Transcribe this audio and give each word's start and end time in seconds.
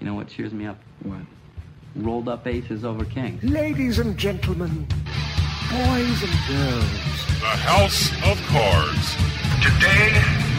You 0.00 0.06
know 0.06 0.14
what 0.14 0.28
cheers 0.28 0.52
me 0.52 0.66
up? 0.66 0.78
What? 1.02 1.22
Rolled 1.94 2.28
up 2.28 2.46
aces 2.46 2.84
over 2.84 3.04
kings. 3.04 3.42
Ladies 3.42 3.98
and 3.98 4.16
gentlemen, 4.18 4.86
boys 5.70 6.22
and 6.22 6.36
girls. 6.46 7.16
The 7.40 7.56
House 7.64 8.10
of 8.24 8.38
Cards. 8.48 9.16
Today, 9.62 10.12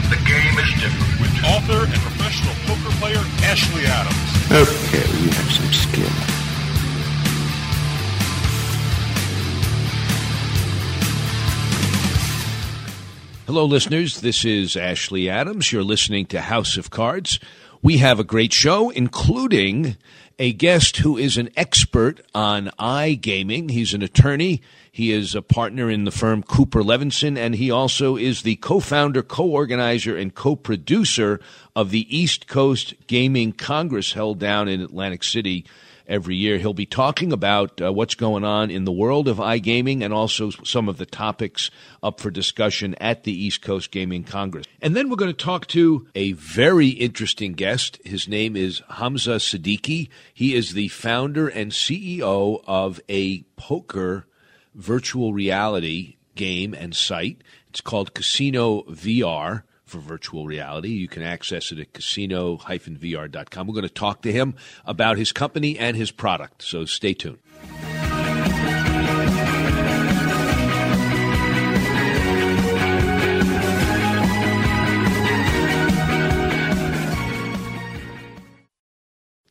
the 0.09 0.17
game 0.25 0.57
is 0.57 0.73
different. 0.81 1.21
With 1.21 1.45
author 1.45 1.85
and 1.85 2.01
professional 2.01 2.55
poker 2.65 2.95
player 2.97 3.23
Ashley 3.43 3.85
Adams. 3.85 4.37
Okay, 4.51 5.05
you 5.21 5.29
have 5.29 5.51
some 5.51 5.71
skill. 5.71 6.37
Hello, 13.45 13.63
listeners. 13.63 14.19
This 14.21 14.43
is 14.43 14.75
Ashley 14.75 15.29
Adams. 15.29 15.71
You're 15.71 15.83
listening 15.83 16.25
to 16.27 16.41
House 16.41 16.75
of 16.75 16.89
Cards. 16.89 17.39
We 17.87 17.99
have 17.99 18.19
a 18.19 18.25
great 18.25 18.51
show, 18.51 18.89
including 18.89 19.95
a 20.37 20.51
guest 20.51 20.97
who 20.97 21.17
is 21.17 21.37
an 21.37 21.49
expert 21.55 22.19
on 22.35 22.69
iGaming. 22.77 23.71
He's 23.71 23.93
an 23.93 24.01
attorney. 24.01 24.61
He 24.91 25.13
is 25.13 25.33
a 25.33 25.41
partner 25.41 25.89
in 25.89 26.03
the 26.03 26.11
firm 26.11 26.43
Cooper 26.43 26.83
Levenson, 26.83 27.37
and 27.37 27.55
he 27.55 27.71
also 27.71 28.17
is 28.17 28.41
the 28.41 28.57
co 28.57 28.81
founder, 28.81 29.21
co 29.21 29.45
organizer, 29.45 30.17
and 30.17 30.35
co 30.35 30.57
producer 30.57 31.39
of 31.77 31.91
the 31.91 32.05
East 32.13 32.47
Coast 32.47 32.93
Gaming 33.07 33.53
Congress 33.53 34.11
held 34.11 34.37
down 34.37 34.67
in 34.67 34.81
Atlantic 34.81 35.23
City 35.23 35.65
every 36.07 36.35
year. 36.35 36.57
He'll 36.57 36.73
be 36.73 36.85
talking 36.85 37.31
about 37.31 37.81
uh, 37.81 37.91
what's 37.91 38.15
going 38.15 38.43
on 38.43 38.71
in 38.71 38.85
the 38.85 38.91
world 38.91 39.27
of 39.27 39.37
iGaming 39.37 40.03
and 40.03 40.13
also 40.13 40.49
some 40.49 40.87
of 40.87 40.97
the 40.97 41.05
topics 41.05 41.69
up 42.01 42.19
for 42.19 42.31
discussion 42.31 42.95
at 42.95 43.23
the 43.23 43.31
East 43.31 43.61
Coast 43.61 43.91
Gaming 43.91 44.23
Congress. 44.23 44.65
And 44.81 44.95
then 44.95 45.09
we're 45.09 45.15
going 45.17 45.33
to 45.33 45.45
talk 45.45 45.67
to 45.67 46.07
a 46.15 46.31
very 46.33 46.89
interesting 46.89 47.53
guest. 47.53 47.99
His 48.05 48.27
name 48.27 48.55
is 48.55 48.81
Hamza 48.89 49.35
Siddiqui. 49.35 50.09
He 50.33 50.55
is 50.55 50.73
the 50.73 50.87
founder 50.87 51.47
and 51.47 51.71
CEO 51.71 52.63
of 52.65 53.01
a 53.09 53.41
poker 53.55 54.25
virtual 54.73 55.33
reality 55.33 56.15
game 56.35 56.73
and 56.73 56.95
site. 56.95 57.41
It's 57.69 57.81
called 57.81 58.13
Casino 58.13 58.83
VR 58.83 59.63
for 59.87 59.99
virtual 59.99 60.45
reality. 60.45 60.89
You 60.89 61.07
can 61.07 61.23
access 61.23 61.71
it 61.71 61.79
at 61.79 61.93
casino-vr.com. 61.93 63.67
We're 63.67 63.73
going 63.73 63.83
to 63.83 63.89
talk 63.89 64.21
to 64.21 64.31
him 64.31 64.55
about 64.85 65.17
his 65.17 65.31
company 65.31 65.77
and 65.77 65.97
his 65.97 66.11
product, 66.11 66.61
so 66.61 66.85
stay 66.85 67.13
tuned. 67.13 67.39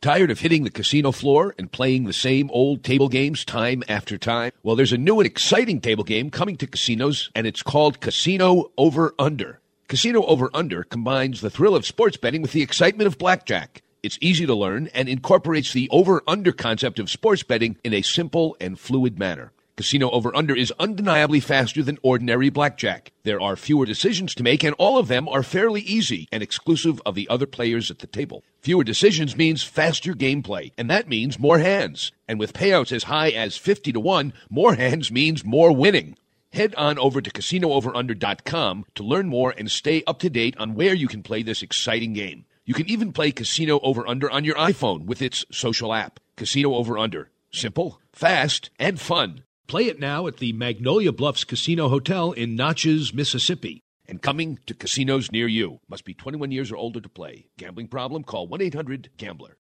Tired 0.06 0.30
of 0.30 0.38
hitting 0.38 0.62
the 0.62 0.70
casino 0.70 1.10
floor 1.10 1.52
and 1.58 1.72
playing 1.72 2.04
the 2.04 2.12
same 2.12 2.48
old 2.52 2.84
table 2.84 3.08
games 3.08 3.44
time 3.44 3.82
after 3.88 4.16
time? 4.16 4.52
Well, 4.62 4.76
there's 4.76 4.92
a 4.92 4.96
new 4.96 5.18
and 5.18 5.26
exciting 5.26 5.80
table 5.80 6.04
game 6.04 6.30
coming 6.30 6.56
to 6.58 6.66
casinos, 6.68 7.28
and 7.34 7.44
it's 7.44 7.60
called 7.60 8.00
Casino 8.00 8.70
Over 8.78 9.16
Under. 9.18 9.58
Casino 9.88 10.24
Over 10.24 10.50
Under 10.52 10.82
combines 10.82 11.40
the 11.40 11.50
thrill 11.50 11.76
of 11.76 11.86
sports 11.86 12.16
betting 12.16 12.42
with 12.42 12.50
the 12.50 12.62
excitement 12.62 13.06
of 13.06 13.18
blackjack. 13.18 13.82
It's 14.02 14.18
easy 14.20 14.44
to 14.44 14.54
learn 14.54 14.88
and 14.92 15.08
incorporates 15.08 15.72
the 15.72 15.88
over 15.90 16.24
under 16.26 16.50
concept 16.50 16.98
of 16.98 17.08
sports 17.08 17.44
betting 17.44 17.76
in 17.84 17.94
a 17.94 18.02
simple 18.02 18.56
and 18.60 18.80
fluid 18.80 19.16
manner. 19.16 19.52
Casino 19.76 20.10
Over 20.10 20.34
Under 20.34 20.56
is 20.56 20.72
undeniably 20.80 21.38
faster 21.38 21.84
than 21.84 21.98
ordinary 22.02 22.50
blackjack. 22.50 23.12
There 23.22 23.40
are 23.40 23.54
fewer 23.54 23.86
decisions 23.86 24.34
to 24.34 24.42
make, 24.42 24.64
and 24.64 24.74
all 24.76 24.98
of 24.98 25.06
them 25.06 25.28
are 25.28 25.44
fairly 25.44 25.82
easy 25.82 26.26
and 26.32 26.42
exclusive 26.42 27.00
of 27.06 27.14
the 27.14 27.28
other 27.28 27.46
players 27.46 27.88
at 27.88 28.00
the 28.00 28.08
table. 28.08 28.42
Fewer 28.62 28.82
decisions 28.82 29.36
means 29.36 29.62
faster 29.62 30.14
gameplay, 30.14 30.72
and 30.76 30.90
that 30.90 31.08
means 31.08 31.38
more 31.38 31.58
hands. 31.58 32.10
And 32.26 32.40
with 32.40 32.54
payouts 32.54 32.90
as 32.90 33.04
high 33.04 33.28
as 33.30 33.56
50 33.56 33.92
to 33.92 34.00
1, 34.00 34.32
more 34.50 34.74
hands 34.74 35.12
means 35.12 35.44
more 35.44 35.70
winning. 35.70 36.16
Head 36.56 36.74
on 36.76 36.98
over 36.98 37.20
to 37.20 37.30
CasinoOverUnder.com 37.30 38.86
to 38.94 39.02
learn 39.02 39.28
more 39.28 39.52
and 39.58 39.70
stay 39.70 40.02
up 40.06 40.18
to 40.20 40.30
date 40.30 40.56
on 40.56 40.74
where 40.74 40.94
you 40.94 41.06
can 41.06 41.22
play 41.22 41.42
this 41.42 41.62
exciting 41.62 42.14
game. 42.14 42.46
You 42.64 42.72
can 42.72 42.88
even 42.88 43.12
play 43.12 43.30
Casino 43.30 43.78
Over 43.80 44.08
Under 44.08 44.30
on 44.30 44.42
your 44.42 44.54
iPhone 44.54 45.04
with 45.04 45.20
its 45.20 45.44
social 45.52 45.92
app. 45.92 46.18
Casino 46.34 46.74
Over 46.74 46.96
Under. 46.96 47.30
Simple, 47.52 48.00
fast, 48.10 48.70
and 48.78 48.98
fun. 48.98 49.42
Play 49.66 49.84
it 49.84 50.00
now 50.00 50.26
at 50.26 50.38
the 50.38 50.54
Magnolia 50.54 51.12
Bluffs 51.12 51.44
Casino 51.44 51.90
Hotel 51.90 52.32
in 52.32 52.56
Natchez, 52.56 53.12
Mississippi. 53.12 53.82
And 54.08 54.22
coming 54.22 54.58
to 54.64 54.72
casinos 54.72 55.30
near 55.30 55.48
you. 55.48 55.80
Must 55.90 56.06
be 56.06 56.14
21 56.14 56.52
years 56.52 56.72
or 56.72 56.76
older 56.78 57.02
to 57.02 57.08
play. 57.10 57.48
Gambling 57.58 57.88
problem? 57.88 58.24
Call 58.24 58.46
1 58.46 58.62
800 58.62 59.10
Gambler. 59.18 59.58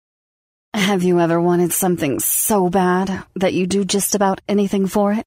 Have 0.72 1.02
you 1.02 1.20
ever 1.20 1.42
wanted 1.42 1.74
something 1.74 2.20
so 2.20 2.70
bad 2.70 3.22
that 3.34 3.52
you 3.52 3.66
do 3.66 3.84
just 3.84 4.14
about 4.14 4.40
anything 4.48 4.86
for 4.86 5.12
it? 5.12 5.26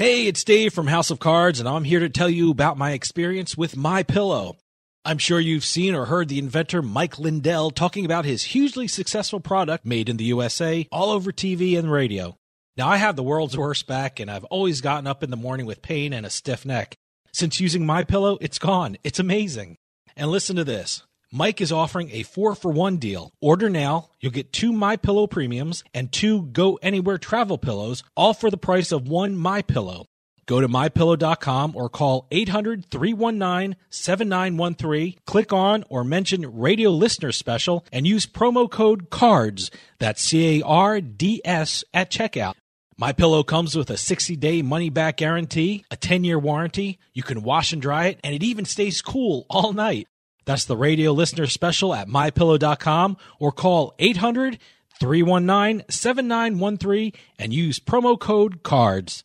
Hey, 0.00 0.26
it's 0.26 0.44
Dave 0.44 0.72
from 0.72 0.86
House 0.86 1.10
of 1.10 1.18
Cards, 1.18 1.60
and 1.60 1.68
I'm 1.68 1.84
here 1.84 2.00
to 2.00 2.08
tell 2.08 2.30
you 2.30 2.50
about 2.50 2.78
my 2.78 2.92
experience 2.92 3.54
with 3.54 3.76
My 3.76 4.02
Pillow. 4.02 4.56
I'm 5.04 5.18
sure 5.18 5.38
you've 5.38 5.62
seen 5.62 5.94
or 5.94 6.06
heard 6.06 6.30
the 6.30 6.38
inventor 6.38 6.80
Mike 6.80 7.18
Lindell 7.18 7.70
talking 7.70 8.06
about 8.06 8.24
his 8.24 8.42
hugely 8.42 8.88
successful 8.88 9.40
product 9.40 9.84
made 9.84 10.08
in 10.08 10.16
the 10.16 10.24
USA 10.24 10.88
all 10.90 11.10
over 11.10 11.32
TV 11.32 11.78
and 11.78 11.92
radio. 11.92 12.34
Now, 12.78 12.88
I 12.88 12.96
have 12.96 13.14
the 13.14 13.22
world's 13.22 13.58
worst 13.58 13.86
back, 13.86 14.18
and 14.20 14.30
I've 14.30 14.44
always 14.44 14.80
gotten 14.80 15.06
up 15.06 15.22
in 15.22 15.28
the 15.28 15.36
morning 15.36 15.66
with 15.66 15.82
pain 15.82 16.14
and 16.14 16.24
a 16.24 16.30
stiff 16.30 16.64
neck. 16.64 16.94
Since 17.34 17.60
using 17.60 17.84
My 17.84 18.02
Pillow, 18.02 18.38
it's 18.40 18.58
gone. 18.58 18.96
It's 19.04 19.18
amazing. 19.18 19.76
And 20.16 20.30
listen 20.30 20.56
to 20.56 20.64
this. 20.64 21.02
Mike 21.32 21.60
is 21.60 21.70
offering 21.70 22.10
a 22.10 22.24
4 22.24 22.56
for 22.56 22.72
1 22.72 22.96
deal. 22.96 23.30
Order 23.40 23.70
now, 23.70 24.08
you'll 24.18 24.32
get 24.32 24.52
two 24.52 24.72
My 24.72 24.96
Pillow 24.96 25.28
premiums 25.28 25.84
and 25.94 26.10
two 26.10 26.46
Go 26.46 26.76
Anywhere 26.82 27.18
travel 27.18 27.56
pillows, 27.56 28.02
all 28.16 28.34
for 28.34 28.50
the 28.50 28.56
price 28.56 28.90
of 28.90 29.06
one 29.06 29.36
My 29.36 29.62
Pillow. 29.62 30.06
Go 30.46 30.60
to 30.60 30.66
mypillow.com 30.66 31.76
or 31.76 31.88
call 31.88 32.26
800-319-7913. 32.32 35.18
Click 35.24 35.52
on 35.52 35.84
or 35.88 36.02
mention 36.02 36.58
radio 36.58 36.90
listener 36.90 37.30
special 37.30 37.86
and 37.92 38.04
use 38.04 38.26
promo 38.26 38.68
code 38.68 39.10
CARDS. 39.10 39.70
That's 40.00 40.20
C 40.20 40.60
A 40.60 40.66
R 40.66 41.00
D 41.00 41.40
S 41.44 41.84
at 41.94 42.10
checkout. 42.10 42.54
My 42.98 43.12
pillow 43.12 43.44
comes 43.44 43.76
with 43.76 43.90
a 43.90 43.94
60-day 43.94 44.62
money-back 44.62 45.18
guarantee, 45.18 45.84
a 45.90 45.96
10-year 45.96 46.40
warranty. 46.40 46.98
You 47.14 47.22
can 47.22 47.44
wash 47.44 47.72
and 47.72 47.80
dry 47.80 48.06
it 48.06 48.18
and 48.24 48.34
it 48.34 48.42
even 48.42 48.64
stays 48.64 49.00
cool 49.00 49.46
all 49.48 49.72
night. 49.72 50.08
That's 50.50 50.64
the 50.64 50.76
radio 50.76 51.12
listener 51.12 51.46
special 51.46 51.94
at 51.94 52.08
mypillow.com 52.08 53.18
or 53.38 53.52
call 53.52 53.94
800 54.00 54.58
319 54.98 55.84
7913 55.88 57.12
and 57.38 57.54
use 57.54 57.78
promo 57.78 58.18
code 58.18 58.64
CARDS. 58.64 59.22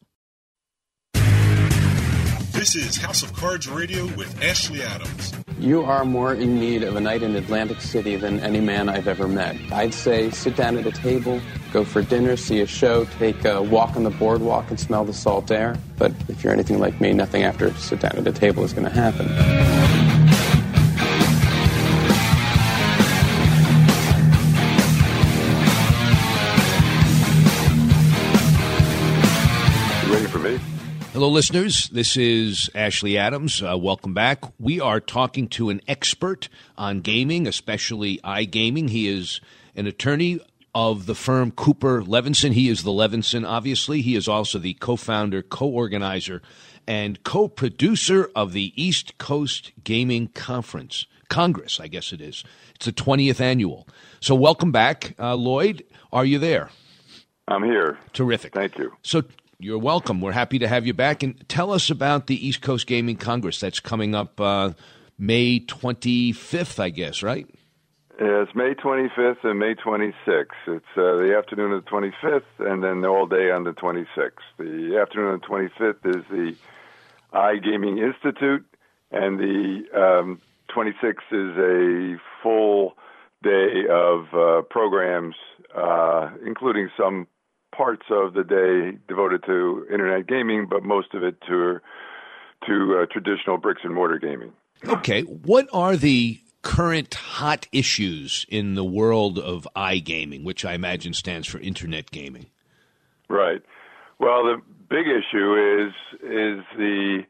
This 2.51 2.75
is 2.75 2.97
House 2.97 3.23
of 3.23 3.33
Cards 3.33 3.67
Radio 3.67 4.05
with 4.15 4.39
Ashley 4.43 4.83
Adams. 4.83 5.33
You 5.57 5.81
are 5.81 6.05
more 6.05 6.35
in 6.35 6.59
need 6.59 6.83
of 6.83 6.95
a 6.95 7.01
night 7.01 7.23
in 7.23 7.35
Atlantic 7.35 7.81
City 7.81 8.17
than 8.17 8.39
any 8.41 8.61
man 8.61 8.87
I've 8.87 9.07
ever 9.07 9.27
met. 9.27 9.55
I'd 9.71 9.95
say 9.95 10.29
sit 10.29 10.55
down 10.55 10.77
at 10.77 10.85
a 10.85 10.91
table, 10.91 11.41
go 11.73 11.83
for 11.83 12.03
dinner, 12.03 12.37
see 12.37 12.61
a 12.61 12.67
show, 12.67 13.05
take 13.17 13.43
a 13.45 13.63
walk 13.63 13.95
on 13.95 14.03
the 14.03 14.11
boardwalk 14.11 14.69
and 14.69 14.79
smell 14.79 15.03
the 15.03 15.13
salt 15.13 15.49
air. 15.49 15.75
But 15.97 16.11
if 16.27 16.43
you're 16.43 16.53
anything 16.53 16.77
like 16.77 17.01
me, 17.01 17.13
nothing 17.13 17.41
after 17.41 17.73
sit 17.73 17.99
down 17.99 18.15
at 18.15 18.27
a 18.27 18.31
table 18.31 18.63
is 18.63 18.73
going 18.73 18.85
to 18.85 18.93
happen. 18.93 20.14
Hello, 31.15 31.29
listeners. 31.29 31.87
This 31.87 32.17
is 32.17 32.69
Ashley 32.75 33.17
Adams. 33.17 33.63
Uh, 33.63 33.77
welcome 33.77 34.13
back. 34.13 34.43
We 34.59 34.81
are 34.81 34.99
talking 34.99 35.47
to 35.51 35.69
an 35.69 35.79
expert 35.87 36.49
on 36.77 36.99
gaming, 36.99 37.47
especially 37.47 38.17
iGaming. 38.17 38.89
He 38.89 39.07
is 39.07 39.39
an 39.77 39.87
attorney 39.87 40.41
of 40.75 41.05
the 41.05 41.15
firm 41.15 41.51
Cooper 41.51 42.01
Levenson. 42.01 42.51
He 42.51 42.67
is 42.67 42.83
the 42.83 42.91
Levenson, 42.91 43.47
obviously. 43.47 44.01
He 44.01 44.17
is 44.17 44.27
also 44.27 44.59
the 44.59 44.73
co 44.73 44.97
founder, 44.97 45.41
co 45.41 45.67
organizer, 45.67 46.41
and 46.85 47.23
co 47.23 47.47
producer 47.47 48.29
of 48.35 48.51
the 48.51 48.73
East 48.75 49.17
Coast 49.17 49.71
Gaming 49.85 50.27
Conference. 50.27 51.07
Congress, 51.29 51.79
I 51.79 51.87
guess 51.87 52.11
it 52.11 52.19
is. 52.19 52.43
It's 52.75 52.87
the 52.87 52.91
20th 52.91 53.39
annual. 53.39 53.87
So, 54.19 54.35
welcome 54.35 54.73
back. 54.73 55.15
Uh, 55.17 55.35
Lloyd, 55.35 55.85
are 56.11 56.25
you 56.25 56.39
there? 56.39 56.71
I'm 57.47 57.63
here. 57.63 57.99
Terrific. 58.11 58.53
Thank 58.53 58.77
you. 58.77 58.91
So, 59.01 59.23
you're 59.59 59.79
welcome. 59.79 60.21
We're 60.21 60.31
happy 60.31 60.59
to 60.59 60.67
have 60.67 60.85
you 60.85 60.93
back. 60.93 61.23
And 61.23 61.47
tell 61.47 61.71
us 61.71 61.89
about 61.89 62.27
the 62.27 62.47
East 62.47 62.61
Coast 62.61 62.87
Gaming 62.87 63.17
Congress 63.17 63.59
that's 63.59 63.79
coming 63.79 64.15
up 64.15 64.39
uh, 64.39 64.73
May 65.17 65.59
25th, 65.59 66.79
I 66.79 66.89
guess, 66.89 67.23
right? 67.23 67.47
Yeah, 68.19 68.43
it's 68.43 68.55
May 68.55 68.73
25th 68.73 69.43
and 69.43 69.59
May 69.59 69.75
26th. 69.75 70.45
It's 70.67 70.85
uh, 70.95 71.17
the 71.17 71.35
afternoon 71.37 71.73
of 71.73 71.83
the 71.83 71.91
25th 71.91 72.43
and 72.59 72.83
then 72.83 73.05
all 73.05 73.25
day 73.25 73.51
on 73.51 73.65
the 73.65 73.71
26th. 73.71 74.31
The 74.57 74.97
afternoon 75.01 75.35
of 75.35 75.41
the 75.41 75.47
25th 75.47 76.15
is 76.15 76.23
the 76.29 76.55
iGaming 77.33 78.01
Institute, 78.01 78.65
and 79.11 79.37
the 79.37 79.83
um, 79.93 80.41
26th 80.73 81.31
is 81.31 81.57
a 81.57 82.19
full 82.41 82.95
day 83.43 83.83
of 83.89 84.33
uh, 84.33 84.61
programs, 84.69 85.35
uh, 85.75 86.29
including 86.45 86.89
some 86.97 87.27
parts 87.75 88.05
of 88.09 88.33
the 88.33 88.43
day 88.43 88.97
devoted 89.07 89.43
to 89.45 89.85
internet 89.91 90.27
gaming, 90.27 90.67
but 90.69 90.83
most 90.83 91.13
of 91.13 91.23
it 91.23 91.39
to 91.47 91.79
to 92.67 92.99
uh, 93.01 93.05
traditional 93.11 93.57
bricks 93.57 93.81
and 93.83 93.93
mortar 93.93 94.17
gaming. 94.17 94.51
Okay, 94.87 95.21
what 95.21 95.67
are 95.71 95.95
the 95.95 96.39
current 96.61 97.13
hot 97.13 97.67
issues 97.71 98.45
in 98.49 98.73
the 98.73 98.83
world 98.83 99.37
of 99.37 99.67
iGaming, 99.75 100.43
which 100.43 100.65
I 100.65 100.73
imagine 100.73 101.13
stands 101.13 101.47
for 101.47 101.59
internet 101.59 102.09
gaming? 102.11 102.47
Right. 103.29 103.61
Well, 104.19 104.43
the 104.43 104.61
big 104.89 105.05
issue 105.07 105.85
is 105.85 105.93
is 106.23 106.65
the 106.77 107.23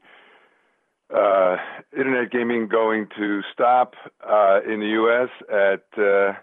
uh, 1.13 1.57
internet 1.97 2.31
gaming 2.31 2.67
going 2.67 3.07
to 3.17 3.41
stop 3.53 3.93
uh, 4.27 4.61
in 4.67 4.79
the 4.79 4.87
U.S. 4.87 5.29
at 5.49 6.01
uh, 6.01 6.33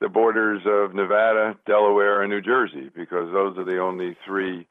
the 0.00 0.08
borders 0.08 0.62
of 0.66 0.94
Nevada, 0.94 1.56
Delaware, 1.66 2.22
and 2.22 2.30
New 2.30 2.40
Jersey, 2.40 2.90
because 2.94 3.32
those 3.32 3.58
are 3.58 3.64
the 3.64 3.80
only 3.80 4.16
three 4.26 4.66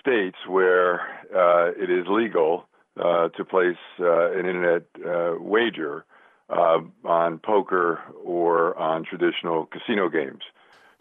states 0.00 0.36
where 0.46 1.00
uh, 1.34 1.72
it 1.76 1.90
is 1.90 2.06
legal 2.08 2.66
uh, 2.98 3.28
to 3.30 3.44
place 3.44 3.76
uh, 4.00 4.30
an 4.32 4.46
internet 4.46 4.82
uh, 5.04 5.34
wager 5.38 6.04
uh, 6.48 6.78
on 7.04 7.38
poker 7.38 8.00
or 8.24 8.76
on 8.78 9.04
traditional 9.04 9.66
casino 9.66 10.08
games. 10.08 10.42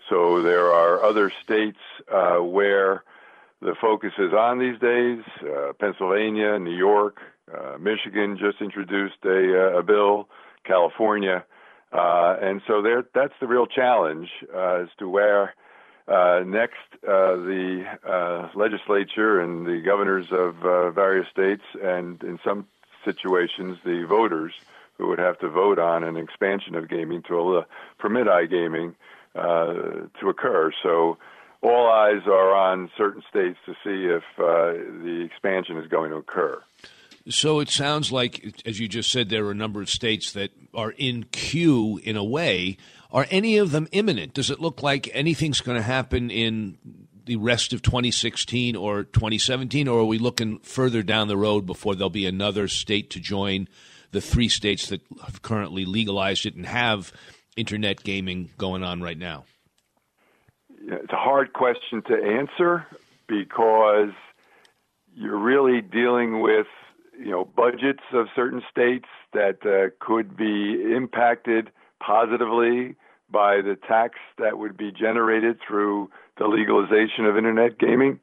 So 0.10 0.42
there 0.42 0.72
are 0.72 1.04
other 1.04 1.32
states 1.44 1.80
uh, 2.12 2.38
where 2.38 3.04
the 3.62 3.76
focus 3.80 4.12
is 4.20 4.34
on 4.34 4.60
these 4.60 4.80
days. 4.80 5.24
Pennsylvania, 5.80 6.60
New 6.60 6.76
York, 6.76 7.20
Michigan 7.80 8.38
just 8.38 8.62
introduced 8.62 9.24
a, 9.24 9.78
a 9.78 9.84
bill. 9.84 10.28
California. 10.66 11.46
Uh, 11.96 12.36
and 12.42 12.62
so 12.68 12.82
there, 12.82 13.06
that's 13.14 13.34
the 13.40 13.48
real 13.48 13.66
challenge 13.66 14.30
uh, 14.54 14.84
as 14.84 14.90
to 15.00 15.08
where 15.08 15.54
uh, 16.10 16.42
next 16.46 16.76
uh, 17.08 17.36
the 17.38 17.86
uh, 18.06 18.50
legislature 18.54 19.40
and 19.40 19.66
the 19.66 19.82
governors 19.82 20.28
of 20.32 20.56
various 20.94 21.28
states, 21.30 21.64
and 21.82 22.22
in 22.24 22.38
some 22.44 22.68
situations 23.06 23.78
the 23.86 24.04
voters 24.04 24.54
who 24.98 25.08
would 25.08 25.20
have 25.20 25.40
to 25.40 25.48
vote 25.48 25.80
on 25.80 26.04
an 26.04 26.18
expansion 26.18 26.76
of 26.76 26.90
gaming 26.90 27.22
to 27.22 27.64
permit 27.98 28.28
iGaming 28.28 28.94
to 29.34 30.30
occur. 30.30 30.72
So 30.84 31.18
all 31.62 31.90
eyes 31.90 32.22
are 32.26 32.54
on 32.54 32.90
certain 32.98 33.24
states 33.30 33.58
to 33.66 33.74
see 33.84 34.06
if 34.06 34.24
the 34.38 35.22
expansion 35.26 35.78
is 35.78 35.88
going 35.88 36.12
to 36.12 36.18
occur. 36.18 36.62
So 37.28 37.60
it 37.60 37.70
sounds 37.70 38.12
like, 38.12 38.62
as 38.66 38.80
you 38.80 38.88
just 38.88 39.12
said, 39.12 39.30
there 39.30 39.46
are 39.46 39.52
a 39.52 39.56
number 39.56 39.82
of 39.82 39.90
states 39.90 40.32
that 40.34 40.52
are 40.76 40.92
in 40.92 41.24
queue 41.32 42.00
in 42.04 42.16
a 42.16 42.24
way. 42.24 42.78
Are 43.12 43.26
any 43.32 43.58
of 43.58 43.72
them 43.72 43.88
imminent? 43.92 44.34
Does 44.34 44.52
it 44.52 44.60
look 44.60 44.84
like 44.84 45.10
anything's 45.12 45.62
going 45.62 45.78
to 45.78 45.84
happen 45.84 46.30
in 46.30 46.78
the 47.26 47.38
rest 47.38 47.74
of 47.74 47.82
2016 47.82 48.76
or 48.76 49.04
2017, 49.04 49.88
or 49.88 50.02
are 50.02 50.06
we 50.06 50.20
looking 50.20 50.60
further 50.60 51.02
down 51.02 51.28
the 51.28 51.38
road 51.38 51.66
before 51.66 51.96
there'll 51.96 52.10
be 52.12 52.28
another 52.28 52.68
state 52.68 53.10
to 53.10 53.20
join 53.20 53.68
the 54.12 54.22
three 54.22 54.48
states 54.48 54.90
that 54.90 55.02
have 55.24 55.42
currently 55.42 55.86
legalized 55.86 56.46
it 56.46 56.56
and 56.56 56.68
have 56.68 57.12
internet 57.58 58.04
gaming 58.04 58.52
going 58.58 58.84
on 58.84 59.02
right 59.02 59.18
now? 59.18 59.46
It's 60.88 61.12
a 61.12 61.18
hard 61.18 61.54
question 61.54 62.04
to 62.04 62.14
answer 62.14 62.86
because 63.28 64.12
you're 65.16 65.40
really 65.40 65.82
dealing 65.82 66.42
with 66.42 66.68
you 67.20 67.32
know 67.32 67.46
budgets 67.46 68.04
of 68.14 68.28
certain 68.36 68.62
states 68.70 69.08
that 69.34 69.66
uh, 69.66 69.94
could 70.06 70.36
be 70.36 70.94
impacted 70.96 71.72
positively 72.00 72.96
by 73.30 73.58
the 73.62 73.78
tax 73.88 74.16
that 74.38 74.58
would 74.58 74.78
be 74.78 74.92
generated 74.92 75.60
through 75.66 76.10
the 76.38 76.48
legalization 76.48 77.26
of 77.26 77.38
internet 77.38 77.80
gaming. 77.80 78.20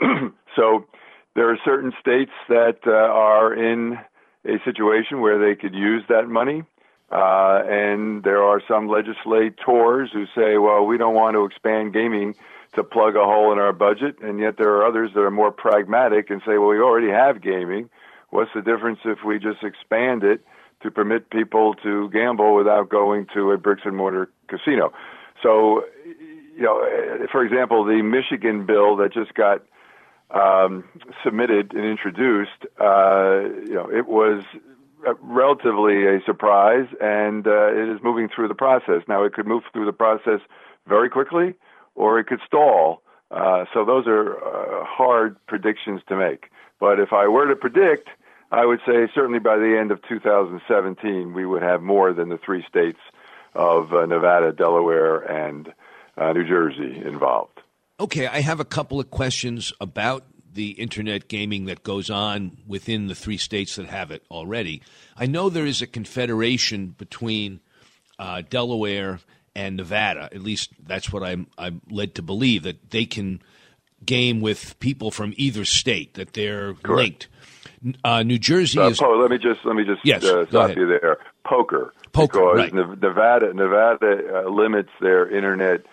so 0.56 0.86
there 1.34 1.50
are 1.50 1.58
certain 1.64 1.92
states 2.00 2.32
that 2.48 2.78
uh, 2.86 2.90
are 2.90 3.52
in 3.52 3.98
a 4.44 4.58
situation 4.64 5.20
where 5.20 5.38
they 5.38 5.54
could 5.54 5.74
use 5.74 6.02
that 6.08 6.28
money. 6.28 6.62
Uh, 7.10 7.62
and 7.66 8.22
there 8.22 8.42
are 8.42 8.60
some 8.68 8.88
legislators 8.88 10.10
who 10.12 10.26
say, 10.34 10.58
well, 10.58 10.84
we 10.84 10.98
don't 10.98 11.14
want 11.14 11.34
to 11.34 11.44
expand 11.44 11.92
gaming 11.92 12.34
to 12.74 12.84
plug 12.84 13.16
a 13.16 13.24
hole 13.24 13.52
in 13.52 13.58
our 13.58 13.72
budget. 13.72 14.16
And 14.20 14.38
yet 14.38 14.56
there 14.58 14.74
are 14.74 14.86
others 14.86 15.10
that 15.14 15.20
are 15.20 15.30
more 15.30 15.50
pragmatic 15.50 16.28
and 16.30 16.40
say, 16.40 16.58
well, 16.58 16.68
we 16.68 16.80
already 16.80 17.10
have 17.10 17.40
gaming. 17.40 17.88
What's 18.30 18.50
the 18.54 18.62
difference 18.62 19.00
if 19.04 19.18
we 19.24 19.38
just 19.38 19.62
expand 19.62 20.22
it 20.22 20.44
to 20.82 20.90
permit 20.90 21.30
people 21.30 21.74
to 21.82 22.08
gamble 22.10 22.54
without 22.54 22.88
going 22.88 23.26
to 23.34 23.52
a 23.52 23.58
bricks 23.58 23.82
and 23.84 23.96
mortar 23.96 24.30
casino? 24.48 24.92
So, 25.42 25.84
you 26.56 26.62
know, 26.62 27.26
for 27.30 27.44
example, 27.44 27.84
the 27.84 28.02
Michigan 28.02 28.66
bill 28.66 28.96
that 28.96 29.12
just 29.12 29.34
got 29.34 29.62
um, 30.30 30.84
submitted 31.24 31.72
and 31.72 31.84
introduced, 31.84 32.66
uh, 32.80 33.40
you 33.66 33.74
know, 33.74 33.88
it 33.90 34.08
was 34.08 34.42
relatively 35.20 36.06
a 36.06 36.20
surprise, 36.26 36.86
and 37.00 37.46
uh, 37.46 37.72
it 37.72 37.88
is 37.88 38.00
moving 38.02 38.28
through 38.28 38.48
the 38.48 38.54
process. 38.54 39.02
Now, 39.08 39.24
it 39.24 39.32
could 39.32 39.46
move 39.46 39.62
through 39.72 39.86
the 39.86 39.92
process 39.92 40.40
very 40.86 41.08
quickly, 41.08 41.54
or 41.94 42.18
it 42.18 42.24
could 42.24 42.40
stall. 42.46 43.02
Uh, 43.30 43.64
so 43.72 43.84
those 43.84 44.06
are 44.06 44.36
uh, 44.38 44.84
hard 44.84 45.36
predictions 45.46 46.00
to 46.08 46.16
make. 46.16 46.50
But 46.80 46.98
if 46.98 47.12
I 47.12 47.28
were 47.28 47.46
to 47.46 47.56
predict, 47.56 48.08
I 48.50 48.64
would 48.64 48.80
say 48.86 49.08
certainly 49.14 49.38
by 49.40 49.56
the 49.56 49.76
end 49.78 49.90
of 49.90 50.00
2017, 50.08 51.34
we 51.34 51.44
would 51.44 51.62
have 51.62 51.82
more 51.82 52.12
than 52.12 52.28
the 52.28 52.38
three 52.38 52.64
states 52.68 52.98
of 53.54 53.92
uh, 53.92 54.06
Nevada, 54.06 54.52
Delaware, 54.52 55.18
and 55.18 55.72
uh, 56.16 56.32
New 56.32 56.46
Jersey 56.46 57.02
involved. 57.04 57.60
Okay, 58.00 58.26
I 58.26 58.40
have 58.40 58.60
a 58.60 58.64
couple 58.64 59.00
of 59.00 59.10
questions 59.10 59.72
about 59.80 60.24
the 60.52 60.70
internet 60.70 61.28
gaming 61.28 61.66
that 61.66 61.82
goes 61.82 62.10
on 62.10 62.56
within 62.66 63.06
the 63.06 63.14
three 63.14 63.36
states 63.36 63.76
that 63.76 63.86
have 63.86 64.10
it 64.10 64.24
already. 64.30 64.82
I 65.16 65.26
know 65.26 65.50
there 65.50 65.66
is 65.66 65.82
a 65.82 65.86
confederation 65.86 66.94
between 66.96 67.60
uh, 68.18 68.42
Delaware 68.48 69.20
and 69.54 69.76
Nevada. 69.76 70.28
At 70.32 70.40
least 70.40 70.70
that's 70.84 71.12
what 71.12 71.22
I'm, 71.22 71.48
I'm 71.58 71.82
led 71.90 72.14
to 72.16 72.22
believe 72.22 72.62
that 72.62 72.90
they 72.90 73.04
can 73.04 73.42
game 74.04 74.40
with 74.40 74.78
people 74.80 75.10
from 75.10 75.34
either 75.36 75.64
state, 75.64 76.14
that 76.14 76.32
they're 76.32 76.74
Correct. 76.74 76.88
linked. 76.88 77.28
Uh, 78.04 78.22
New 78.22 78.38
Jersey 78.38 78.78
uh, 78.78 78.88
is. 78.88 78.98
Po- 78.98 79.18
let 79.18 79.30
me 79.30 79.38
just 79.38 79.64
let 79.64 79.76
me 79.76 79.84
just 79.84 80.04
Yes, 80.04 80.24
uh, 80.24 80.46
stop 80.46 80.76
you 80.76 80.86
there. 80.86 81.18
Poker, 81.44 81.94
Poker, 82.12 82.38
because 82.38 82.56
right. 82.56 83.00
Nevada 83.00 83.52
Nevada 83.54 84.44
uh, 84.46 84.50
limits 84.50 84.90
their 85.00 85.28
internet 85.28 85.84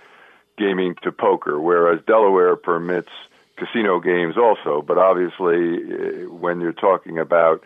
gaming 0.57 0.95
to 1.03 1.11
poker, 1.11 1.59
whereas 1.59 1.99
Delaware 2.07 2.55
permits 2.55 3.09
casino 3.57 3.99
games 3.99 4.35
also. 4.37 4.81
But 4.81 4.97
obviously, 4.97 5.77
uh, 5.77 6.29
when 6.33 6.61
you're 6.61 6.73
talking 6.73 7.19
about 7.19 7.63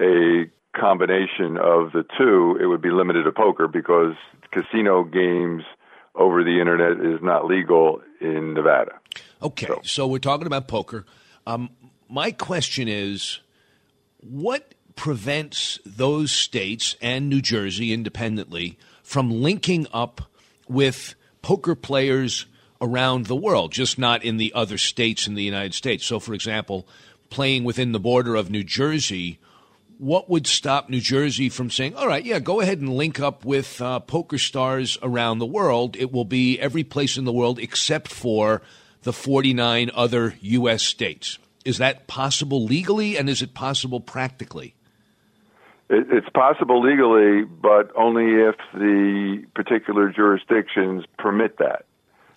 a 0.00 0.50
combination 0.76 1.56
of 1.58 1.92
the 1.92 2.04
two, 2.18 2.58
it 2.60 2.66
would 2.66 2.82
be 2.82 2.90
limited 2.90 3.24
to 3.24 3.32
poker 3.32 3.68
because 3.68 4.14
casino 4.50 5.04
games 5.04 5.62
over 6.14 6.44
the 6.44 6.60
internet 6.60 7.04
is 7.04 7.22
not 7.22 7.46
legal 7.46 8.02
in 8.20 8.54
Nevada. 8.54 8.98
Okay, 9.42 9.68
so, 9.82 10.06
we're 10.06 10.18
talking 10.18 10.46
about 10.46 10.68
poker. 10.68 11.04
Um, 11.46 11.70
my 12.08 12.30
question 12.30 12.86
is 12.86 13.40
what 14.22 14.74
prevents 14.96 15.78
those 15.84 16.30
states 16.30 16.96
and 17.02 17.28
New 17.28 17.42
Jersey 17.42 17.92
independently 17.92 18.78
from 19.02 19.30
linking 19.30 19.86
up 19.92 20.22
with 20.68 21.14
poker 21.42 21.74
players 21.74 22.46
around 22.80 23.26
the 23.26 23.36
world, 23.36 23.72
just 23.72 23.98
not 23.98 24.24
in 24.24 24.36
the 24.36 24.52
other 24.54 24.78
states 24.78 25.26
in 25.26 25.34
the 25.34 25.42
United 25.42 25.74
States. 25.74 26.04
So, 26.06 26.18
for 26.18 26.34
example, 26.34 26.86
playing 27.30 27.64
within 27.64 27.92
the 27.92 28.00
border 28.00 28.34
of 28.34 28.50
New 28.50 28.64
Jersey, 28.64 29.38
what 29.98 30.28
would 30.28 30.46
stop 30.46 30.88
New 30.88 31.00
Jersey 31.00 31.48
from 31.48 31.70
saying, 31.70 31.94
all 31.94 32.08
right, 32.08 32.24
yeah, 32.24 32.40
go 32.40 32.60
ahead 32.60 32.80
and 32.80 32.94
link 32.94 33.20
up 33.20 33.44
with 33.44 33.80
uh, 33.80 34.00
poker 34.00 34.38
stars 34.38 34.98
around 35.02 35.38
the 35.38 35.46
world? 35.46 35.96
It 35.96 36.12
will 36.12 36.24
be 36.24 36.58
every 36.58 36.84
place 36.84 37.16
in 37.16 37.24
the 37.24 37.32
world 37.32 37.58
except 37.58 38.08
for 38.08 38.62
the 39.02 39.12
49 39.12 39.90
other 39.94 40.34
U.S. 40.40 40.82
states. 40.82 41.38
Is 41.64 41.78
that 41.78 42.06
possible 42.06 42.64
legally, 42.64 43.16
and 43.16 43.28
is 43.28 43.42
it 43.42 43.54
possible 43.54 44.00
practically? 44.00 44.74
It's 45.88 46.28
possible 46.30 46.80
legally, 46.80 47.44
but 47.44 47.90
only 47.94 48.42
if 48.42 48.56
the 48.72 49.44
particular 49.54 50.10
jurisdictions 50.10 51.04
permit 51.18 51.58
that. 51.58 51.84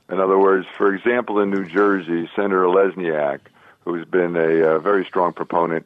In 0.10 0.20
other 0.20 0.38
words, 0.38 0.68
for 0.78 0.94
example, 0.94 1.40
in 1.40 1.52
New 1.52 1.66
Jersey, 1.66 2.30
Senator 2.36 2.66
Lesniak, 2.66 3.40
who's 3.86 4.06
been 4.06 4.36
a, 4.36 4.76
a 4.76 4.80
very 4.80 5.06
strong 5.06 5.32
proponent 5.34 5.86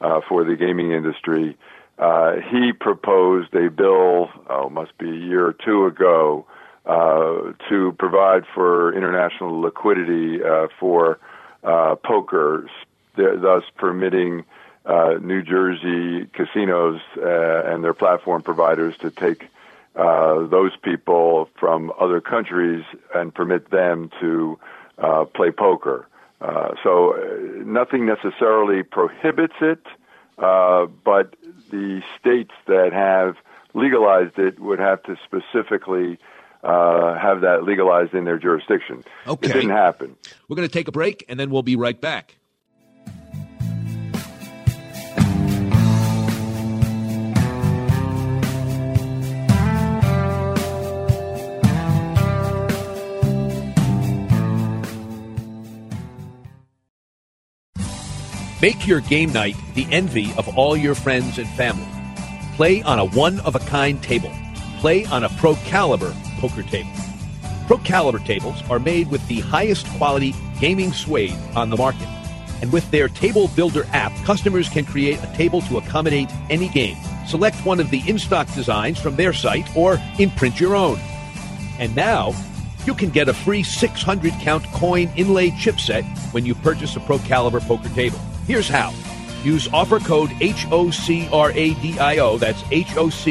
uh, 0.00 0.20
for 0.28 0.44
the 0.44 0.56
gaming 0.56 0.92
industry, 0.92 1.56
uh, 1.98 2.36
he 2.50 2.72
proposed 2.72 3.54
a 3.54 3.68
bill, 3.70 4.30
oh, 4.48 4.70
must 4.70 4.96
be 4.96 5.10
a 5.10 5.14
year 5.14 5.46
or 5.46 5.52
two 5.52 5.84
ago, 5.84 6.46
uh, 6.86 7.52
to 7.68 7.94
provide 7.98 8.44
for 8.54 8.96
international 8.96 9.60
liquidity 9.60 10.42
uh, 10.42 10.68
for 10.80 11.18
uh, 11.64 11.94
poker, 11.96 12.68
thus 13.16 13.64
permitting 13.76 14.44
uh, 14.86 15.14
New 15.20 15.42
Jersey 15.42 16.26
casinos 16.32 17.00
uh, 17.16 17.64
and 17.64 17.84
their 17.84 17.94
platform 17.94 18.42
providers 18.42 18.96
to 18.98 19.10
take 19.10 19.48
uh, 19.96 20.46
those 20.46 20.76
people 20.76 21.48
from 21.58 21.92
other 21.98 22.20
countries 22.20 22.84
and 23.14 23.34
permit 23.34 23.70
them 23.70 24.10
to 24.20 24.58
uh, 24.98 25.24
play 25.24 25.50
poker. 25.50 26.06
Uh, 26.40 26.74
so 26.82 27.14
uh, 27.14 27.62
nothing 27.64 28.06
necessarily 28.06 28.82
prohibits 28.82 29.54
it, 29.60 29.84
uh, 30.38 30.86
but 31.04 31.34
the 31.70 32.02
states 32.18 32.52
that 32.66 32.92
have 32.92 33.36
legalized 33.74 34.38
it 34.38 34.58
would 34.58 34.78
have 34.78 35.02
to 35.02 35.16
specifically 35.24 36.18
uh, 36.62 37.18
have 37.18 37.40
that 37.42 37.64
legalized 37.64 38.14
in 38.14 38.24
their 38.24 38.38
jurisdiction. 38.38 39.04
Okay. 39.26 39.48
It 39.48 39.52
didn't 39.52 39.70
happen. 39.70 40.16
We're 40.48 40.56
going 40.56 40.68
to 40.68 40.72
take 40.72 40.88
a 40.88 40.92
break, 40.92 41.24
and 41.28 41.38
then 41.38 41.50
we'll 41.50 41.62
be 41.62 41.76
right 41.76 42.00
back. 42.00 42.36
Make 58.62 58.86
your 58.86 59.00
game 59.00 59.32
night 59.32 59.56
the 59.74 59.86
envy 59.90 60.34
of 60.36 60.58
all 60.58 60.76
your 60.76 60.94
friends 60.94 61.38
and 61.38 61.48
family. 61.48 61.88
Play 62.56 62.82
on 62.82 62.98
a 62.98 63.06
one 63.06 63.40
of 63.40 63.54
a 63.54 63.58
kind 63.60 64.02
table. 64.02 64.30
Play 64.80 65.06
on 65.06 65.24
a 65.24 65.30
Pro 65.30 65.54
Caliber 65.54 66.14
poker 66.40 66.62
table. 66.62 66.90
Pro 67.66 67.78
Caliber 67.78 68.18
tables 68.18 68.62
are 68.68 68.80
made 68.80 69.10
with 69.10 69.26
the 69.28 69.40
highest 69.40 69.86
quality 69.90 70.34
gaming 70.58 70.92
suede 70.92 71.38
on 71.54 71.70
the 71.70 71.76
market. 71.76 72.08
And 72.62 72.72
with 72.72 72.90
their 72.90 73.08
Table 73.08 73.48
Builder 73.54 73.86
app, 73.92 74.12
customers 74.24 74.68
can 74.68 74.84
create 74.84 75.22
a 75.22 75.32
table 75.34 75.60
to 75.62 75.78
accommodate 75.78 76.28
any 76.50 76.68
game. 76.68 76.96
Select 77.26 77.56
one 77.64 77.80
of 77.80 77.90
the 77.90 78.02
in 78.08 78.18
stock 78.18 78.52
designs 78.54 78.98
from 78.98 79.16
their 79.16 79.32
site 79.32 79.74
or 79.76 79.98
imprint 80.18 80.60
your 80.60 80.74
own. 80.74 80.98
And 81.78 81.94
now, 81.94 82.34
you 82.86 82.94
can 82.94 83.10
get 83.10 83.28
a 83.28 83.34
free 83.34 83.62
600 83.62 84.32
count 84.40 84.64
coin 84.72 85.12
inlay 85.16 85.50
chipset 85.50 86.04
when 86.32 86.44
you 86.44 86.56
purchase 86.56 86.96
a 86.96 87.00
Pro 87.00 87.18
Caliber 87.20 87.60
poker 87.60 87.88
table. 87.90 88.18
Here's 88.46 88.68
how. 88.68 88.92
Use 89.44 89.68
offer 89.72 90.00
code 90.00 90.30
HOCRADIO, 90.30 92.38
that's 92.38 92.62
HOCRADIO, 92.62 93.30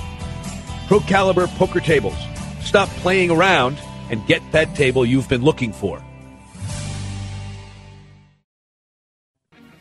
Procaliber 0.86 1.48
Poker 1.56 1.80
Tables. 1.80 2.16
Stop 2.60 2.88
playing 3.00 3.30
around 3.30 3.78
and 4.10 4.26
get 4.26 4.42
that 4.52 4.74
table 4.74 5.06
you've 5.06 5.28
been 5.28 5.42
looking 5.42 5.72
for. 5.72 6.02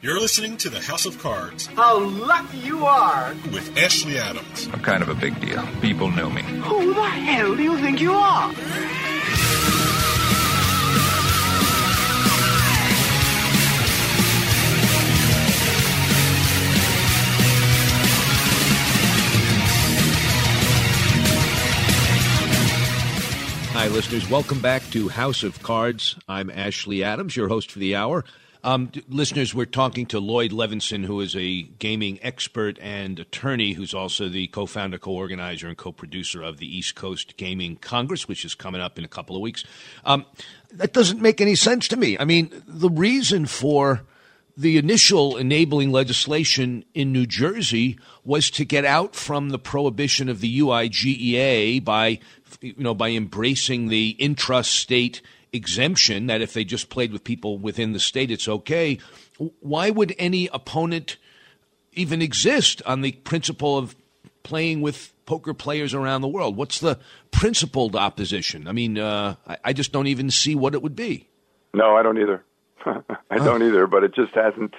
You're 0.04 0.20
listening 0.20 0.58
to 0.58 0.70
the 0.70 0.82
House 0.82 1.06
of 1.06 1.18
Cards 1.20 1.68
How 1.68 1.98
lucky 1.98 2.58
you 2.58 2.86
are! 2.86 3.34
with 3.54 3.78
Ashley 3.78 4.18
Adams. 4.18 4.68
I'm 4.74 4.82
kind 4.82 5.02
of 5.02 5.08
a 5.08 5.16
big 5.16 5.40
deal. 5.40 5.66
People 5.80 6.12
know 6.12 6.30
me. 6.30 6.42
Who 6.42 6.94
the 6.94 7.06
hell 7.06 7.56
do 7.56 7.64
you 7.64 7.78
think 7.78 8.02
you 8.02 8.12
are? 8.12 8.52
Hi, 23.72 23.88
listeners. 23.88 24.30
Welcome 24.30 24.60
back 24.60 24.84
to 24.92 25.08
House 25.08 25.44
of 25.44 25.64
Cards. 25.64 26.18
I'm 26.28 26.50
Ashley 26.50 27.06
Adams, 27.06 27.38
your 27.38 27.48
host 27.48 27.72
for 27.72 27.80
the 27.80 27.96
hour. 27.96 28.26
Um, 28.66 28.92
listeners, 29.10 29.54
we're 29.54 29.66
talking 29.66 30.06
to 30.06 30.22
Lloyd 30.22 30.52
Levenson, 30.52 31.04
who 31.04 31.20
is 31.20 31.36
a 31.36 31.64
gaming 31.64 32.18
expert 32.22 32.80
and 32.82 33.20
attorney, 33.20 33.74
who's 33.74 33.94
also 33.94 34.30
the 34.30 34.48
co 34.48 34.66
founder, 34.66 34.98
co 34.98 35.12
organizer, 35.12 35.68
and 35.68 35.78
co 35.78 35.92
producer 35.92 36.42
of 36.42 36.60
the 36.60 36.78
East 36.78 36.96
Coast 36.96 37.36
Gaming 37.36 37.76
Congress, 37.76 38.26
which 38.26 38.46
is 38.46 38.56
coming 38.56 38.80
up 38.80 38.98
in 38.98 39.04
a 39.04 39.10
couple 39.10 39.36
of 39.36 39.42
weeks. 39.42 39.66
Um, 40.06 40.26
that 40.72 40.94
doesn't 40.94 41.22
make 41.22 41.42
any 41.42 41.56
sense 41.56 41.90
to 41.90 41.98
me. 41.98 42.18
I 42.18 42.24
mean, 42.24 42.64
the 42.66 42.90
reason 42.90 43.48
for 43.48 44.04
the 44.56 44.78
initial 44.78 45.36
enabling 45.36 45.92
legislation 45.92 46.86
in 46.94 47.12
New 47.12 47.26
Jersey 47.26 48.00
was 48.24 48.50
to 48.52 48.64
get 48.64 48.86
out 48.86 49.14
from 49.14 49.50
the 49.50 49.60
prohibition 49.60 50.30
of 50.30 50.40
the 50.40 50.60
UIGEA 50.62 51.84
by, 51.84 52.20
you 52.62 52.76
know, 52.78 52.94
by 52.94 53.10
embracing 53.10 53.90
the 53.90 54.16
intrastate 54.22 55.20
exemption 55.54 56.28
that 56.28 56.42
if 56.42 56.54
they 56.54 56.64
just 56.64 56.90
played 56.90 57.14
with 57.14 57.24
people 57.24 57.58
within 57.58 57.94
the 57.94 58.00
state, 58.00 58.32
it's 58.32 58.48
okay. 58.48 58.98
Why 59.60 59.90
would 59.90 60.14
any 60.18 60.50
opponent 60.52 61.18
even 61.94 62.22
exist 62.22 62.82
on 62.86 63.02
the 63.02 63.12
principle 63.12 63.78
of 63.78 63.96
playing 64.42 64.82
with 64.82 65.14
poker 65.26 65.54
players 65.54 65.94
around 65.94 66.22
the 66.22 66.28
world? 66.28 66.58
What's 66.58 66.80
the 66.80 67.00
principled 67.32 67.96
opposition? 67.96 68.68
I 68.68 68.72
mean, 68.72 68.98
uh, 68.98 69.36
I, 69.48 69.58
I 69.66 69.74
just 69.74 69.92
don't 69.92 70.08
even 70.08 70.32
see 70.32 70.56
what 70.56 70.74
it 70.74 70.82
would 70.82 70.96
be. 70.96 71.30
No, 71.74 71.96
I 71.96 72.04
don't 72.04 72.20
either. 72.20 72.44
I 72.86 73.38
don't 73.38 73.64
either, 73.64 73.88
but 73.88 74.04
it 74.04 74.14
just 74.14 74.34
hasn't. 74.34 74.74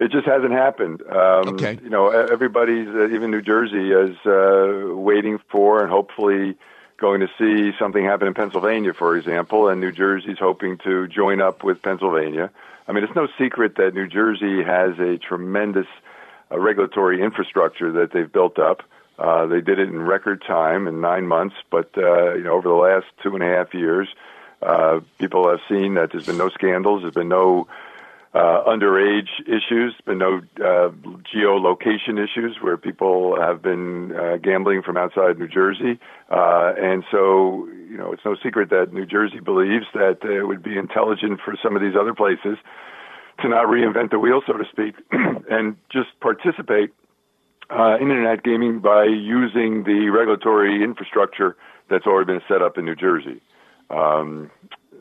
It 0.00 0.10
just 0.10 0.26
hasn't 0.26 0.52
happened. 0.52 1.02
Um, 1.02 1.48
Okay. 1.50 1.78
You 1.80 1.90
know, 1.90 2.08
everybody's, 2.08 2.88
uh, 2.88 3.08
even 3.10 3.30
New 3.30 3.42
Jersey, 3.42 3.92
is 3.92 4.16
uh, 4.26 4.96
waiting 4.96 5.38
for 5.50 5.80
and 5.80 5.90
hopefully 5.90 6.56
going 7.02 7.20
to 7.20 7.28
see 7.36 7.76
something 7.80 8.04
happen 8.04 8.28
in 8.28 8.32
Pennsylvania, 8.32 8.94
for 8.94 9.16
example, 9.16 9.68
and 9.68 9.80
New 9.80 9.90
Jersey's 9.90 10.38
hoping 10.38 10.78
to 10.84 11.08
join 11.08 11.42
up 11.42 11.64
with 11.64 11.82
Pennsylvania. 11.82 12.48
I 12.86 12.92
mean, 12.92 13.02
it's 13.02 13.14
no 13.16 13.26
secret 13.38 13.74
that 13.76 13.92
New 13.92 14.06
Jersey 14.06 14.62
has 14.62 14.96
a 15.00 15.18
tremendous 15.18 15.88
uh, 16.50 16.58
regulatory 16.60 17.20
infrastructure 17.20 17.90
that 17.92 18.12
they've 18.12 18.30
built 18.30 18.56
up. 18.60 18.82
Uh, 19.18 19.46
they 19.46 19.60
did 19.60 19.80
it 19.80 19.88
in 19.88 20.00
record 20.00 20.44
time 20.46 20.86
in 20.86 21.00
nine 21.00 21.26
months, 21.26 21.56
but 21.70 21.90
uh, 21.98 22.34
you 22.34 22.44
know, 22.44 22.52
over 22.52 22.68
the 22.68 22.74
last 22.74 23.06
two 23.20 23.34
and 23.34 23.42
a 23.42 23.48
half 23.48 23.74
years, 23.74 24.08
uh, 24.62 25.00
people 25.18 25.50
have 25.50 25.60
seen 25.68 25.94
that 25.94 26.12
there's 26.12 26.26
been 26.26 26.38
no 26.38 26.50
scandals, 26.50 27.02
there's 27.02 27.14
been 27.14 27.28
no 27.28 27.66
uh, 28.34 28.64
underage 28.66 29.28
issues, 29.46 29.94
but 30.06 30.16
no 30.16 30.40
uh, 30.56 30.90
geolocation 31.34 32.16
issues 32.22 32.56
where 32.62 32.78
people 32.78 33.36
have 33.38 33.60
been 33.60 34.12
uh, 34.16 34.36
gambling 34.38 34.82
from 34.82 34.96
outside 34.96 35.38
New 35.38 35.48
Jersey, 35.48 36.00
uh, 36.30 36.72
and 36.78 37.04
so 37.10 37.66
you 37.90 37.98
know 37.98 38.12
it's 38.12 38.24
no 38.24 38.36
secret 38.42 38.70
that 38.70 38.92
New 38.92 39.04
Jersey 39.04 39.40
believes 39.40 39.84
that 39.92 40.18
it 40.24 40.44
would 40.44 40.62
be 40.62 40.78
intelligent 40.78 41.40
for 41.44 41.54
some 41.62 41.76
of 41.76 41.82
these 41.82 41.94
other 41.98 42.14
places 42.14 42.56
to 43.42 43.48
not 43.48 43.66
reinvent 43.66 44.10
the 44.10 44.18
wheel, 44.18 44.40
so 44.46 44.54
to 44.54 44.64
speak, 44.70 44.94
and 45.50 45.76
just 45.90 46.08
participate 46.20 46.90
uh, 47.70 47.96
in 47.96 48.10
internet 48.10 48.42
gaming 48.42 48.80
by 48.80 49.04
using 49.04 49.84
the 49.84 50.08
regulatory 50.08 50.82
infrastructure 50.82 51.56
that's 51.90 52.06
already 52.06 52.32
been 52.32 52.42
set 52.48 52.62
up 52.62 52.78
in 52.78 52.84
New 52.86 52.96
Jersey. 52.96 53.42
Um, 53.90 54.50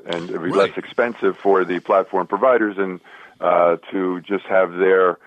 and 0.05 0.29
it'd 0.29 0.43
be 0.43 0.49
Right. 0.49 0.69
less 0.69 0.77
expensive 0.77 1.35
for 1.43 1.63
the 1.63 1.79
platform 1.79 2.27
providers 2.27 2.75
and 2.77 2.99
uh, 3.41 3.77
to 3.91 4.21
just 4.21 4.45
have 4.45 4.71
their 4.73 5.17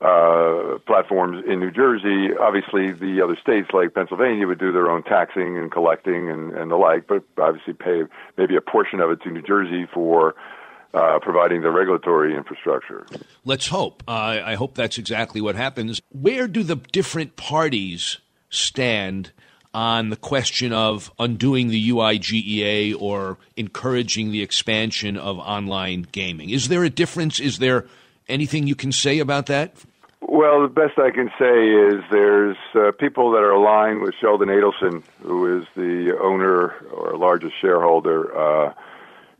uh, 0.00 0.78
platforms 0.86 1.44
in 1.46 1.60
New 1.60 1.70
Jersey. 1.70 2.34
Obviously, 2.38 2.92
the 2.92 3.22
other 3.22 3.36
states 3.40 3.68
like 3.72 3.94
Pennsylvania 3.94 4.46
would 4.46 4.58
do 4.58 4.72
their 4.72 4.90
own 4.90 5.02
taxing 5.04 5.56
and 5.56 5.70
collecting 5.70 6.28
and, 6.28 6.52
and 6.52 6.70
the 6.70 6.76
like, 6.76 7.06
but 7.06 7.22
obviously 7.38 7.72
pay 7.72 8.02
maybe 8.36 8.56
a 8.56 8.60
portion 8.60 9.00
of 9.00 9.10
it 9.10 9.22
to 9.22 9.30
New 9.30 9.42
Jersey 9.42 9.86
for 9.92 10.34
uh, 10.92 11.18
providing 11.20 11.62
the 11.62 11.70
regulatory 11.70 12.36
infrastructure. 12.36 13.06
Let's 13.44 13.68
hope. 13.68 14.02
Uh, 14.06 14.40
I 14.44 14.54
hope 14.56 14.74
that's 14.74 14.98
exactly 14.98 15.40
what 15.40 15.54
happens. 15.54 16.02
Where 16.10 16.48
do 16.48 16.62
the 16.62 16.76
different 16.76 17.36
parties 17.36 18.18
stand 18.50 19.32
on 19.74 20.10
the 20.10 20.16
question 20.16 20.72
of 20.72 21.10
undoing 21.18 21.68
the 21.68 21.90
UIGEA 21.90 23.00
or 23.00 23.38
encouraging 23.56 24.30
the 24.30 24.42
expansion 24.42 25.16
of 25.16 25.38
online 25.38 26.06
gaming? 26.12 26.50
Is 26.50 26.68
there 26.68 26.84
a 26.84 26.90
difference? 26.90 27.40
Is 27.40 27.58
there 27.58 27.86
anything 28.28 28.66
you 28.66 28.74
can 28.74 28.92
say 28.92 29.18
about 29.18 29.46
that? 29.46 29.74
Well, 30.20 30.62
the 30.62 30.68
best 30.68 30.98
I 30.98 31.10
can 31.10 31.30
say 31.38 31.96
is 31.96 32.02
there's 32.10 32.56
uh, 32.74 32.92
people 32.98 33.32
that 33.32 33.42
are 33.42 33.50
aligned 33.50 34.00
with 34.02 34.14
Sheldon 34.20 34.48
Adelson, 34.48 35.02
who 35.22 35.58
is 35.58 35.66
the 35.74 36.16
owner 36.22 36.70
or 36.92 37.16
largest 37.16 37.54
shareholder. 37.60 38.36
Uh, 38.36 38.74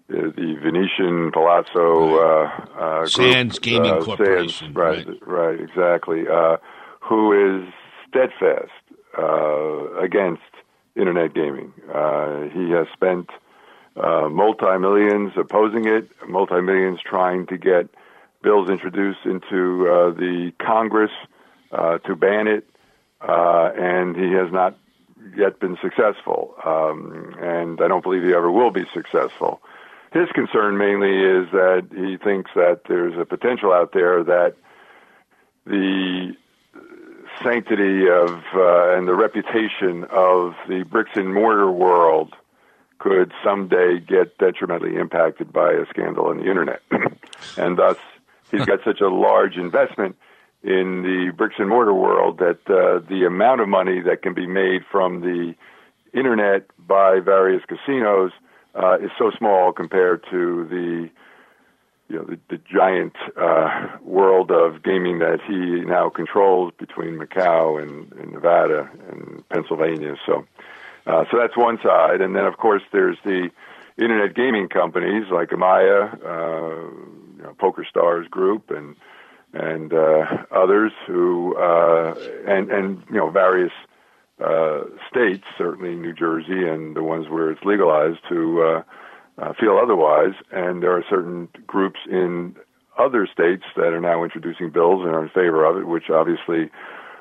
the 0.09 0.59
Venetian 0.63 1.31
Palazzo 1.33 2.19
right. 2.19 2.69
uh, 2.77 3.03
uh, 3.03 3.07
Sands 3.07 3.59
Gaming 3.59 3.93
uh, 3.93 4.01
Corporation, 4.03 4.49
Sands, 4.51 4.77
right, 4.77 5.07
right, 5.07 5.27
right, 5.27 5.61
exactly. 5.61 6.25
Uh, 6.29 6.59
who 7.01 7.63
is 7.63 7.73
steadfast 8.09 8.71
uh, 9.17 9.95
against 10.01 10.43
internet 10.97 11.35
gaming? 11.35 11.73
Uh, 11.93 12.49
he 12.53 12.71
has 12.71 12.87
spent 12.93 13.31
uh, 13.97 14.29
multi 14.29 14.79
millions 14.79 15.33
opposing 15.37 15.87
it, 15.87 16.09
multi 16.29 16.61
millions 16.61 17.01
trying 17.05 17.47
to 17.47 17.59
get 17.59 17.89
bills 18.43 18.69
introduced 18.69 19.25
into 19.25 19.89
uh, 19.89 20.11
the 20.11 20.53
Congress 20.59 21.13
uh, 21.71 21.99
to 21.99 22.17
ban 22.17 22.49
it, 22.49 22.67
uh, 23.21 23.71
and 23.77 24.17
he 24.17 24.33
has 24.33 24.51
not 24.53 24.77
yet 25.37 25.61
been 25.61 25.77
successful. 25.81 26.55
Um, 26.65 27.35
and 27.41 27.81
I 27.81 27.89
don't 27.89 28.03
believe 28.03 28.23
he 28.23 28.35
ever 28.35 28.51
will 28.51 28.71
be 28.71 28.85
successful. 28.93 29.61
His 30.13 30.29
concern 30.35 30.77
mainly 30.77 31.17
is 31.17 31.51
that 31.53 31.87
he 31.95 32.19
thinks 32.19 32.51
that 32.55 32.83
there's 32.89 33.19
a 33.19 33.25
potential 33.25 33.73
out 33.73 33.93
there 33.93 34.23
that 34.25 34.55
the 35.65 36.35
sanctity 37.43 38.09
of 38.09 38.43
uh, 38.55 38.97
and 38.97 39.07
the 39.09 39.15
reputation 39.15 40.05
of 40.11 40.55
the 40.69 40.85
bricks 40.85 41.13
and 41.15 41.33
mortar 41.33 41.71
world 41.71 42.35
could 42.99 43.33
someday 43.43 43.99
get 43.99 44.39
detrimentally 44.39 44.97
impacted 44.97 45.53
by 45.53 45.73
a 45.73 45.87
scandal 45.87 46.27
on 46.27 46.39
the 46.39 46.45
internet. 46.49 46.83
and 47.57 47.77
thus, 47.77 47.97
he's 48.51 48.65
got 48.65 48.79
such 48.85 49.01
a 49.01 49.09
large 49.09 49.57
investment 49.57 50.17
in 50.63 51.03
the 51.03 51.33
bricks 51.37 51.57
and 51.59 51.69
mortar 51.69 51.95
world 51.95 52.39
that 52.39 52.61
uh, 52.71 53.05
the 53.09 53.25
amount 53.27 53.61
of 53.61 53.69
money 53.69 54.01
that 54.01 54.23
can 54.23 54.35
be 54.35 54.47
made 54.47 54.83
from 54.91 55.21
the 55.21 55.55
internet 56.15 56.67
by 56.79 57.19
various 57.19 57.63
casinos 57.65 58.31
uh, 58.75 58.99
is 58.99 59.11
so 59.19 59.31
small 59.37 59.73
compared 59.73 60.25
to 60.31 60.65
the 60.71 61.11
you 62.13 62.19
know 62.19 62.25
the, 62.25 62.39
the 62.51 62.61
giant 62.71 63.15
uh, 63.41 63.89
world 64.03 64.51
of 64.51 64.83
gaming 64.83 65.19
that 65.21 65.41
he 65.47 65.81
now 65.81 66.11
controls 66.11 66.73
between 66.79 67.19
Macau 67.19 67.83
and, 67.83 68.13
and 68.13 68.33
Nevada 68.33 68.91
and 69.11 69.49
Pennsylvania. 69.49 70.17
So, 70.27 70.45
uh, 71.07 71.25
so 71.31 71.39
that's 71.39 71.57
one 71.57 71.79
side, 71.83 72.21
and 72.21 72.37
then 72.37 72.45
of 72.45 72.59
course 72.59 72.83
there's 72.93 73.17
the 73.25 73.49
internet 73.97 74.35
gaming 74.35 74.69
companies 74.69 75.25
like 75.33 75.49
Amaya, 75.51 76.13
uh, 76.23 76.91
you 77.37 77.43
know, 77.43 77.55
Poker 77.59 77.87
Stars 77.89 78.29
Group, 78.29 78.71
and 78.71 78.95
and 79.55 79.95
uh, 79.95 80.45
others 80.51 80.93
who 81.07 81.57
uh, 81.57 82.15
and 82.47 82.71
and 82.71 83.03
you 83.09 83.17
know 83.17 83.31
various 83.31 83.73
uh, 84.45 84.83
states, 85.11 85.45
certainly 85.57 85.95
New 85.95 86.13
Jersey 86.13 86.69
and 86.69 86.95
the 86.95 87.03
ones 87.03 87.29
where 87.31 87.51
it's 87.51 87.65
legalized, 87.65 88.21
who 88.29 88.63
uh, 88.63 88.83
uh, 89.39 89.53
feel 89.59 89.79
otherwise. 89.83 90.35
And 90.51 90.83
there 90.83 90.97
are 90.97 91.05
certain 91.09 91.49
groups 91.67 92.01
in 92.11 92.57
other 92.99 93.27
states 93.27 93.65
that 93.77 93.93
are 93.93 94.01
now 94.01 94.23
introducing 94.23 94.71
bills 94.71 95.03
and 95.05 95.15
are 95.15 95.23
in 95.23 95.31
favor 95.31 95.65
of 95.65 95.77
it, 95.77 95.87
which 95.87 96.11
obviously 96.11 96.71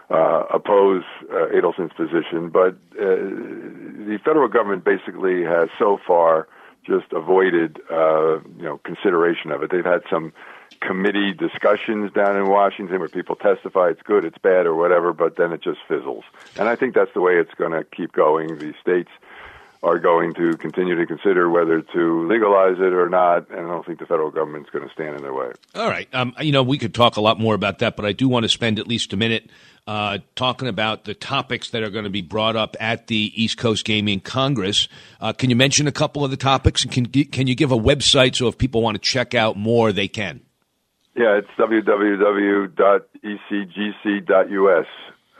uh, 0.10 0.44
oppose 0.54 1.04
uh, 1.32 1.48
Adelson's 1.48 1.94
position. 1.94 2.50
But 2.50 2.74
uh, 3.00 3.06
the 3.06 4.20
federal 4.24 4.48
government 4.50 4.84
basically 4.84 5.44
has 5.44 5.70
so 5.80 6.00
far 6.06 6.48
just 6.86 7.14
avoided, 7.14 7.80
uh, 7.92 8.40
you 8.58 8.64
know, 8.64 8.80
consideration 8.84 9.52
of 9.52 9.64
it. 9.64 9.72
They've 9.72 9.86
had 9.86 10.02
some 10.10 10.34
committee 10.80 11.32
discussions 11.32 12.12
down 12.12 12.36
in 12.36 12.50
Washington 12.50 13.00
where 13.00 13.08
people 13.08 13.36
testify 13.36 13.90
it's 13.90 14.02
good, 14.02 14.26
it's 14.26 14.38
bad, 14.40 14.66
or 14.66 14.76
whatever, 14.76 15.14
but 15.14 15.36
then 15.36 15.52
it 15.52 15.62
just 15.62 15.80
fizzles. 15.88 16.24
And 16.58 16.68
I 16.68 16.76
think 16.76 16.96
that's 16.96 17.14
the 17.14 17.22
way 17.22 17.34
it's 17.34 17.54
going 17.54 17.72
to 17.72 17.84
keep 17.84 18.14
going. 18.14 18.58
The 18.58 18.74
states 18.82 19.12
are 19.84 19.98
going 19.98 20.34
to 20.36 20.56
continue 20.58 20.96
to 20.96 21.06
consider 21.08 21.50
whether 21.50 21.82
to 21.82 22.28
legalize 22.28 22.78
it 22.78 22.94
or 22.94 23.10
not, 23.10 23.50
and 23.50 23.66
I 23.66 23.70
don't 23.70 23.86
think 23.86 24.00
the 24.00 24.06
federal 24.06 24.30
government's 24.30 24.70
going 24.70 24.88
to 24.88 24.94
stand 24.94 25.16
in 25.16 25.24
their 25.24 25.34
way. 25.34 25.52
All 25.74 25.90
right. 25.90 26.08
Um, 26.14 26.36
you 26.40 26.52
know, 26.52 26.62
we 26.62 26.78
could 26.78 26.94
talk 26.94 27.18
a 27.18 27.22
lot 27.22 27.40
more 27.40 27.56
about 27.56 27.80
that, 27.80 27.96
but 27.96 28.06
I 28.06 28.12
do 28.12 28.30
want 28.30 28.44
to 28.44 28.50
spend 28.50 28.78
at 28.78 28.88
least 28.88 29.12
a 29.12 29.18
minute 29.18 29.50
uh, 29.88 30.20
talking 30.36 30.68
about 30.68 31.06
the 31.06 31.16
topics 31.16 31.72
that 31.72 31.82
are 31.82 31.90
going 31.90 32.04
to 32.04 32.12
be 32.12 32.22
brought 32.22 32.56
up 32.56 32.78
at 32.80 33.08
the 33.08 33.32
East 33.36 33.58
Coast 33.58 33.84
Gaming 33.84 34.20
Congress. 34.20 34.88
Uh, 35.20 35.34
can 35.34 35.50
you 35.50 35.56
mention 35.56 35.88
a 35.88 35.92
couple 35.92 36.24
of 36.24 36.30
the 36.30 36.38
topics? 36.38 36.84
And 36.84 36.92
can, 36.94 37.08
can 37.08 37.48
you 37.48 37.56
give 37.56 37.72
a 37.72 37.78
website 37.78 38.36
so 38.36 38.48
if 38.48 38.60
people 38.60 38.84
want 38.84 38.96
to 38.96 39.02
check 39.02 39.34
out 39.34 39.58
more, 39.58 39.92
they 39.92 40.08
can? 40.08 40.42
Yeah, 41.16 41.40
it's 41.40 41.50
www.ecgc.us. 41.58 41.92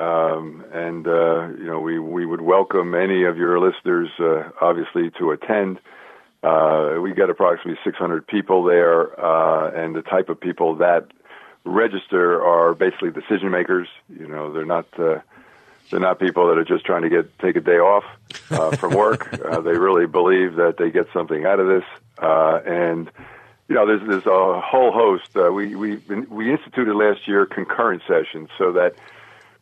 Um, 0.02 0.66
and, 0.74 1.08
uh, 1.08 1.50
you 1.60 1.66
know, 1.66 1.80
we, 1.80 2.00
we 2.00 2.26
would 2.26 2.42
welcome 2.42 2.96
any 2.96 3.24
of 3.26 3.38
your 3.38 3.60
listeners, 3.60 4.10
uh, 4.20 4.50
obviously, 4.60 5.12
to 5.20 5.30
attend. 5.30 5.80
Uh, 6.42 6.98
we 7.00 7.14
get 7.14 7.30
approximately 7.30 7.80
600 7.84 8.26
people 8.26 8.64
there, 8.64 9.20
uh, 9.24 9.70
and 9.72 9.96
the 9.96 10.02
type 10.02 10.30
of 10.30 10.40
people 10.40 10.76
that 10.78 11.06
register 11.66 12.44
are 12.44 12.74
basically 12.74 13.12
decision 13.12 13.52
makers. 13.52 13.88
You 14.10 14.28
know, 14.28 14.52
they're 14.52 14.66
not, 14.66 14.88
uh, 14.98 15.20
they're 15.92 16.00
not 16.00 16.20
people 16.20 16.48
that 16.48 16.58
are 16.58 16.66
just 16.66 16.84
trying 16.84 17.04
to 17.04 17.10
get, 17.10 17.38
take 17.38 17.56
a 17.56 17.62
day 17.62 17.78
off, 17.78 18.06
uh, 18.50 18.76
from 18.78 18.96
work. 18.96 19.32
uh, 19.46 19.62
they 19.62 19.78
really 19.78 20.08
believe 20.08 20.56
that 20.56 20.78
they 20.78 20.90
get 20.90 21.10
something 21.14 21.46
out 21.46 21.60
of 21.60 21.68
this, 21.68 21.86
uh, 22.18 22.60
and, 22.66 23.12
you 23.70 23.76
know, 23.76 23.86
there's 23.86 24.02
there's 24.08 24.26
a 24.26 24.60
whole 24.60 24.92
host. 24.92 25.30
Uh, 25.36 25.52
we 25.52 25.76
we 25.76 25.98
we 26.28 26.52
instituted 26.52 26.96
last 26.96 27.28
year 27.28 27.46
concurrent 27.46 28.02
sessions 28.08 28.50
so 28.58 28.72
that 28.72 28.96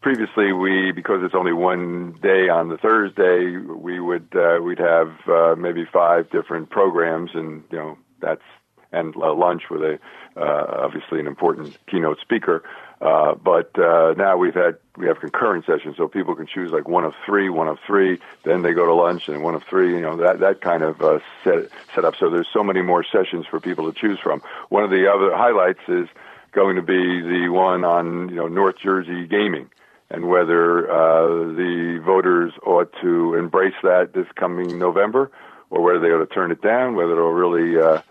previously 0.01 0.53
we 0.53 0.91
because 0.91 1.23
it's 1.23 1.35
only 1.35 1.53
one 1.53 2.17
day 2.21 2.49
on 2.49 2.69
the 2.69 2.77
Thursday 2.77 3.57
we 3.57 3.99
would 3.99 4.27
uh, 4.35 4.59
we'd 4.61 4.79
have 4.79 5.11
uh, 5.27 5.55
maybe 5.57 5.85
five 5.91 6.29
different 6.29 6.69
programs 6.69 7.31
and 7.33 7.63
you 7.71 7.77
know 7.77 7.97
that's 8.21 8.41
and 8.91 9.15
lunch 9.15 9.63
with 9.69 9.81
a 9.81 9.99
uh, 10.35 10.83
obviously 10.83 11.19
an 11.19 11.27
important 11.27 11.77
keynote 11.87 12.19
speaker. 12.21 12.63
Uh, 13.01 13.33
but 13.35 13.77
uh, 13.79 14.13
now 14.17 14.35
we've 14.35 14.55
had 14.55 14.77
we 14.97 15.05
have 15.05 15.19
concurrent 15.19 15.65
sessions, 15.65 15.95
so 15.95 16.07
people 16.07 16.35
can 16.35 16.47
choose 16.47 16.71
like 16.71 16.87
one 16.87 17.05
of 17.05 17.13
three, 17.25 17.49
one 17.49 17.67
of 17.67 17.77
three. 17.85 18.19
Then 18.43 18.61
they 18.61 18.73
go 18.73 18.85
to 18.85 18.93
lunch, 18.93 19.29
and 19.29 19.43
one 19.43 19.55
of 19.55 19.63
three. 19.63 19.93
You 19.93 20.01
know 20.01 20.17
that 20.17 20.39
that 20.39 20.61
kind 20.61 20.83
of 20.83 21.21
set 21.43 21.69
set 21.93 22.03
up. 22.03 22.15
So 22.19 22.29
there's 22.29 22.49
so 22.51 22.63
many 22.63 22.81
more 22.81 23.03
sessions 23.03 23.45
for 23.45 23.59
people 23.59 23.91
to 23.91 23.97
choose 23.97 24.19
from. 24.19 24.41
One 24.69 24.83
of 24.83 24.89
the 24.89 25.09
other 25.09 25.35
highlights 25.35 25.79
is 25.87 26.07
going 26.51 26.75
to 26.75 26.81
be 26.81 27.21
the 27.21 27.49
one 27.49 27.85
on 27.85 28.29
you 28.29 28.35
know 28.35 28.47
North 28.47 28.79
Jersey 28.79 29.27
gaming 29.27 29.69
and 30.11 30.27
whether 30.27 30.89
uh, 30.89 31.27
the 31.53 32.01
voters 32.03 32.53
ought 32.65 32.91
to 33.01 33.35
embrace 33.35 33.75
that 33.83 34.13
this 34.13 34.27
coming 34.35 34.79
November, 34.79 35.31
or 35.69 35.81
whether 35.81 35.99
they 35.99 36.07
ought 36.07 36.19
to 36.19 36.33
turn 36.33 36.51
it 36.51 36.61
down, 36.61 36.95
whether 36.95 37.11
it'll 37.11 37.31
really 37.31 37.79
uh, 37.79 38.01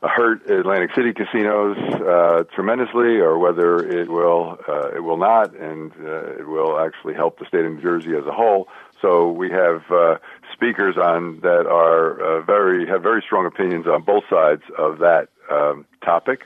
hurt 0.00 0.48
Atlantic 0.48 0.90
City 0.94 1.12
casinos 1.12 1.76
uh, 1.76 2.44
tremendously, 2.54 3.18
or 3.18 3.38
whether 3.38 3.78
it 3.78 4.08
will 4.08 4.58
uh, 4.68 4.90
it 4.94 5.00
will 5.00 5.16
not, 5.16 5.54
and 5.56 5.92
uh, 6.00 6.38
it 6.38 6.46
will 6.46 6.78
actually 6.78 7.14
help 7.14 7.38
the 7.38 7.46
state 7.46 7.64
of 7.64 7.72
New 7.72 7.82
Jersey 7.82 8.14
as 8.16 8.26
a 8.26 8.32
whole. 8.32 8.68
So 9.02 9.30
we 9.30 9.50
have 9.50 9.82
uh, 9.90 10.18
speakers 10.52 10.96
on 10.96 11.40
that 11.40 11.66
are 11.66 12.42
very 12.42 12.86
have 12.86 13.02
very 13.02 13.22
strong 13.26 13.46
opinions 13.46 13.86
on 13.86 14.02
both 14.02 14.24
sides 14.30 14.62
of 14.78 14.98
that 14.98 15.28
um, 15.50 15.84
topic. 16.04 16.44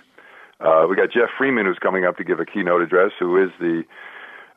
Uh, 0.60 0.86
we 0.88 0.96
got 0.96 1.12
Jeff 1.12 1.28
Freeman 1.36 1.66
who's 1.66 1.78
coming 1.78 2.04
up 2.04 2.16
to 2.16 2.24
give 2.24 2.40
a 2.40 2.46
keynote 2.46 2.82
address, 2.82 3.12
who 3.18 3.40
is 3.42 3.50
the 3.60 3.84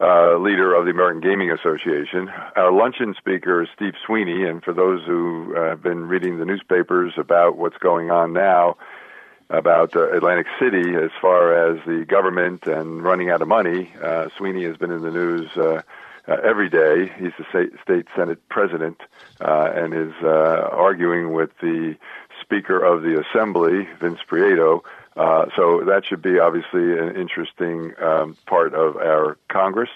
uh, 0.02 0.38
leader 0.38 0.74
of 0.74 0.86
the 0.86 0.92
American 0.92 1.22
Gaming 1.22 1.52
Association. 1.52 2.30
Our 2.56 2.72
luncheon 2.72 3.14
speaker 3.18 3.62
is 3.62 3.70
Steve 3.76 3.94
Sweeney, 4.06 4.44
and 4.46 4.64
for 4.64 4.74
those 4.74 5.06
who 5.06 5.56
uh, 5.56 5.70
have 5.70 5.84
been 5.84 6.08
reading 6.08 6.40
the 6.40 6.46
newspapers 6.46 7.14
about 7.18 7.58
what's 7.58 7.78
going 7.78 8.10
on 8.10 8.34
now 8.34 8.78
about 9.52 9.96
uh, 9.96 10.12
Atlantic 10.12 10.48
City 10.60 10.96
as 10.96 11.12
far 11.22 11.54
as 11.54 11.78
the 11.86 12.06
government 12.06 12.66
and 12.66 13.04
running 13.04 13.30
out 13.30 13.42
of 13.42 13.48
money, 13.48 13.94
uh, 14.02 14.30
Sweeney 14.38 14.64
has 14.64 14.78
been 14.78 14.92
in 14.92 15.02
the 15.02 15.12
news 15.12 15.50
uh, 15.56 15.82
uh, 16.28 16.38
every 16.44 16.70
day. 16.70 17.12
He's 17.20 17.34
the 17.38 17.70
state, 17.84 18.08
Senate 18.16 18.40
president 18.50 19.02
and 19.40 19.94
is 19.94 20.14
arguing 20.24 21.34
with 21.34 21.52
the 21.62 21.96
Speaker 22.42 22.84
of 22.84 23.04
the 23.04 23.22
Assembly, 23.22 23.88
Vince 24.00 24.20
Prieto. 24.28 24.82
Uh, 25.16 25.46
so 25.56 25.84
that 25.86 26.06
should 26.06 26.22
be 26.22 26.40
obviously 26.40 26.98
an 26.98 27.16
interesting 27.16 27.94
um, 28.02 28.38
part 28.46 28.74
of 28.74 28.96
our 28.96 29.38
Congress. 29.50 29.90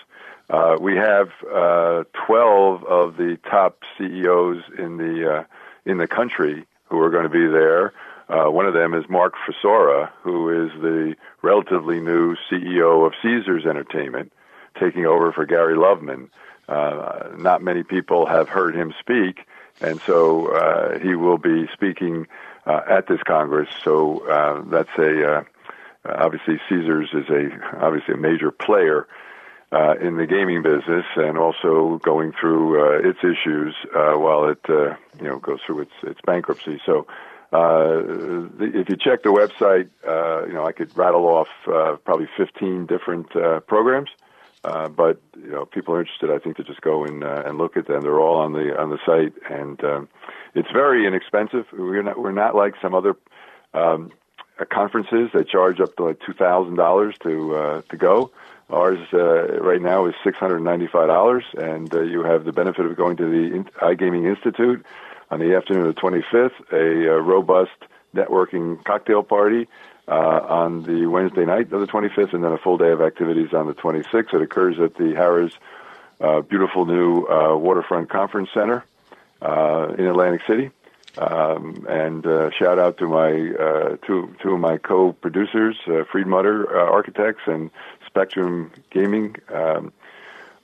Uh, 0.49 0.78
we 0.80 0.95
have 0.95 1.30
uh, 1.51 2.04
12 2.28 2.84
of 2.84 3.17
the 3.17 3.38
top 3.49 3.80
CEOs 3.97 4.62
in 4.78 4.97
the 4.97 5.38
uh, 5.38 5.43
in 5.86 5.97
the 5.97 6.08
country 6.08 6.65
who 6.89 6.99
are 6.99 7.10
going 7.10 7.23
to 7.23 7.30
be 7.30 7.47
there. 7.47 7.93
Uh, 8.28 8.49
one 8.49 8.65
of 8.65 8.73
them 8.73 8.93
is 8.93 9.06
Mark 9.08 9.34
Frissora, 9.36 10.10
who 10.21 10.65
is 10.65 10.71
the 10.82 11.15
relatively 11.41 11.99
new 11.99 12.36
CEO 12.49 13.06
of 13.06 13.13
Caesars 13.21 13.65
Entertainment, 13.65 14.34
taking 14.80 15.06
over 15.06 15.32
for 15.32 15.45
Gary 15.45 15.75
Loveman. 15.75 16.30
Not 16.67 17.62
many 17.62 17.84
people 17.84 18.25
have 18.25 18.49
heard 18.49 18.75
him 18.75 18.93
speak, 18.99 19.47
and 19.80 20.01
so 20.06 20.97
he 21.01 21.15
will 21.15 21.38
be 21.38 21.67
speaking 21.73 22.28
uh, 22.65 22.82
at 22.89 23.08
this 23.08 23.21
Congress. 23.23 23.69
So 23.84 24.28
uh, 24.30 24.63
that's 24.69 24.89
a 24.97 25.38
uh, 25.38 25.43
obviously 26.06 26.60
Caesars 26.69 27.10
is 27.13 27.30
a 27.30 27.49
obviously 27.84 28.13
a 28.13 28.17
major 28.17 28.51
player 28.51 29.08
uh, 29.71 29.95
in 30.01 30.17
the 30.17 30.25
gaming 30.25 30.62
business, 30.62 31.06
and 31.15 31.38
also 31.38 31.99
going 32.04 32.34
through 32.39 32.82
uh, 32.82 33.10
its 33.10 33.19
issues 33.19 33.75
uh, 33.95 34.13
while 34.13 34.45
it 34.49 34.60
uh, 34.69 34.95
you 35.17 35.28
know 35.28 35.39
goes 35.39 35.60
through 35.65 35.82
its 35.82 35.93
its 36.04 36.19
bankruptcy. 36.25 36.82
So. 36.86 37.08
Uh, 37.54 38.01
the, 38.58 38.71
if 38.73 38.89
you 38.89 38.97
check 38.97 39.23
the 39.23 39.30
website, 39.30 39.88
uh, 40.06 40.45
you 40.45 40.51
know 40.51 40.65
I 40.65 40.73
could 40.73 40.97
rattle 40.97 41.25
off 41.25 41.47
uh, 41.71 41.95
probably 42.04 42.28
15 42.36 42.88
different 42.88 43.34
uh, 43.34 43.62
programs. 43.62 44.10
Uh, 44.10 44.25
but 44.89 45.21
you 45.38 45.51
know, 45.51 45.65
people 45.65 45.93
are 45.93 46.01
interested. 46.01 46.32
I 46.32 46.39
think 46.39 46.58
to 46.58 46.63
just 46.63 46.82
go 46.82 47.06
and 47.06 47.23
uh, 47.23 47.43
and 47.45 47.58
look 47.58 47.78
at 47.78 47.88
them. 47.88 48.01
They're 48.01 48.19
all 48.19 48.38
on 48.38 48.54
the 48.54 48.80
on 48.80 48.89
the 48.89 48.99
site, 49.06 49.34
and 49.49 49.84
um, 49.84 50.10
it's 50.54 50.71
very 50.71 51.06
inexpensive. 51.06 51.65
We're 51.71 52.04
not 52.04 52.19
we're 52.19 52.32
not 52.32 52.56
like 52.56 52.73
some 52.82 52.93
other 52.95 53.15
um, 53.73 54.12
uh, 54.60 54.65
conferences 54.65 55.30
that 55.34 55.49
charge 55.49 55.80
up 55.80 55.95
to 55.97 56.04
like 56.04 56.19
two 56.25 56.34
thousand 56.34 56.75
dollars 56.75 57.15
to 57.23 57.56
uh, 57.56 57.82
to 57.89 57.97
go. 57.97 58.32
Ours 58.69 58.99
uh, 59.13 59.60
right 59.62 59.82
now 59.82 60.08
is 60.08 60.15
six 60.23 60.38
hundred 60.38 60.62
ninety 60.62 60.88
five 60.88 61.08
dollars, 61.08 61.43
and 61.56 61.93
uh, 61.93 62.01
you 62.01 62.23
have 62.23 62.45
the 62.45 62.54
benefit 62.54 62.86
of 62.86 62.95
going 62.95 63.17
to 63.17 63.25
the 63.25 63.63
iGaming 63.82 64.28
Institute 64.28 64.84
on 65.30 65.39
the 65.39 65.56
afternoon 65.56 65.86
of 65.86 65.93
the 65.93 66.01
twenty 66.01 66.23
fifth, 66.32 66.54
a 66.71 67.13
uh, 67.13 67.17
robust 67.19 67.78
networking 68.15 68.84
cocktail 68.86 69.21
party 69.21 69.67
uh, 70.08 70.12
on 70.12 70.84
the 70.84 71.08
Wednesday 71.08 71.46
night 71.46 71.72
of 71.72 71.80
the 71.80 71.88
25th, 71.88 72.34
and 72.34 72.44
then 72.44 72.52
a 72.52 72.58
full 72.58 72.78
day 72.78 72.91
of 72.91 73.02
activities 73.02 73.54
on 73.54 73.68
the 73.68 73.74
26th. 73.74 74.34
It 74.34 74.41
occurs 74.41 74.80
at 74.80 74.96
the 74.96 75.13
Harrah's 75.13 75.54
uh, 76.20 76.41
beautiful 76.41 76.86
new 76.86 77.26
uh, 77.26 77.56
waterfront 77.56 78.10
conference 78.10 78.50
center 78.54 78.84
uh, 79.41 79.94
in 79.98 80.06
Atlantic 80.06 80.41
City. 80.48 80.72
Um, 81.18 81.86
and 81.88 82.26
uh, 82.26 82.50
shout 82.52 82.78
out 82.78 82.98
to 82.98 83.08
my 83.08 83.32
uh, 83.32 83.98
two 84.06 84.36
two 84.41 84.54
of 84.54 84.60
my 84.60 84.78
co-producers, 84.78 85.78
uh, 85.88 86.04
Friedmutter 86.12 86.65
uh, 86.65 86.91
Architects 86.91 87.44
and 87.46 87.72
Spectrum 88.06 88.72
Gaming, 88.91 89.38
um, 89.54 89.94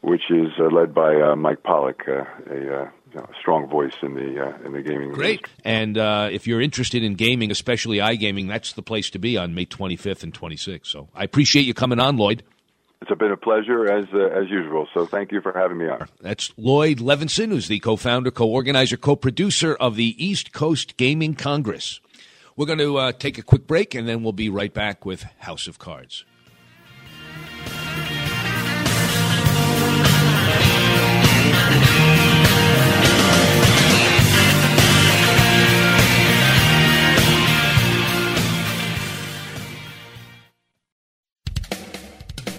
which 0.02 0.30
is 0.30 0.52
uh, 0.60 0.64
led 0.64 0.94
by 0.94 1.22
uh, 1.22 1.36
Mike 1.38 1.64
Pollock, 1.64 2.04
uh, 2.08 2.26
a 2.50 2.82
uh, 2.82 2.90
a 3.16 3.28
strong 3.40 3.68
voice 3.68 3.94
in 4.02 4.16
the 4.16 4.48
uh, 4.48 4.66
in 4.66 4.74
the 4.74 4.82
gaming. 4.82 5.12
Great. 5.12 5.40
industry. 5.40 5.62
And 5.66 5.98
uh, 5.98 6.30
if 6.32 6.48
you're 6.48 6.62
interested 6.62 7.04
in 7.04 7.16
gaming, 7.16 7.52
especially 7.52 7.98
iGaming, 7.98 8.48
that's 8.48 8.74
the 8.74 8.82
place 8.82 9.10
to 9.12 9.20
be 9.20 9.38
on 9.38 9.54
May 9.54 9.66
25th 9.66 10.24
and 10.24 10.34
26th. 10.34 10.88
So 10.88 11.10
I 11.14 11.24
appreciate 11.24 11.64
you 11.64 11.74
coming 11.74 12.00
on, 12.00 12.18
Lloyd. 12.18 12.44
It's 13.02 13.10
been 13.18 13.32
a 13.32 13.38
pleasure 13.38 13.92
as 13.92 14.06
uh, 14.14 14.28
as 14.28 14.50
usual. 14.50 14.88
So 14.94 15.06
thank 15.06 15.32
you 15.32 15.42
for 15.42 15.54
having 15.54 15.78
me 15.78 15.88
on. 15.88 16.08
That's 16.22 16.52
Lloyd 16.58 17.00
Levenson, 17.00 17.50
who's 17.50 17.68
the 17.68 17.80
co-founder, 17.80 18.30
co-organizer, 18.30 18.98
co-producer 18.98 19.74
of 19.76 19.96
the 19.96 20.24
East 20.24 20.54
Coast 20.54 20.98
Gaming 20.98 21.34
Congress. 21.34 22.00
We're 22.56 22.68
going 22.68 22.80
to 22.80 22.98
uh, 22.98 23.12
take 23.14 23.38
a 23.38 23.42
quick 23.42 23.66
break, 23.66 23.96
and 23.96 24.08
then 24.08 24.22
we'll 24.22 24.34
be 24.34 24.50
right 24.50 24.74
back 24.74 25.06
with 25.06 25.24
House 25.40 25.68
of 25.68 25.80
Cards. 25.80 26.26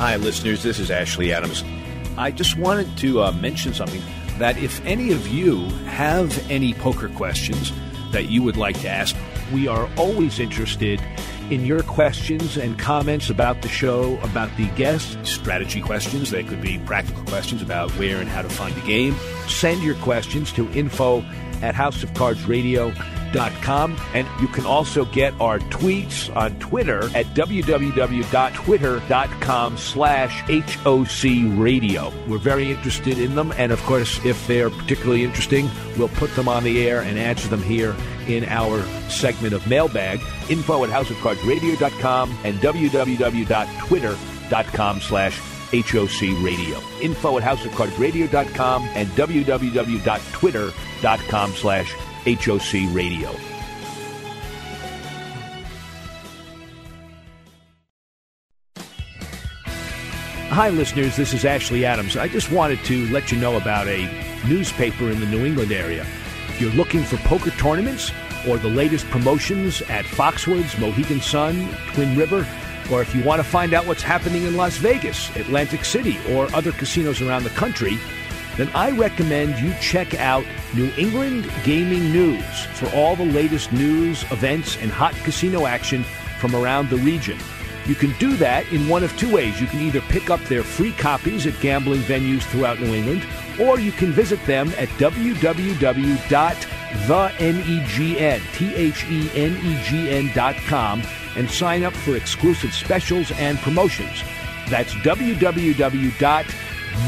Hi, 0.00 0.16
listeners. 0.16 0.62
This 0.62 0.78
is 0.78 0.90
Ashley 0.90 1.30
Adams. 1.30 1.62
I 2.16 2.30
just 2.30 2.56
wanted 2.56 2.96
to 2.96 3.22
uh, 3.22 3.32
mention 3.32 3.74
something 3.74 4.00
that 4.38 4.56
if 4.56 4.82
any 4.86 5.12
of 5.12 5.28
you 5.28 5.66
have 5.88 6.50
any 6.50 6.72
poker 6.72 7.10
questions 7.10 7.70
that 8.10 8.30
you 8.30 8.42
would 8.42 8.56
like 8.56 8.80
to 8.80 8.88
ask, 8.88 9.14
we 9.52 9.68
are 9.68 9.90
always 9.98 10.40
interested 10.40 11.02
in 11.50 11.66
your 11.66 11.82
questions 11.82 12.56
and 12.56 12.78
comments 12.78 13.28
about 13.28 13.60
the 13.60 13.68
show, 13.68 14.18
about 14.20 14.48
the 14.56 14.68
guests, 14.68 15.18
strategy 15.30 15.82
questions. 15.82 16.30
They 16.30 16.44
could 16.44 16.62
be 16.62 16.78
practical 16.78 17.22
questions 17.24 17.60
about 17.60 17.90
where 17.98 18.22
and 18.22 18.28
how 18.30 18.40
to 18.40 18.48
find 18.48 18.74
a 18.78 18.86
game. 18.86 19.14
Send 19.48 19.82
your 19.82 19.96
questions 19.96 20.50
to 20.52 20.66
info 20.70 21.20
at 21.60 21.74
houseofcardsradio.com. 23.30 23.96
And 24.14 24.26
you 24.40 24.48
can 24.48 24.66
also 24.66 25.04
get 25.06 25.34
our 25.40 25.58
tweets 25.58 26.34
on 26.34 26.58
Twitter 26.58 27.04
at 27.14 27.26
www.twitter.com 27.26 29.78
slash 29.78 30.40
HOC 30.42 31.24
radio. 31.58 32.12
We're 32.26 32.38
very 32.38 32.70
interested 32.70 33.18
in 33.18 33.34
them. 33.34 33.52
And 33.56 33.72
of 33.72 33.82
course, 33.82 34.24
if 34.24 34.46
they're 34.46 34.70
particularly 34.70 35.24
interesting, 35.24 35.68
we'll 35.96 36.08
put 36.08 36.34
them 36.36 36.48
on 36.48 36.64
the 36.64 36.86
air 36.86 37.00
and 37.02 37.18
answer 37.18 37.48
them 37.48 37.62
here 37.62 37.96
in 38.26 38.44
our 38.44 38.82
segment 39.08 39.54
of 39.54 39.66
mailbag. 39.66 40.20
Info 40.48 40.84
at 40.84 40.90
houseofcardsradio.com 40.90 42.36
and 42.44 42.58
www.twitter.com 42.58 45.00
slash 45.00 45.40
HOC 45.72 46.22
radio. 46.42 46.80
Info 47.00 47.38
at 47.38 47.44
houseofcardsradio.com 47.44 48.82
and 48.94 49.08
www.twitter.com 49.10 51.52
slash 51.52 51.94
HOC 52.24 52.94
radio. 52.94 53.34
Hi, 60.50 60.68
listeners. 60.68 61.16
This 61.16 61.32
is 61.32 61.44
Ashley 61.44 61.86
Adams. 61.86 62.16
I 62.16 62.28
just 62.28 62.50
wanted 62.50 62.84
to 62.84 63.06
let 63.10 63.30
you 63.30 63.38
know 63.38 63.56
about 63.56 63.86
a 63.86 64.04
newspaper 64.46 65.08
in 65.08 65.20
the 65.20 65.26
New 65.26 65.46
England 65.46 65.72
area. 65.72 66.04
If 66.48 66.60
you're 66.60 66.72
looking 66.72 67.04
for 67.04 67.16
poker 67.18 67.50
tournaments 67.52 68.10
or 68.48 68.58
the 68.58 68.68
latest 68.68 69.06
promotions 69.10 69.80
at 69.82 70.04
Foxwoods, 70.04 70.78
Mohegan 70.78 71.20
Sun, 71.20 71.72
Twin 71.94 72.16
River, 72.16 72.46
or 72.90 73.00
if 73.00 73.14
you 73.14 73.22
want 73.22 73.40
to 73.40 73.48
find 73.48 73.72
out 73.72 73.86
what's 73.86 74.02
happening 74.02 74.42
in 74.42 74.56
Las 74.56 74.76
Vegas, 74.76 75.34
Atlantic 75.36 75.84
City, 75.84 76.18
or 76.28 76.52
other 76.54 76.72
casinos 76.72 77.22
around 77.22 77.44
the 77.44 77.50
country, 77.50 77.98
then 78.56 78.68
I 78.74 78.90
recommend 78.90 79.58
you 79.58 79.74
check 79.80 80.14
out 80.14 80.44
New 80.74 80.90
England 80.96 81.50
Gaming 81.64 82.12
News 82.12 82.64
for 82.74 82.88
all 82.90 83.16
the 83.16 83.24
latest 83.24 83.72
news, 83.72 84.22
events, 84.30 84.76
and 84.78 84.90
hot 84.90 85.14
casino 85.24 85.66
action 85.66 86.04
from 86.38 86.54
around 86.54 86.90
the 86.90 86.96
region. 86.98 87.38
You 87.86 87.94
can 87.94 88.12
do 88.18 88.36
that 88.36 88.70
in 88.72 88.88
one 88.88 89.02
of 89.02 89.16
two 89.16 89.32
ways. 89.32 89.60
You 89.60 89.66
can 89.66 89.80
either 89.80 90.00
pick 90.02 90.30
up 90.30 90.40
their 90.44 90.62
free 90.62 90.92
copies 90.92 91.46
at 91.46 91.58
gambling 91.60 92.02
venues 92.02 92.42
throughout 92.42 92.80
New 92.80 92.94
England, 92.94 93.26
or 93.58 93.80
you 93.80 93.92
can 93.92 94.12
visit 94.12 94.44
them 94.46 94.68
at 94.76 94.88
www 94.90 96.66
the 97.06 97.32
N-E-G-N, 97.38 98.40
T-H-E-N-E-G-N 98.52 100.30
dot 100.34 100.56
com, 100.66 101.02
and 101.36 101.50
sign 101.50 101.84
up 101.84 101.92
for 101.92 102.16
exclusive 102.16 102.74
specials 102.74 103.30
and 103.32 103.58
promotions. 103.58 104.22
That's 104.68 104.92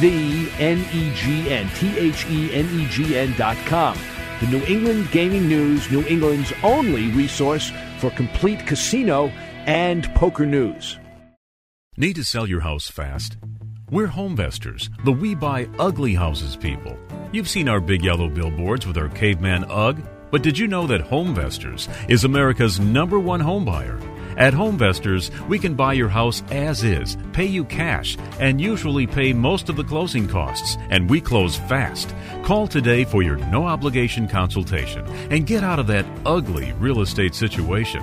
www.thenegn, 0.01 1.75
T-H-E-N-E-G-N 1.75 3.35
dot 3.37 3.57
com. 3.67 3.99
The 4.41 4.47
New 4.49 4.65
England 4.67 5.11
Gaming 5.13 5.49
News, 5.49 5.91
New 5.91 6.05
England's 6.07 6.53
only 6.63 7.13
resource 7.13 7.71
for 7.99 8.11
complete 8.11 8.67
casino 8.67 9.29
and 9.67 10.13
poker 10.15 10.47
news. 10.47 10.99
Need 11.97 12.17
to 12.17 12.25
sell 12.25 12.49
your 12.49 12.61
house 12.61 12.89
fast? 12.89 13.37
We're 13.91 14.09
Homevestors, 14.09 14.89
the 15.05 15.13
we 15.13 15.35
buy 15.35 15.69
ugly 15.79 16.15
houses 16.15 16.57
people. 16.57 16.99
You've 17.31 17.49
seen 17.49 17.69
our 17.69 17.81
big 17.81 18.03
yellow 18.03 18.29
billboards 18.29 18.87
with 18.87 18.97
our 18.97 19.11
caveman 19.11 19.65
UGG, 19.65 20.03
but 20.31 20.43
did 20.43 20.59
you 20.59 20.67
know 20.67 20.87
that 20.87 21.03
Homevestors 21.03 21.89
is 22.11 22.25
America's 22.25 22.81
number 22.81 23.19
one 23.21 23.41
home 23.41 23.65
buyer? 23.65 24.01
At 24.37 24.55
Homevestors, 24.55 25.31
we 25.49 25.59
can 25.59 25.75
buy 25.75 25.93
your 25.93 26.09
house 26.09 26.43
as 26.51 26.85
is, 26.85 27.17
pay 27.33 27.45
you 27.47 27.65
cash, 27.65 28.17
and 28.41 28.61
usually 28.61 29.07
pay 29.07 29.33
most 29.33 29.69
of 29.69 29.77
the 29.77 29.85
closing 29.85 30.27
costs, 30.27 30.79
and 30.91 31.09
we 31.09 31.21
close 31.21 31.57
fast. 31.57 32.15
Call 32.43 32.67
today 32.67 33.05
for 33.05 33.23
your 33.23 33.37
no 33.37 33.67
obligation 33.67 34.27
consultation 34.27 35.07
and 35.31 35.47
get 35.47 35.63
out 35.63 35.79
of 35.79 35.87
that 35.89 36.07
ugly 36.25 36.73
real 36.75 37.01
estate 37.01 37.35
situation. 37.35 38.03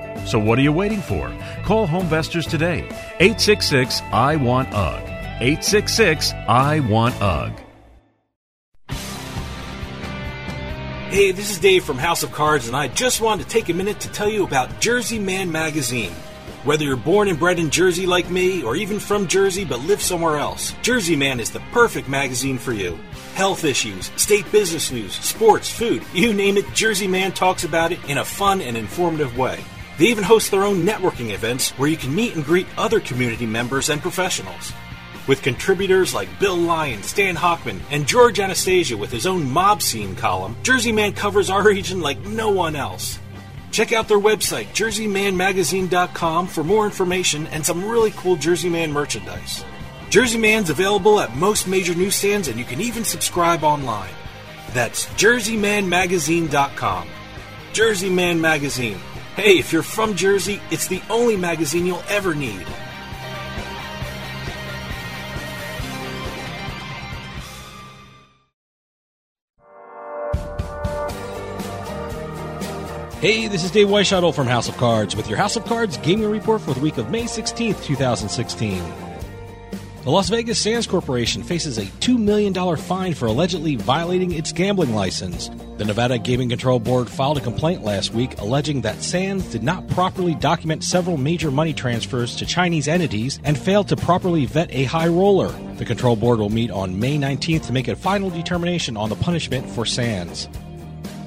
So 0.25 0.39
what 0.39 0.59
are 0.59 0.61
you 0.61 0.71
waiting 0.71 1.01
for? 1.01 1.27
Call 1.65 1.87
Homevestors 1.87 2.49
today. 2.49 2.79
866 3.19 4.01
I 4.11 4.35
Want 4.35 4.73
UG. 4.73 5.03
866 5.41 6.33
I 6.47 6.79
Want 6.81 7.19
UG. 7.21 7.59
Hey, 11.11 11.33
this 11.33 11.51
is 11.51 11.59
Dave 11.59 11.83
from 11.83 11.97
House 11.97 12.23
of 12.23 12.31
Cards, 12.31 12.67
and 12.67 12.75
I 12.77 12.87
just 12.87 13.19
wanted 13.19 13.43
to 13.43 13.49
take 13.49 13.67
a 13.67 13.73
minute 13.73 13.99
to 13.99 14.11
tell 14.13 14.29
you 14.29 14.45
about 14.45 14.79
Jersey 14.79 15.19
Man 15.19 15.51
Magazine. 15.51 16.13
Whether 16.63 16.85
you're 16.85 16.95
born 16.95 17.27
and 17.27 17.37
bred 17.37 17.59
in 17.59 17.69
Jersey 17.69 18.05
like 18.05 18.29
me, 18.29 18.63
or 18.63 18.77
even 18.77 18.97
from 18.97 19.27
Jersey 19.27 19.65
but 19.65 19.81
live 19.81 20.01
somewhere 20.01 20.37
else, 20.37 20.73
Jersey 20.83 21.17
Man 21.17 21.41
is 21.41 21.49
the 21.49 21.59
perfect 21.73 22.07
magazine 22.07 22.57
for 22.57 22.71
you. 22.71 22.97
Health 23.33 23.65
issues, 23.65 24.09
state 24.15 24.49
business 24.53 24.89
news, 24.89 25.13
sports, 25.15 25.69
food, 25.69 26.01
you 26.13 26.33
name 26.33 26.55
it, 26.55 26.73
Jersey 26.73 27.07
Man 27.07 27.33
talks 27.33 27.65
about 27.65 27.91
it 27.91 27.99
in 28.07 28.19
a 28.19 28.23
fun 28.23 28.61
and 28.61 28.77
informative 28.77 29.37
way. 29.37 29.59
They 30.01 30.07
even 30.07 30.23
host 30.23 30.49
their 30.49 30.63
own 30.63 30.81
networking 30.81 31.29
events 31.29 31.77
where 31.77 31.87
you 31.87 31.95
can 31.95 32.15
meet 32.15 32.33
and 32.33 32.43
greet 32.43 32.65
other 32.75 32.99
community 32.99 33.45
members 33.45 33.91
and 33.91 34.01
professionals. 34.01 34.73
With 35.27 35.43
contributors 35.43 36.11
like 36.11 36.39
Bill 36.39 36.57
Lyon, 36.57 37.03
Stan 37.03 37.35
Hockman, 37.35 37.79
and 37.91 38.07
George 38.07 38.39
Anastasia 38.39 38.97
with 38.97 39.11
his 39.11 39.27
own 39.27 39.47
mob 39.47 39.83
scene 39.83 40.15
column, 40.15 40.55
Jersey 40.63 40.91
Man 40.91 41.13
covers 41.13 41.51
our 41.51 41.63
region 41.63 42.01
like 42.01 42.19
no 42.25 42.49
one 42.49 42.75
else. 42.75 43.19
Check 43.69 43.91
out 43.93 44.07
their 44.07 44.17
website, 44.17 44.69
jerseymanmagazine.com, 44.69 46.47
for 46.47 46.63
more 46.63 46.85
information 46.85 47.45
and 47.47 47.63
some 47.63 47.87
really 47.87 48.09
cool 48.09 48.37
Jersey 48.37 48.69
Man 48.69 48.91
merchandise. 48.91 49.63
Jersey 50.09 50.39
Man's 50.39 50.71
available 50.71 51.19
at 51.19 51.35
most 51.35 51.67
major 51.67 51.93
newsstands, 51.93 52.47
and 52.47 52.57
you 52.57 52.65
can 52.65 52.81
even 52.81 53.03
subscribe 53.03 53.63
online. 53.63 54.15
That's 54.73 55.05
jerseymanmagazine.com. 55.09 57.07
Jersey 57.71 58.09
Man 58.09 58.41
Magazine. 58.41 58.97
Hey, 59.35 59.59
if 59.59 59.71
you're 59.71 59.81
from 59.81 60.15
Jersey, 60.15 60.59
it's 60.71 60.87
the 60.87 61.01
only 61.09 61.37
magazine 61.37 61.85
you'll 61.85 62.03
ever 62.09 62.35
need. 62.35 62.67
Hey, 73.21 73.47
this 73.47 73.63
is 73.63 73.71
Dave 73.71 73.87
Weishuttle 73.87 74.35
from 74.35 74.47
House 74.47 74.67
of 74.67 74.75
Cards 74.75 75.15
with 75.15 75.29
your 75.29 75.37
House 75.37 75.55
of 75.55 75.63
Cards 75.63 75.95
gaming 75.97 76.29
report 76.29 76.59
for 76.59 76.73
the 76.73 76.81
week 76.81 76.97
of 76.97 77.09
May 77.09 77.23
16th, 77.23 77.83
2016. 77.83 78.83
The 80.03 80.09
Las 80.09 80.29
Vegas 80.29 80.57
Sands 80.57 80.87
Corporation 80.87 81.43
faces 81.43 81.77
a 81.77 81.83
$2 81.85 82.17
million 82.17 82.55
fine 82.75 83.13
for 83.13 83.27
allegedly 83.27 83.75
violating 83.75 84.31
its 84.31 84.51
gambling 84.51 84.95
license. 84.95 85.51
The 85.77 85.85
Nevada 85.85 86.17
Gaming 86.17 86.49
Control 86.49 86.79
Board 86.79 87.07
filed 87.07 87.37
a 87.37 87.41
complaint 87.41 87.83
last 87.83 88.11
week 88.11 88.39
alleging 88.39 88.81
that 88.81 89.03
Sands 89.03 89.45
did 89.51 89.61
not 89.61 89.87
properly 89.89 90.33
document 90.33 90.83
several 90.83 91.17
major 91.17 91.51
money 91.51 91.71
transfers 91.71 92.35
to 92.37 92.47
Chinese 92.47 92.87
entities 92.87 93.39
and 93.43 93.55
failed 93.55 93.89
to 93.89 93.95
properly 93.95 94.47
vet 94.47 94.73
a 94.73 94.85
high 94.85 95.07
roller. 95.07 95.49
The 95.75 95.85
control 95.85 96.15
board 96.15 96.39
will 96.39 96.49
meet 96.49 96.71
on 96.71 96.99
May 96.99 97.19
19th 97.19 97.67
to 97.67 97.71
make 97.71 97.87
a 97.87 97.95
final 97.95 98.31
determination 98.31 98.97
on 98.97 99.09
the 99.09 99.15
punishment 99.15 99.69
for 99.69 99.85
Sands. 99.85 100.49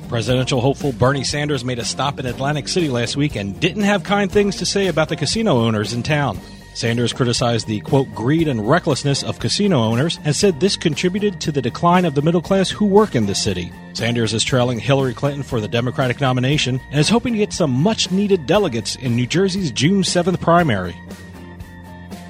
Presidential 0.09 0.61
hopeful 0.61 0.91
Bernie 0.91 1.23
Sanders 1.23 1.65
made 1.65 1.79
a 1.79 1.85
stop 1.85 2.19
in 2.19 2.27
Atlantic 2.27 2.67
City 2.67 2.89
last 2.89 3.17
week 3.17 3.37
and 3.37 3.59
didn't 3.61 3.85
have 3.85 4.03
kind 4.03 4.33
things 4.33 4.57
to 4.57 4.67
say 4.67 4.89
about 4.89 5.11
the 5.11 5.17
casino 5.17 5.61
owners 5.61 5.93
in 5.93 6.03
town. 6.03 6.41
Sanders 6.75 7.13
criticized 7.13 7.69
the 7.69 7.81
quote 7.81 8.13
greed 8.15 8.49
and 8.49 8.69
recklessness 8.69 9.23
of 9.23 9.39
casino 9.39 9.79
owners 9.79 10.19
and 10.25 10.35
said 10.35 10.59
this 10.59 10.77
contributed 10.77 11.41
to 11.41 11.53
the 11.53 11.63
decline 11.63 12.05
of 12.05 12.17
the 12.17 12.23
middle 12.23 12.43
class 12.43 12.69
who 12.69 12.85
work 12.85 13.15
in 13.15 13.27
the 13.27 13.35
city. 13.35 13.73
Sanders 13.93 14.35
is 14.35 14.43
trailing 14.43 14.81
Hillary 14.81 15.15
Clinton 15.15 15.45
for 15.45 15.61
the 15.61 15.69
Democratic 15.69 16.21
nomination 16.21 16.81
and 16.91 16.99
is 16.99 17.09
hoping 17.09 17.33
to 17.33 17.39
get 17.39 17.53
some 17.53 17.71
much 17.71 18.11
needed 18.11 18.47
delegates 18.47 18.97
in 18.97 19.15
New 19.15 19.27
Jersey's 19.27 19.71
June 19.71 20.03
7th 20.03 20.41
primary. 20.41 20.97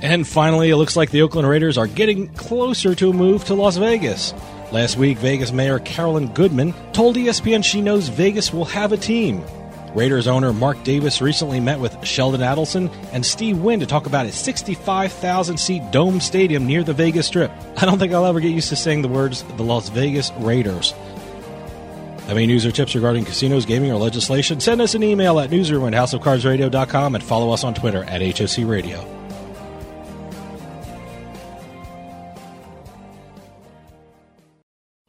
And 0.02 0.28
finally, 0.28 0.68
it 0.68 0.76
looks 0.76 0.96
like 0.96 1.10
the 1.10 1.22
Oakland 1.22 1.48
Raiders 1.48 1.78
are 1.78 1.86
getting 1.86 2.28
closer 2.34 2.94
to 2.94 3.08
a 3.08 3.14
move 3.14 3.46
to 3.46 3.54
Las 3.54 3.78
Vegas. 3.78 4.34
Last 4.70 4.98
week, 4.98 5.16
Vegas 5.16 5.52
Mayor 5.52 5.78
Carolyn 5.78 6.34
Goodman 6.34 6.74
told 6.92 7.16
ESPN 7.16 7.64
she 7.64 7.80
knows 7.80 8.08
Vegas 8.08 8.52
will 8.52 8.66
have 8.66 8.92
a 8.92 8.98
team. 8.98 9.42
Raiders 9.94 10.26
owner 10.26 10.52
Mark 10.52 10.82
Davis 10.82 11.22
recently 11.22 11.60
met 11.60 11.78
with 11.78 12.04
Sheldon 12.04 12.40
Adelson 12.40 12.92
and 13.12 13.24
Steve 13.24 13.58
Wynn 13.58 13.80
to 13.80 13.86
talk 13.86 14.06
about 14.06 14.26
a 14.26 14.32
65,000 14.32 15.56
seat 15.56 15.82
dome 15.92 16.20
stadium 16.20 16.66
near 16.66 16.82
the 16.82 16.92
Vegas 16.92 17.26
Strip. 17.28 17.52
I 17.76 17.86
don't 17.86 17.98
think 17.98 18.12
I'll 18.12 18.26
ever 18.26 18.40
get 18.40 18.50
used 18.50 18.70
to 18.70 18.76
saying 18.76 19.02
the 19.02 19.08
words 19.08 19.42
the 19.42 19.62
Las 19.62 19.88
Vegas 19.90 20.32
Raiders. 20.38 20.92
Have 22.26 22.38
any 22.38 22.46
news 22.46 22.64
or 22.64 22.72
tips 22.72 22.94
regarding 22.94 23.24
casinos, 23.24 23.66
gaming, 23.66 23.92
or 23.92 23.98
legislation? 23.98 24.58
Send 24.58 24.80
us 24.80 24.94
an 24.94 25.02
email 25.02 25.38
at 25.38 25.50
newsroom 25.50 25.86
at 25.86 25.92
houseofcardsradio.com 25.92 27.14
and 27.14 27.22
follow 27.22 27.50
us 27.50 27.64
on 27.64 27.74
Twitter 27.74 28.02
at 28.04 28.22
HOC 28.22 28.66
Radio. 28.66 29.13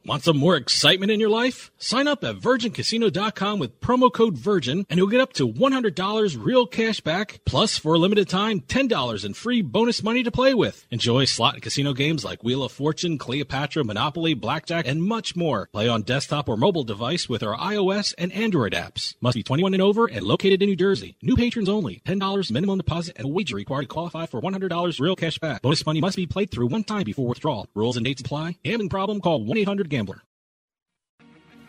Want 0.06 0.22
some 0.22 0.36
more 0.36 0.54
excitement 0.54 1.10
in 1.10 1.18
your 1.18 1.30
life? 1.30 1.72
Sign 1.78 2.06
up 2.06 2.22
at 2.22 2.36
virgincasino.com 2.36 3.58
with 3.58 3.80
promo 3.80 4.12
code 4.12 4.38
VIRGIN 4.38 4.86
and 4.88 4.98
you'll 4.98 5.08
get 5.08 5.20
up 5.20 5.32
to 5.32 5.52
$100 5.52 6.44
real 6.44 6.64
cash 6.64 7.00
back, 7.00 7.40
plus 7.44 7.76
for 7.76 7.94
a 7.94 7.98
limited 7.98 8.28
time, 8.28 8.60
$10 8.60 9.24
in 9.24 9.34
free 9.34 9.62
bonus 9.62 10.04
money 10.04 10.22
to 10.22 10.30
play 10.30 10.54
with. 10.54 10.86
Enjoy 10.92 11.24
slot 11.24 11.54
and 11.54 11.62
casino 11.62 11.92
games 11.92 12.24
like 12.24 12.44
Wheel 12.44 12.62
of 12.62 12.70
Fortune, 12.70 13.18
Cleopatra, 13.18 13.82
Monopoly, 13.82 14.34
Blackjack, 14.34 14.86
and 14.86 15.02
much 15.02 15.34
more. 15.34 15.68
Play 15.72 15.88
on 15.88 16.02
desktop 16.02 16.48
or 16.48 16.56
mobile 16.56 16.84
device 16.84 17.28
with 17.28 17.42
our 17.42 17.56
iOS 17.56 18.14
and 18.16 18.32
Android 18.32 18.74
apps. 18.74 19.16
Must 19.20 19.34
be 19.34 19.42
21 19.42 19.74
and 19.74 19.82
over 19.82 20.06
and 20.06 20.24
located 20.24 20.62
in 20.62 20.68
New 20.68 20.76
Jersey. 20.76 21.16
New 21.20 21.34
patrons 21.34 21.68
only. 21.68 22.00
$10 22.06 22.52
minimum 22.52 22.78
deposit 22.78 23.16
and 23.16 23.26
a 23.26 23.28
wager 23.28 23.56
required 23.56 23.82
to 23.82 23.88
qualify 23.88 24.26
for 24.26 24.40
$100 24.40 25.00
real 25.00 25.16
cash 25.16 25.40
back. 25.40 25.62
Bonus 25.62 25.84
money 25.84 26.00
must 26.00 26.14
be 26.14 26.28
played 26.28 26.52
through 26.52 26.68
one 26.68 26.84
time 26.84 27.02
before 27.02 27.26
withdrawal. 27.26 27.66
Rules 27.74 27.96
and 27.96 28.06
dates 28.06 28.20
apply. 28.20 28.54
Gambling 28.62 28.88
problem? 28.88 29.20
Call 29.20 29.40
1-800-GAMBLER. 29.40 29.95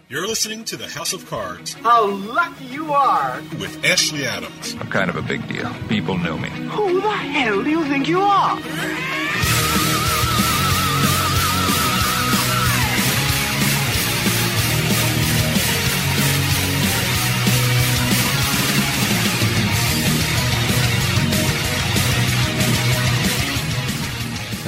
You're 0.10 0.28
listening 0.28 0.64
to 0.66 0.78
the 0.78 0.88
House 0.88 1.14
of 1.14 1.26
Cards 1.30 1.74
How 1.76 2.08
lucky 2.10 2.66
you 2.66 2.92
are! 2.94 3.42
with 3.60 3.84
Ashley 3.86 4.26
Adams. 4.26 4.76
I'm 4.80 4.88
kind 4.90 5.10
of 5.10 5.16
a 5.16 5.22
big 5.22 5.48
deal. 5.48 5.70
People 5.88 6.18
know 6.18 6.38
me. 6.38 6.50
Who 6.50 7.00
the 7.02 7.10
hell 7.12 7.64
do 7.64 7.70
you 7.70 7.84
think 7.86 8.08
you 8.08 8.20
are? 8.20 8.58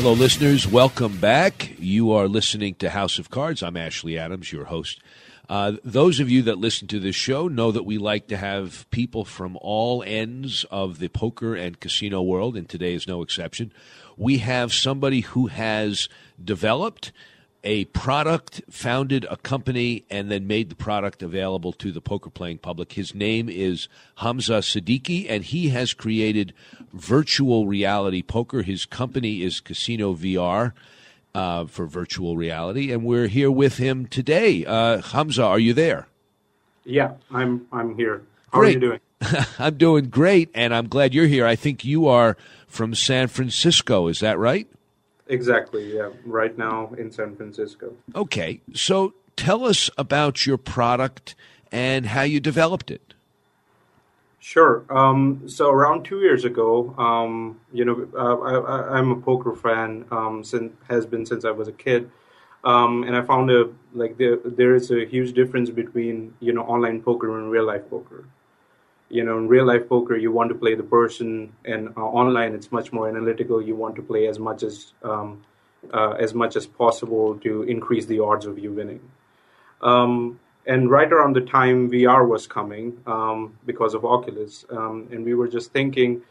Hello, 0.09 0.19
listeners. 0.19 0.67
Welcome 0.67 1.17
back. 1.17 1.75
You 1.77 2.13
are 2.13 2.27
listening 2.27 2.73
to 2.79 2.89
House 2.89 3.19
of 3.19 3.29
Cards. 3.29 3.61
I'm 3.61 3.77
Ashley 3.77 4.17
Adams, 4.17 4.51
your 4.51 4.65
host. 4.65 4.99
Uh, 5.47 5.73
those 5.83 6.19
of 6.19 6.31
you 6.31 6.41
that 6.41 6.57
listen 6.57 6.87
to 6.87 6.99
this 6.99 7.15
show 7.15 7.47
know 7.47 7.71
that 7.71 7.85
we 7.85 7.99
like 7.99 8.25
to 8.29 8.37
have 8.37 8.89
people 8.89 9.23
from 9.23 9.55
all 9.61 10.01
ends 10.01 10.65
of 10.71 10.97
the 10.97 11.09
poker 11.09 11.53
and 11.53 11.79
casino 11.79 12.23
world, 12.23 12.57
and 12.57 12.67
today 12.67 12.95
is 12.95 13.07
no 13.07 13.21
exception. 13.21 13.71
We 14.17 14.39
have 14.39 14.73
somebody 14.73 15.19
who 15.19 15.45
has 15.45 16.09
developed 16.43 17.11
a 17.63 17.85
product, 17.85 18.61
founded 18.69 19.25
a 19.29 19.37
company, 19.37 20.05
and 20.09 20.31
then 20.31 20.47
made 20.47 20.69
the 20.69 20.75
product 20.75 21.21
available 21.21 21.73
to 21.73 21.91
the 21.91 22.01
poker 22.01 22.29
playing 22.29 22.59
public. 22.59 22.93
His 22.93 23.13
name 23.13 23.49
is 23.49 23.87
Hamza 24.17 24.59
Siddiqui, 24.59 25.25
and 25.29 25.43
he 25.43 25.69
has 25.69 25.93
created 25.93 26.53
virtual 26.93 27.67
reality 27.67 28.21
poker. 28.21 28.61
His 28.61 28.85
company 28.85 29.43
is 29.43 29.59
Casino 29.59 30.13
VR 30.13 30.73
uh, 31.35 31.65
for 31.65 31.85
virtual 31.85 32.37
reality, 32.37 32.91
and 32.91 33.03
we're 33.03 33.27
here 33.27 33.51
with 33.51 33.77
him 33.77 34.05
today. 34.05 34.65
Uh, 34.65 35.01
Hamza, 35.01 35.43
are 35.43 35.59
you 35.59 35.73
there? 35.73 36.07
Yeah, 36.85 37.13
I'm. 37.31 37.67
I'm 37.71 37.95
here. 37.95 38.23
How 38.51 38.59
Great. 38.59 38.69
are 38.69 38.71
you 38.71 38.79
doing? 38.79 38.99
I'm 39.59 39.77
doing 39.77 40.09
great, 40.09 40.49
and 40.55 40.73
I'm 40.73 40.87
glad 40.87 41.13
you're 41.13 41.27
here. 41.27 41.45
I 41.45 41.55
think 41.55 41.83
you 41.83 42.07
are 42.07 42.37
from 42.67 42.95
San 42.95 43.27
Francisco. 43.27 44.07
Is 44.07 44.21
that 44.21 44.39
right? 44.39 44.67
Exactly. 45.29 45.95
Yeah. 45.95 46.09
Right 46.25 46.57
now 46.57 46.91
in 46.97 47.11
San 47.11 47.35
Francisco. 47.35 47.93
Okay, 48.15 48.61
so 48.73 49.13
tell 49.35 49.63
us 49.63 49.89
about 49.97 50.45
your 50.45 50.57
product 50.57 51.35
and 51.71 52.07
how 52.07 52.23
you 52.23 52.39
developed 52.39 52.91
it. 52.91 53.13
Sure. 54.39 54.85
Um, 54.89 55.47
so 55.47 55.69
around 55.69 56.05
two 56.05 56.21
years 56.21 56.45
ago, 56.45 56.95
um, 56.97 57.59
you 57.71 57.85
know, 57.85 58.07
uh, 58.17 58.37
I, 58.37 58.97
I'm 58.97 59.11
a 59.11 59.17
poker 59.17 59.55
fan. 59.55 60.05
Um, 60.11 60.43
since 60.43 60.73
has 60.89 61.05
been 61.05 61.25
since 61.25 61.45
I 61.45 61.51
was 61.51 61.67
a 61.67 61.73
kid, 61.73 62.09
um, 62.63 63.03
and 63.03 63.15
I 63.15 63.21
found 63.21 63.51
a 63.51 63.69
like 63.93 64.17
there 64.17 64.37
there 64.43 64.73
is 64.75 64.91
a 64.91 65.05
huge 65.05 65.33
difference 65.33 65.69
between 65.69 66.33
you 66.39 66.53
know 66.53 66.61
online 66.61 67.01
poker 67.01 67.37
and 67.37 67.51
real 67.51 67.65
life 67.65 67.87
poker. 67.89 68.25
You 69.09 69.23
know, 69.23 69.37
in 69.37 69.47
real 69.47 69.65
life 69.65 69.89
poker, 69.89 70.15
you 70.15 70.31
want 70.31 70.49
to 70.49 70.55
play 70.55 70.75
the 70.75 70.83
person, 70.83 71.53
and 71.65 71.89
uh, 71.97 72.01
online 72.01 72.53
it's 72.53 72.71
much 72.71 72.93
more 72.93 73.09
analytical. 73.09 73.61
You 73.61 73.75
want 73.75 73.95
to 73.95 74.01
play 74.01 74.27
as 74.27 74.37
much 74.37 74.61
as 74.63 74.93
um, 75.03 75.43
uh, 75.93 76.11
as 76.11 76.33
much 76.33 76.55
as 76.55 76.67
possible 76.67 77.37
to 77.39 77.63
increase 77.63 78.05
the 78.05 78.19
odds 78.19 78.45
of 78.45 78.59
you 78.59 78.71
winning. 78.71 79.01
Um, 79.81 80.39
and 80.65 80.91
right 80.91 81.11
around 81.11 81.35
the 81.35 81.41
time 81.41 81.89
VR 81.89 82.27
was 82.27 82.45
coming, 82.45 83.01
um, 83.07 83.57
because 83.65 83.93
of 83.93 84.05
Oculus, 84.05 84.65
um, 84.69 85.07
and 85.11 85.25
we 85.25 85.33
were 85.33 85.47
just 85.47 85.71
thinking 85.71 86.21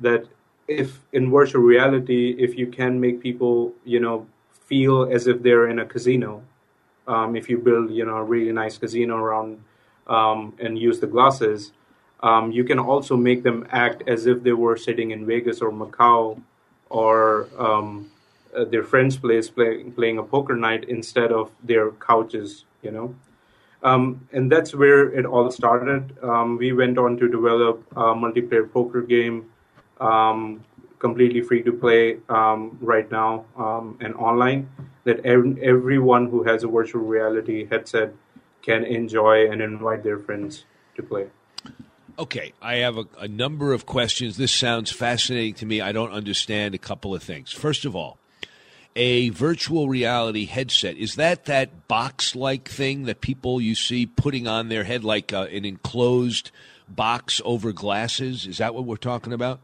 that 0.00 0.26
if 0.66 1.00
in 1.12 1.30
virtual 1.30 1.62
reality, 1.62 2.34
if 2.38 2.56
you 2.56 2.66
can 2.66 3.00
make 3.00 3.20
people, 3.20 3.72
you 3.84 4.00
know, 4.00 4.26
feel 4.66 5.04
as 5.04 5.26
if 5.26 5.42
they're 5.42 5.68
in 5.68 5.78
a 5.78 5.84
casino, 5.84 6.42
um, 7.06 7.36
if 7.36 7.48
you 7.48 7.58
build, 7.58 7.90
you 7.90 8.04
know, 8.04 8.16
a 8.16 8.24
really 8.24 8.52
nice 8.52 8.78
casino 8.78 9.16
around 9.16 9.62
um, 10.06 10.54
and 10.58 10.78
use 10.78 11.00
the 11.00 11.06
glasses, 11.06 11.72
um, 12.24 12.50
you 12.50 12.64
can 12.64 12.78
also 12.78 13.16
make 13.18 13.42
them 13.42 13.66
act 13.70 14.02
as 14.08 14.26
if 14.26 14.42
they 14.42 14.54
were 14.54 14.78
sitting 14.78 15.10
in 15.10 15.26
Vegas 15.26 15.60
or 15.60 15.70
Macau 15.70 16.40
or 16.88 17.48
um, 17.58 18.10
uh, 18.56 18.64
their 18.64 18.82
friend's 18.82 19.18
place 19.18 19.50
play, 19.50 19.84
playing 19.84 20.16
a 20.16 20.22
poker 20.22 20.56
night 20.56 20.84
instead 20.84 21.30
of 21.30 21.50
their 21.62 21.90
couches, 21.90 22.64
you 22.82 22.90
know. 22.90 23.14
Um, 23.82 24.26
and 24.32 24.50
that's 24.50 24.74
where 24.74 25.12
it 25.12 25.26
all 25.26 25.50
started. 25.50 26.16
Um, 26.22 26.56
we 26.56 26.72
went 26.72 26.96
on 26.96 27.18
to 27.18 27.28
develop 27.28 27.84
a 27.92 28.14
multiplayer 28.14 28.72
poker 28.72 29.02
game, 29.02 29.50
um, 30.00 30.64
completely 30.98 31.42
free 31.42 31.62
to 31.62 31.72
play 31.72 32.20
um, 32.30 32.78
right 32.80 33.10
now 33.12 33.44
and 34.00 34.14
online, 34.14 34.70
that 35.04 35.20
ev- 35.26 35.58
everyone 35.58 36.30
who 36.30 36.42
has 36.44 36.64
a 36.64 36.68
virtual 36.68 37.02
reality 37.02 37.66
headset 37.68 38.14
can 38.62 38.82
enjoy 38.84 39.50
and 39.50 39.60
invite 39.60 40.02
their 40.02 40.18
friends 40.18 40.64
to 40.96 41.02
play. 41.02 41.26
Okay, 42.18 42.52
I 42.62 42.76
have 42.76 42.96
a, 42.96 43.06
a 43.18 43.28
number 43.28 43.72
of 43.72 43.86
questions. 43.86 44.36
This 44.36 44.52
sounds 44.52 44.92
fascinating 44.92 45.54
to 45.54 45.66
me. 45.66 45.80
I 45.80 45.92
don't 45.92 46.12
understand 46.12 46.74
a 46.74 46.78
couple 46.78 47.14
of 47.14 47.22
things. 47.22 47.52
First 47.52 47.84
of 47.84 47.96
all, 47.96 48.18
a 48.94 49.30
virtual 49.30 49.88
reality 49.88 50.46
headset 50.46 50.96
is 50.96 51.16
that 51.16 51.46
that 51.46 51.88
box 51.88 52.36
like 52.36 52.68
thing 52.68 53.04
that 53.04 53.20
people 53.20 53.60
you 53.60 53.74
see 53.74 54.06
putting 54.06 54.46
on 54.46 54.68
their 54.68 54.84
head 54.84 55.02
like 55.02 55.32
uh, 55.32 55.48
an 55.50 55.64
enclosed 55.64 56.52
box 56.88 57.40
over 57.44 57.72
glasses 57.72 58.46
is 58.46 58.58
that 58.58 58.74
what 58.74 58.84
we're 58.84 58.96
talking 58.96 59.32
about 59.32 59.60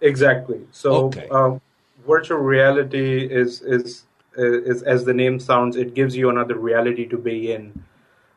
Exactly. 0.00 0.60
So, 0.70 1.06
Okay. 1.06 1.28
um, 1.28 1.60
virtual 2.06 2.38
reality 2.38 3.26
is, 3.26 3.60
is 3.62 4.04
is 4.36 4.84
as 4.84 5.04
the 5.04 5.14
name 5.14 5.40
sounds. 5.40 5.76
It 5.76 5.94
gives 5.94 6.16
you 6.16 6.30
another 6.30 6.54
reality 6.56 7.06
to 7.08 7.18
be 7.18 7.50
in. 7.52 7.82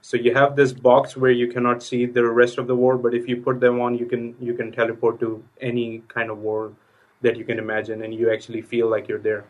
So 0.02 0.18
you 0.18 0.34
have 0.34 0.56
this 0.56 0.74
box 0.74 1.16
where 1.16 1.32
you 1.32 1.48
cannot 1.48 1.84
see 1.84 2.06
the 2.06 2.26
rest 2.26 2.58
of 2.58 2.68
the 2.68 2.76
world, 2.76 3.04
but 3.04 3.14
if 3.14 3.28
you 3.28 3.38
put 3.42 3.60
them 3.60 3.80
on, 3.80 3.98
you 3.98 4.06
can 4.06 4.36
you 4.40 4.54
can 4.54 4.72
teleport 4.72 5.20
to 5.20 5.44
any 5.60 6.04
kind 6.08 6.30
of 6.32 6.40
world 6.40 6.76
that 7.22 7.38
you 7.38 7.46
can 7.46 7.60
imagine, 7.60 8.04
and 8.04 8.14
you 8.14 8.32
actually 8.32 8.62
feel 8.62 8.90
like 8.90 9.08
you're 9.08 9.20
there. 9.20 9.46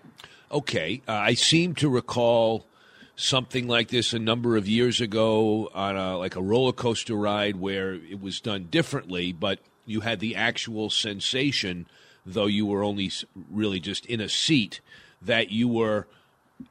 okay 0.52 1.02
uh, 1.08 1.14
i 1.14 1.34
seem 1.34 1.74
to 1.74 1.90
recall 1.90 2.66
something 3.16 3.68
like 3.68 3.88
this 3.90 4.14
a 4.14 4.20
number 4.20 4.58
of 4.58 4.68
years 4.68 5.00
ago 5.00 5.70
on 5.74 5.96
a, 5.96 6.18
like 6.18 6.36
a 6.36 6.42
roller 6.42 6.74
coaster 6.74 7.16
ride 7.16 7.56
where 7.56 7.94
it 7.94 8.20
was 8.22 8.42
done 8.42 8.68
differently 8.70 9.32
but 9.32 9.60
you 9.86 10.02
had 10.02 10.20
the 10.20 10.36
actual 10.36 10.90
sensation 10.90 11.88
though 12.26 12.48
you 12.48 12.66
were 12.66 12.84
only 12.84 13.12
really 13.50 13.80
just 13.80 14.06
in 14.06 14.20
a 14.20 14.30
seat 14.30 14.82
that 15.22 15.52
you 15.52 15.68
were 15.68 16.08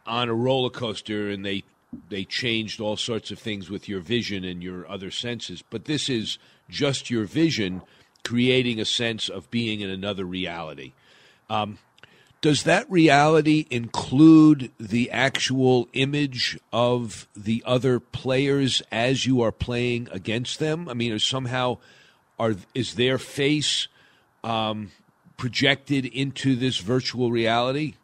on 0.07 0.29
a 0.29 0.35
roller 0.35 0.71
coaster 0.71 1.31
and 1.31 1.45
they 1.45 1.65
they 2.09 2.25
changed 2.25 2.81
all 2.81 2.97
sorts 2.97 3.31
of 3.31 3.39
things 3.39 3.69
with 3.69 3.89
your 3.89 4.01
vision 4.01 4.45
and 4.45 4.63
your 4.63 4.89
other 4.89 5.11
senses 5.11 5.63
but 5.71 5.85
this 5.87 6.09
is 6.09 6.39
just 6.69 7.11
your 7.11 7.25
vision 7.25 7.83
creating 8.25 8.79
a 8.79 8.85
sense 8.85 9.29
of 9.29 9.51
being 9.51 9.81
in 9.81 9.91
another 9.91 10.25
reality 10.25 10.93
um, 11.49 11.79
does 12.41 12.63
that 12.63 12.91
reality 12.91 13.67
include 13.71 14.71
the 14.81 15.11
actual 15.11 15.89
image 15.93 16.59
of 16.73 17.29
the 17.37 17.63
other 17.67 18.01
players 18.01 18.83
as 18.91 19.27
you 19.27 19.43
are 19.43 19.53
playing 19.53 20.09
against 20.11 20.59
them? 20.59 20.89
I 20.89 20.95
mean, 20.95 21.19
somehow 21.19 21.79
are 22.39 22.55
is 22.75 22.95
their 22.95 23.19
face 23.19 23.89
um, 24.43 24.91
projected 25.37 26.07
into 26.07 26.57
this 26.57 26.79
virtual 26.79 27.31
reality? 27.31 27.95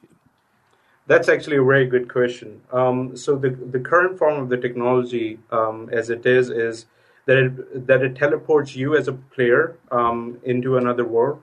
That's 1.07 1.29
actually 1.29 1.57
a 1.59 1.64
very 1.64 1.87
good 1.87 2.09
question. 2.12 2.61
Um, 2.73 3.16
so 3.16 3.37
the 3.37 3.51
the 3.51 3.79
current 3.79 4.19
form 4.19 4.40
of 4.42 4.49
the 4.49 4.57
technology, 4.57 5.38
um, 5.51 5.88
as 5.92 6.11
it 6.11 6.27
is, 6.27 6.51
is 6.51 6.87
that 7.27 7.37
it 7.37 7.87
that 7.87 8.03
it 8.03 8.16
teleports 8.16 8.75
you 8.75 8.97
as 8.97 9.07
a 9.09 9.12
player 9.12 9.77
um, 9.90 10.38
into 10.45 10.77
another 10.77 11.05
world, 11.05 11.40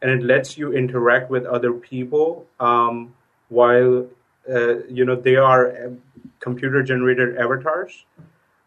and 0.00 0.10
it 0.10 0.22
lets 0.22 0.56
you 0.56 0.72
interact 0.72 1.30
with 1.30 1.44
other 1.44 1.72
people 1.72 2.46
um, 2.58 3.14
while 3.48 4.06
uh, 4.48 4.84
you 4.84 5.04
know 5.04 5.16
they 5.16 5.36
are 5.36 5.92
computer 6.40 6.82
generated 6.82 7.36
avatars. 7.36 8.04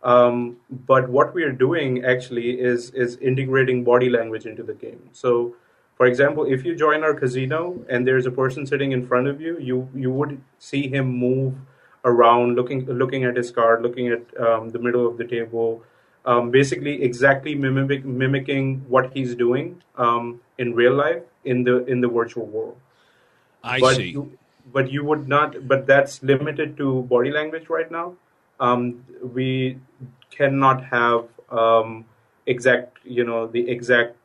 Um, 0.04 0.58
but 0.70 1.10
what 1.10 1.34
we 1.34 1.44
are 1.44 1.52
doing 1.52 2.06
actually 2.06 2.60
is 2.60 2.92
is 2.92 3.18
integrating 3.18 3.84
body 3.84 4.10
language 4.10 4.46
into 4.46 4.62
the 4.62 4.76
game. 4.76 5.10
So, 5.12 5.56
for 5.96 6.06
example, 6.06 6.46
if 6.46 6.66
you 6.66 6.76
join 6.76 7.04
our 7.04 7.14
casino 7.14 7.80
and 7.90 8.06
there's 8.06 8.26
a 8.26 8.32
person 8.32 8.66
sitting 8.66 8.92
in 8.92 9.08
front 9.08 9.28
of 9.28 9.40
you, 9.40 9.58
you 9.60 9.88
you 9.96 10.12
would 10.12 10.42
see 10.60 10.88
him 10.90 11.08
move 11.08 11.56
around, 12.04 12.56
looking 12.56 12.86
looking 12.86 13.24
at 13.24 13.36
his 13.36 13.52
card, 13.52 13.82
looking 13.82 14.10
at 14.10 14.24
um, 14.40 14.70
the 14.70 14.80
middle 14.80 15.08
of 15.08 15.18
the 15.18 15.24
table, 15.26 15.84
um, 16.26 16.52
basically 16.52 17.02
exactly 17.02 17.56
mimic, 17.56 18.04
mimicking 18.04 18.84
what 18.90 19.14
he's 19.14 19.36
doing 19.36 19.82
um, 19.98 20.42
in 20.58 20.74
real 20.74 20.94
life 20.94 21.24
in 21.46 21.64
the 21.64 21.86
in 21.86 22.02
the 22.02 22.10
virtual 22.10 22.46
world. 22.46 22.78
I 23.64 23.80
but 23.80 23.96
see. 23.96 24.10
You, 24.10 24.38
but 24.74 24.92
you 24.92 25.06
would 25.06 25.30
not. 25.30 25.68
But 25.68 25.88
that's 25.88 26.22
limited 26.24 26.76
to 26.78 27.04
body 27.04 27.32
language 27.32 27.70
right 27.70 27.90
now. 27.90 28.16
Um, 28.60 29.06
we 29.22 29.80
cannot 30.30 30.84
have 30.86 31.26
um, 31.50 32.06
exact, 32.46 32.98
you 33.04 33.24
know, 33.24 33.48
the 33.48 33.70
exact 33.70 34.16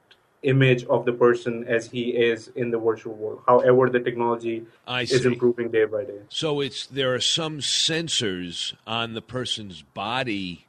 image 0.43 0.85
of 0.85 1.05
the 1.05 1.13
person 1.13 1.65
as 1.65 1.91
he 1.91 2.11
is 2.11 2.49
in 2.55 2.71
the 2.71 2.79
virtual 2.79 3.15
world. 3.15 3.43
However, 3.47 3.91
the 3.91 4.01
technology 4.01 4.67
is 4.89 5.27
improving 5.27 5.71
day 5.71 5.85
by 5.85 6.05
day. 6.05 6.21
So 6.29 6.61
it's 6.61 6.87
there 6.87 7.15
are 7.15 7.21
some 7.21 7.59
sensors 7.59 8.75
on 8.87 9.15
the 9.15 9.23
person's 9.23 9.83
body 9.83 10.67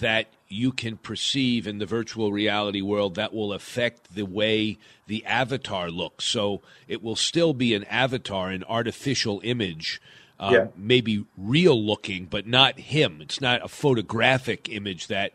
that 0.00 0.26
you 0.48 0.70
can 0.70 0.96
perceive 0.96 1.66
in 1.66 1.78
the 1.78 1.86
virtual 1.86 2.30
reality 2.32 2.80
world 2.80 3.14
that 3.16 3.34
will 3.34 3.52
affect 3.52 4.14
the 4.14 4.24
way 4.24 4.78
the 5.06 5.24
avatar 5.26 5.90
looks. 5.90 6.24
So 6.26 6.60
it 6.86 7.02
will 7.02 7.16
still 7.16 7.54
be 7.54 7.74
an 7.74 7.84
avatar, 7.84 8.50
an 8.50 8.64
artificial 8.64 9.40
image, 9.42 10.00
um, 10.38 10.52
Yeah. 10.54 10.66
maybe 10.76 11.24
real 11.36 11.82
looking, 11.82 12.26
but 12.26 12.46
not 12.46 12.78
him. 12.78 13.20
It's 13.20 13.40
not 13.40 13.64
a 13.64 13.68
photographic 13.68 14.68
image 14.68 15.08
that 15.08 15.32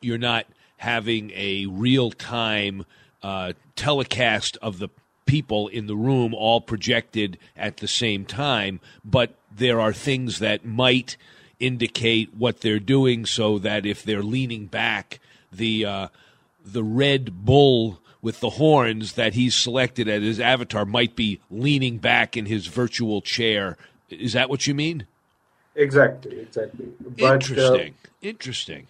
you're 0.00 0.18
not 0.18 0.46
having 0.78 1.30
a 1.34 1.66
real 1.66 2.10
time 2.10 2.84
uh, 3.26 3.52
telecast 3.74 4.56
of 4.62 4.78
the 4.78 4.88
people 5.24 5.66
in 5.66 5.88
the 5.88 5.96
room 5.96 6.32
all 6.32 6.60
projected 6.60 7.36
at 7.56 7.78
the 7.78 7.88
same 7.88 8.24
time, 8.24 8.78
but 9.04 9.34
there 9.50 9.80
are 9.80 9.92
things 9.92 10.38
that 10.38 10.64
might 10.64 11.16
indicate 11.58 12.32
what 12.34 12.60
they're 12.60 12.78
doing, 12.78 13.26
so 13.26 13.58
that 13.58 13.84
if 13.84 14.04
they're 14.04 14.22
leaning 14.22 14.66
back, 14.66 15.18
the 15.50 15.84
uh, 15.84 16.08
the 16.64 16.84
red 16.84 17.44
bull 17.44 17.98
with 18.22 18.38
the 18.38 18.50
horns 18.50 19.14
that 19.14 19.34
he's 19.34 19.56
selected 19.56 20.08
as 20.08 20.22
his 20.22 20.38
avatar 20.38 20.84
might 20.84 21.16
be 21.16 21.40
leaning 21.50 21.98
back 21.98 22.36
in 22.36 22.46
his 22.46 22.68
virtual 22.68 23.20
chair. 23.20 23.76
Is 24.08 24.34
that 24.34 24.48
what 24.48 24.68
you 24.68 24.74
mean? 24.74 25.04
Exactly, 25.74 26.38
exactly. 26.38 26.92
But, 27.00 27.34
Interesting. 27.34 27.94
Uh, 28.04 28.08
Interesting. 28.22 28.86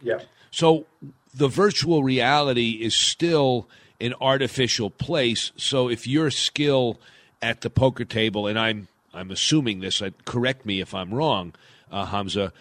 Yeah. 0.00 0.20
So 0.50 0.86
the 1.34 1.48
virtual 1.48 2.02
reality 2.02 2.78
is 2.80 2.94
still 2.94 3.68
an 4.00 4.14
artificial 4.20 4.90
place. 4.90 5.52
So 5.56 5.88
if 5.88 6.06
your 6.06 6.30
skill 6.30 6.98
at 7.40 7.60
the 7.62 7.70
poker 7.70 8.04
table, 8.04 8.46
and 8.46 8.58
I'm 8.58 8.88
I'm 9.14 9.30
assuming 9.30 9.80
this, 9.80 10.00
uh, 10.00 10.10
correct 10.24 10.64
me 10.64 10.80
if 10.80 10.94
I'm 10.94 11.12
wrong, 11.12 11.54
uh, 11.90 12.06
Hamza. 12.06 12.52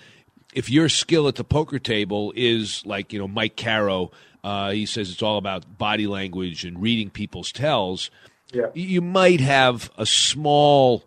If 0.53 0.69
your 0.69 0.89
skill 0.89 1.29
at 1.29 1.35
the 1.35 1.45
poker 1.45 1.79
table 1.79 2.33
is 2.35 2.85
like 2.85 3.13
you 3.13 3.19
know 3.19 3.27
Mike 3.27 3.55
Caro, 3.55 4.11
uh, 4.43 4.71
he 4.71 4.85
says 4.85 5.11
it's 5.11 5.21
all 5.21 5.37
about 5.37 5.77
body 5.77 6.07
language 6.07 6.65
and 6.65 6.81
reading 6.81 7.09
people's 7.09 7.51
tells. 7.51 8.09
Yeah. 8.53 8.67
You 8.73 9.01
might 9.01 9.39
have 9.39 9.91
a 9.97 10.05
small 10.05 11.05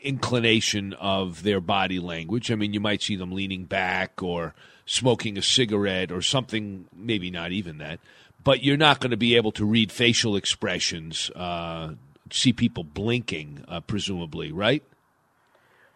inclination 0.00 0.94
of 0.94 1.42
their 1.42 1.60
body 1.60 1.98
language. 1.98 2.50
I 2.50 2.54
mean, 2.54 2.72
you 2.72 2.80
might 2.80 3.02
see 3.02 3.16
them 3.16 3.32
leaning 3.32 3.64
back 3.64 4.22
or 4.22 4.54
smoking 4.86 5.36
a 5.36 5.42
cigarette 5.42 6.10
or 6.10 6.22
something, 6.22 6.86
maybe 6.94 7.30
not 7.30 7.52
even 7.52 7.78
that. 7.78 8.00
But 8.42 8.62
you're 8.62 8.76
not 8.76 9.00
going 9.00 9.10
to 9.10 9.16
be 9.16 9.36
able 9.36 9.52
to 9.52 9.64
read 9.64 9.90
facial 9.90 10.36
expressions, 10.36 11.30
uh, 11.34 11.94
see 12.30 12.52
people 12.52 12.84
blinking, 12.84 13.64
uh, 13.66 13.80
presumably, 13.80 14.52
right? 14.52 14.84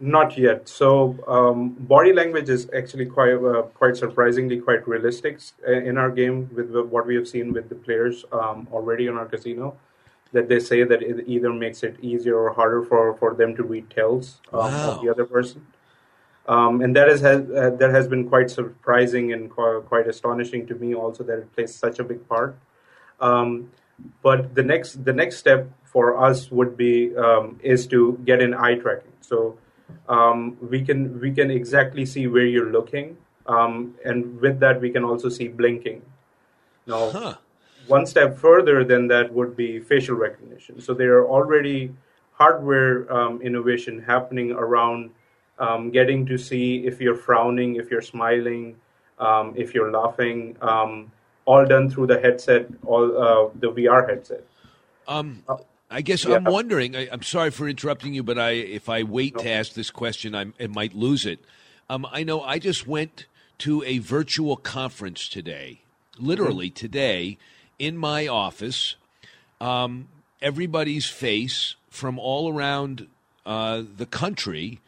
Not 0.03 0.37
yet. 0.37 0.69
So 0.69 1.19
um, 1.29 1.71
body 1.79 2.13
language 2.13 2.49
is 2.49 2.69
actually 2.75 3.07
quite 3.07 3.35
uh, 3.35 3.63
quite 3.75 3.99
surprisingly 3.99 4.59
quite 4.59 4.89
realistic 4.89 5.41
uh, 5.69 5.73
in 5.73 5.99
our 5.99 6.11
game 6.11 6.49
with 6.55 6.75
what 6.89 7.07
we 7.07 7.15
have 7.17 7.29
seen 7.29 7.53
with 7.53 7.69
the 7.69 7.75
players 7.75 8.25
um, 8.33 8.67
already 8.73 9.09
on 9.09 9.19
our 9.19 9.27
casino 9.27 9.77
that 10.33 10.49
they 10.49 10.61
say 10.61 10.85
that 10.85 11.03
it 11.03 11.25
either 11.27 11.53
makes 11.53 11.83
it 11.83 11.97
easier 12.01 12.39
or 12.39 12.53
harder 12.53 12.83
for, 12.83 13.15
for 13.15 13.35
them 13.35 13.55
to 13.57 13.63
read 13.63 13.91
tells 13.91 14.41
um, 14.53 14.61
wow. 14.61 14.91
of 14.93 15.03
the 15.03 15.11
other 15.11 15.25
person. 15.25 15.67
Um, 16.51 16.81
and 16.81 16.97
that 16.97 17.09
is, 17.09 17.21
has 17.21 17.43
uh, 17.51 17.71
that 17.79 17.91
has 17.91 18.09
been 18.09 18.29
quite 18.29 18.51
surprising 18.51 19.33
and 19.33 19.49
quite, 19.49 19.83
quite, 19.87 20.07
astonishing 20.09 20.67
to 20.67 20.75
me 20.75 20.95
also 20.95 21.23
that 21.25 21.39
it 21.39 21.53
plays 21.55 21.73
such 21.73 22.01
a 22.01 22.05
big 22.05 22.29
part. 22.29 22.59
Um, 23.21 23.71
but 24.21 24.55
the 24.57 24.65
next 24.65 25.05
the 25.05 25.13
next 25.13 25.37
step 25.37 25.71
for 25.85 26.05
us 26.29 26.51
would 26.51 26.77
be 26.77 26.95
um, 27.17 27.61
is 27.63 27.87
to 27.89 28.19
get 28.25 28.43
an 28.43 28.55
eye 28.55 28.75
tracking. 28.75 29.13
So 29.21 29.59
um, 30.09 30.57
we 30.61 30.83
can 30.83 31.21
we 31.21 31.31
can 31.31 31.51
exactly 31.53 32.05
see 32.05 32.27
where 32.27 32.47
you're 32.47 32.73
looking, 32.73 33.17
um, 33.47 33.95
and 34.05 34.41
with 34.41 34.59
that 34.59 34.81
we 34.81 34.91
can 34.91 35.05
also 35.05 35.29
see 35.29 35.49
blinking. 35.49 36.03
Now. 36.87 37.11
Huh 37.11 37.35
one 37.91 38.07
step 38.07 38.39
further 38.39 38.85
than 38.85 39.09
that 39.09 39.33
would 39.33 39.57
be 39.57 39.81
facial 39.81 40.17
recognition. 40.17 40.81
So 40.81 40.95
there 40.95 41.19
are 41.19 41.29
already 41.29 41.93
hardware 42.33 43.13
um, 43.13 43.43
innovation 43.43 44.03
happening 44.07 44.53
around 44.53 45.11
um, 45.61 45.91
getting 45.91 46.27
to 46.27 46.39
see 46.39 46.87
if 46.87 47.01
you're 47.01 47.15
frowning, 47.15 47.77
if 47.77 47.91
you're 47.91 48.03
smiling, 48.03 48.77
um, 49.19 49.53
if 49.57 49.75
you're 49.75 49.93
laughing, 49.93 50.57
um, 50.63 51.13
all 51.45 51.65
done 51.67 51.91
through 51.91 52.07
the 52.07 52.19
headset, 52.19 52.67
all 52.85 53.05
uh, 53.17 53.51
the 53.55 53.71
VR 53.71 54.09
headset. 54.09 54.45
Um, 55.07 55.43
uh, 55.49 55.59
I 55.91 56.01
guess 56.01 56.25
yeah. 56.25 56.37
I'm 56.37 56.45
wondering. 56.45 56.97
I, 56.97 57.07
am 57.07 57.23
sorry 57.23 57.51
for 57.51 57.69
interrupting 57.69 58.15
you, 58.15 58.23
but 58.23 58.39
I, 58.39 58.51
if 58.51 58.89
I 58.89 59.03
wait 59.03 59.37
no. 59.37 59.43
to 59.43 59.51
ask 59.51 59.75
this 59.75 59.91
question, 59.91 60.35
I, 60.35 60.47
I 60.59 60.67
might 60.69 60.95
lose 60.95 61.27
it. 61.27 61.41
Um, 61.89 62.07
I 62.11 62.23
know 62.23 62.41
I 62.41 62.59
just 62.59 62.87
went 62.87 63.27
to 63.59 63.83
a 63.85 63.99
virtual 63.99 64.57
conference 64.57 65.29
today, 65.29 65.83
literally 66.19 66.69
mm-hmm. 66.69 66.75
today, 66.75 67.39
in 67.79 67.97
my 67.97 68.27
office, 68.27 68.97
um, 69.61 70.09
everybody's 70.41 71.07
face 71.07 71.75
from 71.91 72.19
all 72.19 72.53
around 72.53 73.09
uh, 73.45 73.83
the 73.97 74.07
country 74.07 74.81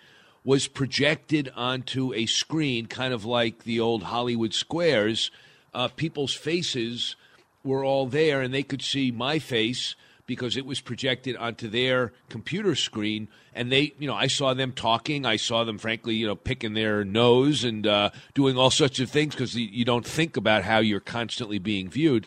was 0.44 0.66
projected 0.68 1.52
onto 1.54 2.12
a 2.14 2.26
screen, 2.26 2.86
kind 2.86 3.14
of 3.14 3.24
like 3.24 3.64
the 3.64 3.78
old 3.78 4.04
Hollywood 4.04 4.54
squares. 4.54 5.30
Uh, 5.72 5.88
people's 5.88 6.34
faces 6.34 7.16
were 7.64 7.84
all 7.84 8.06
there, 8.06 8.40
and 8.40 8.52
they 8.52 8.62
could 8.62 8.82
see 8.82 9.10
my 9.10 9.38
face 9.38 9.94
because 10.26 10.56
it 10.56 10.66
was 10.66 10.80
projected 10.80 11.36
onto 11.36 11.68
their 11.68 12.12
computer 12.28 12.74
screen. 12.74 13.28
And 13.54 13.70
they, 13.70 13.92
you 13.98 14.06
know, 14.06 14.14
I 14.14 14.28
saw 14.28 14.54
them 14.54 14.72
talking. 14.72 15.26
I 15.26 15.36
saw 15.36 15.64
them, 15.64 15.78
frankly, 15.78 16.14
you 16.14 16.26
know, 16.26 16.36
picking 16.36 16.74
their 16.74 17.04
nose 17.04 17.64
and 17.64 17.86
uh, 17.86 18.10
doing 18.34 18.56
all 18.56 18.70
sorts 18.70 18.98
of 18.98 19.10
things 19.10 19.34
because 19.34 19.54
you 19.54 19.84
don't 19.84 20.06
think 20.06 20.36
about 20.36 20.64
how 20.64 20.78
you're 20.78 21.00
constantly 21.00 21.58
being 21.58 21.88
viewed. 21.88 22.26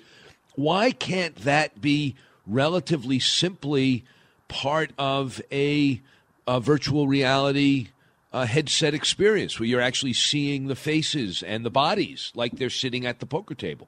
Why 0.56 0.92
can't 0.92 1.36
that 1.38 1.82
be 1.82 2.16
relatively 2.46 3.20
simply 3.20 4.06
part 4.48 4.92
of 4.98 5.42
a, 5.52 6.02
a 6.48 6.60
virtual 6.60 7.08
reality 7.08 7.88
uh, 8.36 8.46
headset 8.46 8.94
experience 8.94 9.58
where 9.60 9.68
you're 9.68 9.88
actually 9.90 10.12
seeing 10.12 10.68
the 10.68 10.76
faces 10.76 11.42
and 11.42 11.66
the 11.66 11.70
bodies 11.70 12.34
like 12.36 12.52
they're 12.58 12.70
sitting 12.70 13.06
at 13.06 13.20
the 13.20 13.26
poker 13.26 13.56
table? 13.56 13.88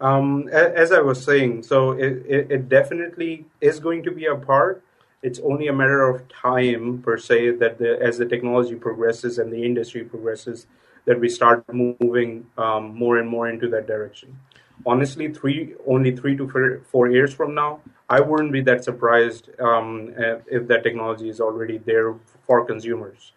Um, 0.00 0.46
as 0.48 0.92
I 0.92 1.00
was 1.00 1.24
saying, 1.24 1.62
so 1.62 1.92
it, 1.92 2.12
it, 2.28 2.50
it, 2.50 2.68
definitely 2.68 3.46
is 3.60 3.80
going 3.80 4.02
to 4.04 4.12
be 4.12 4.26
a 4.26 4.36
part. 4.36 4.84
It's 5.22 5.40
only 5.40 5.66
a 5.66 5.72
matter 5.72 6.06
of 6.06 6.28
time, 6.28 7.02
per 7.02 7.16
se, 7.16 7.52
that 7.62 7.78
the, 7.78 7.98
as 8.00 8.18
the 8.18 8.26
technology 8.26 8.76
progresses 8.76 9.38
and 9.38 9.50
the 9.50 9.64
industry 9.64 10.04
progresses, 10.04 10.66
that 11.06 11.18
we 11.18 11.28
start 11.28 11.64
moving 11.72 12.46
um, 12.58 12.94
more 12.94 13.18
and 13.18 13.28
more 13.28 13.48
into 13.48 13.68
that 13.70 13.86
direction 13.86 14.38
honestly, 14.86 15.32
three 15.32 15.74
only 15.86 16.14
three 16.14 16.36
to 16.36 16.82
four 16.88 17.10
years 17.10 17.34
from 17.34 17.54
now, 17.54 17.80
I 18.08 18.20
wouldn't 18.20 18.52
be 18.52 18.60
that 18.62 18.84
surprised 18.84 19.50
um, 19.60 20.14
if 20.46 20.68
that 20.68 20.82
technology 20.82 21.28
is 21.28 21.40
already 21.40 21.78
there 21.78 22.14
for 22.46 22.64
consumers. 22.64 23.32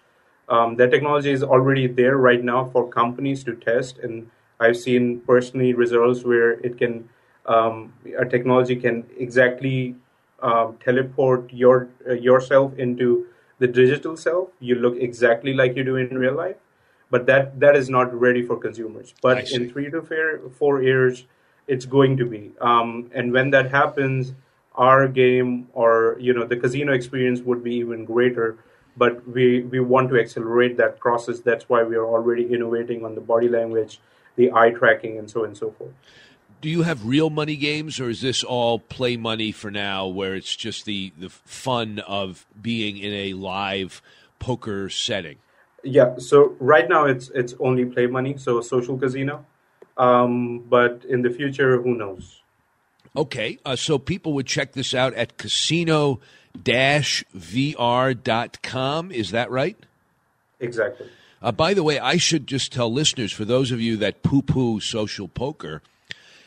Um, 0.52 0.76
that 0.76 0.92
technology 0.92 1.32
is 1.32 1.44
already 1.44 1.88
there 1.88 2.18
right 2.18 2.44
now 2.44 2.66
for 2.66 2.88
companies 2.88 3.44
to 3.46 3.56
test, 3.56 3.98
and 4.00 4.30
I've 4.60 4.78
seen 4.78 5.22
personally 5.22 5.74
results 5.74 6.24
where 6.24 6.52
it 6.70 6.78
can 6.78 7.10
um, 7.46 7.94
a 8.18 8.26
technology 8.26 8.76
can 8.76 9.06
exactly 9.18 9.96
uh, 10.42 10.72
teleport 10.84 11.52
your 11.52 11.90
uh, 12.08 12.14
yourself 12.14 12.78
into 12.78 13.28
the 13.60 13.68
digital 13.68 14.18
self. 14.18 14.50
You 14.60 14.76
look 14.76 14.98
exactly 14.98 15.54
like 15.54 15.76
you 15.76 15.84
do 15.84 15.96
in 15.96 16.18
real 16.18 16.36
life 16.36 16.58
but 17.12 17.26
that 17.26 17.60
that 17.60 17.76
is 17.76 17.90
not 17.90 18.14
ready 18.20 18.42
for 18.42 18.58
consumers. 18.58 19.14
But 19.22 19.52
in 19.52 19.70
three 19.70 19.92
to 19.92 20.02
four, 20.02 20.50
four 20.58 20.82
years, 20.82 21.26
it's 21.68 21.86
going 21.86 22.18
to 22.18 22.26
be. 22.26 22.54
Um, 22.62 23.12
and 23.14 23.32
when 23.32 23.52
that 23.52 23.70
happens, 23.70 24.34
our 24.76 25.08
game 25.08 25.68
or 25.74 26.18
you 26.20 26.34
know 26.34 26.46
the 26.46 26.56
casino 26.56 26.94
experience 26.94 27.42
would 27.42 27.64
be 27.64 27.76
even 27.76 28.06
greater. 28.06 28.58
But 28.98 29.28
we 29.28 29.62
we 29.64 29.80
want 29.80 30.10
to 30.10 30.20
accelerate 30.20 30.78
that 30.78 31.00
process. 31.00 31.40
That's 31.40 31.70
why 31.70 31.84
we 31.84 31.96
are 31.96 32.06
already 32.06 32.54
innovating 32.54 33.06
on 33.06 33.16
the 33.16 33.22
body 33.22 33.48
language, 33.48 34.00
the 34.36 34.52
eye 34.52 34.72
tracking, 34.72 35.18
and 35.18 35.30
so 35.30 35.42
on 35.42 35.48
and 35.48 35.58
so 35.58 35.72
forth. 35.72 35.94
Do 36.60 36.70
you 36.70 36.84
have 36.84 37.06
real 37.06 37.30
money 37.30 37.56
games, 37.56 38.00
or 38.00 38.10
is 38.10 38.22
this 38.22 38.44
all 38.44 38.78
play 38.80 39.18
money 39.18 39.52
for 39.52 39.72
now, 39.72 40.08
where 40.08 40.36
it's 40.36 40.56
just 40.56 40.86
the 40.86 41.14
the 41.18 41.30
fun 41.30 42.00
of 42.00 42.46
being 42.62 42.98
in 42.98 43.14
a 43.14 43.34
live 43.34 44.02
poker 44.40 44.90
setting? 44.90 45.38
Yeah. 45.84 46.18
So 46.18 46.56
right 46.60 46.88
now 46.88 47.06
it's 47.06 47.30
it's 47.30 47.56
only 47.60 47.86
play 47.86 48.08
money, 48.08 48.38
so 48.38 48.62
social 48.62 48.98
casino. 48.98 49.46
Um, 49.98 50.60
but 50.60 51.06
in 51.08 51.22
the 51.22 51.30
future, 51.30 51.82
who 51.82 51.96
knows? 51.96 52.42
Okay, 53.16 53.60
uh, 53.66 53.76
so 53.76 54.00
people 54.00 54.34
would 54.34 54.48
check 54.48 54.72
this 54.72 54.94
out 54.94 55.14
at 55.16 55.38
casino 55.38 56.22
VR.com. 57.36 59.12
Is 59.12 59.32
that 59.32 59.50
right? 59.52 59.78
Exactly. 60.60 61.08
Uh, 61.42 61.52
by 61.52 61.74
the 61.74 61.84
way, 61.84 61.98
I 61.98 62.18
should 62.18 62.46
just 62.46 62.72
tell 62.72 62.92
listeners 62.92 63.32
for 63.32 63.46
those 63.46 63.72
of 63.72 63.82
you 63.82 63.98
that 63.98 64.22
poo 64.22 64.44
poo 64.44 64.80
social 64.80 65.28
poker, 65.28 65.82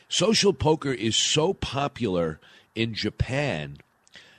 social 0.09 0.53
poker 0.53 0.93
is 0.93 1.17
so 1.17 1.53
popular 1.53 2.39
in 2.77 2.95
Japan 2.95 3.79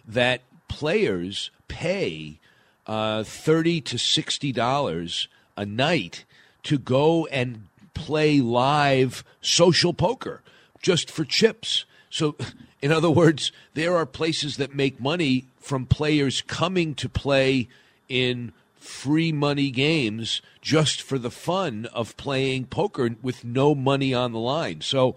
that 0.07 0.41
players 0.69 1.51
pay 1.67 2.39
uh, 2.87 3.23
thirty 3.23 3.81
to 3.81 3.97
sixty 3.97 4.53
dollars 4.53 5.27
a 5.57 5.65
night 5.65 6.23
to 6.63 6.77
go 6.77 7.25
and 7.27 7.67
play 7.93 8.39
live 8.39 9.23
social 9.41 9.93
poker 9.93 10.41
just 10.81 11.09
for 11.11 11.25
chips. 11.25 11.85
So, 12.09 12.35
in 12.81 12.91
other 12.91 13.09
words, 13.09 13.51
there 13.73 13.97
are 13.97 14.05
places 14.05 14.57
that 14.57 14.73
make 14.73 15.01
money 15.01 15.45
from 15.65 15.87
players 15.87 16.43
coming 16.43 16.93
to 16.93 17.09
play 17.09 17.67
in 18.07 18.53
free 18.75 19.31
money 19.31 19.71
games 19.71 20.39
just 20.61 21.01
for 21.01 21.17
the 21.17 21.31
fun 21.31 21.87
of 21.91 22.15
playing 22.17 22.65
poker 22.65 23.09
with 23.23 23.43
no 23.43 23.73
money 23.73 24.13
on 24.13 24.31
the 24.31 24.37
line. 24.37 24.79
So, 24.81 25.15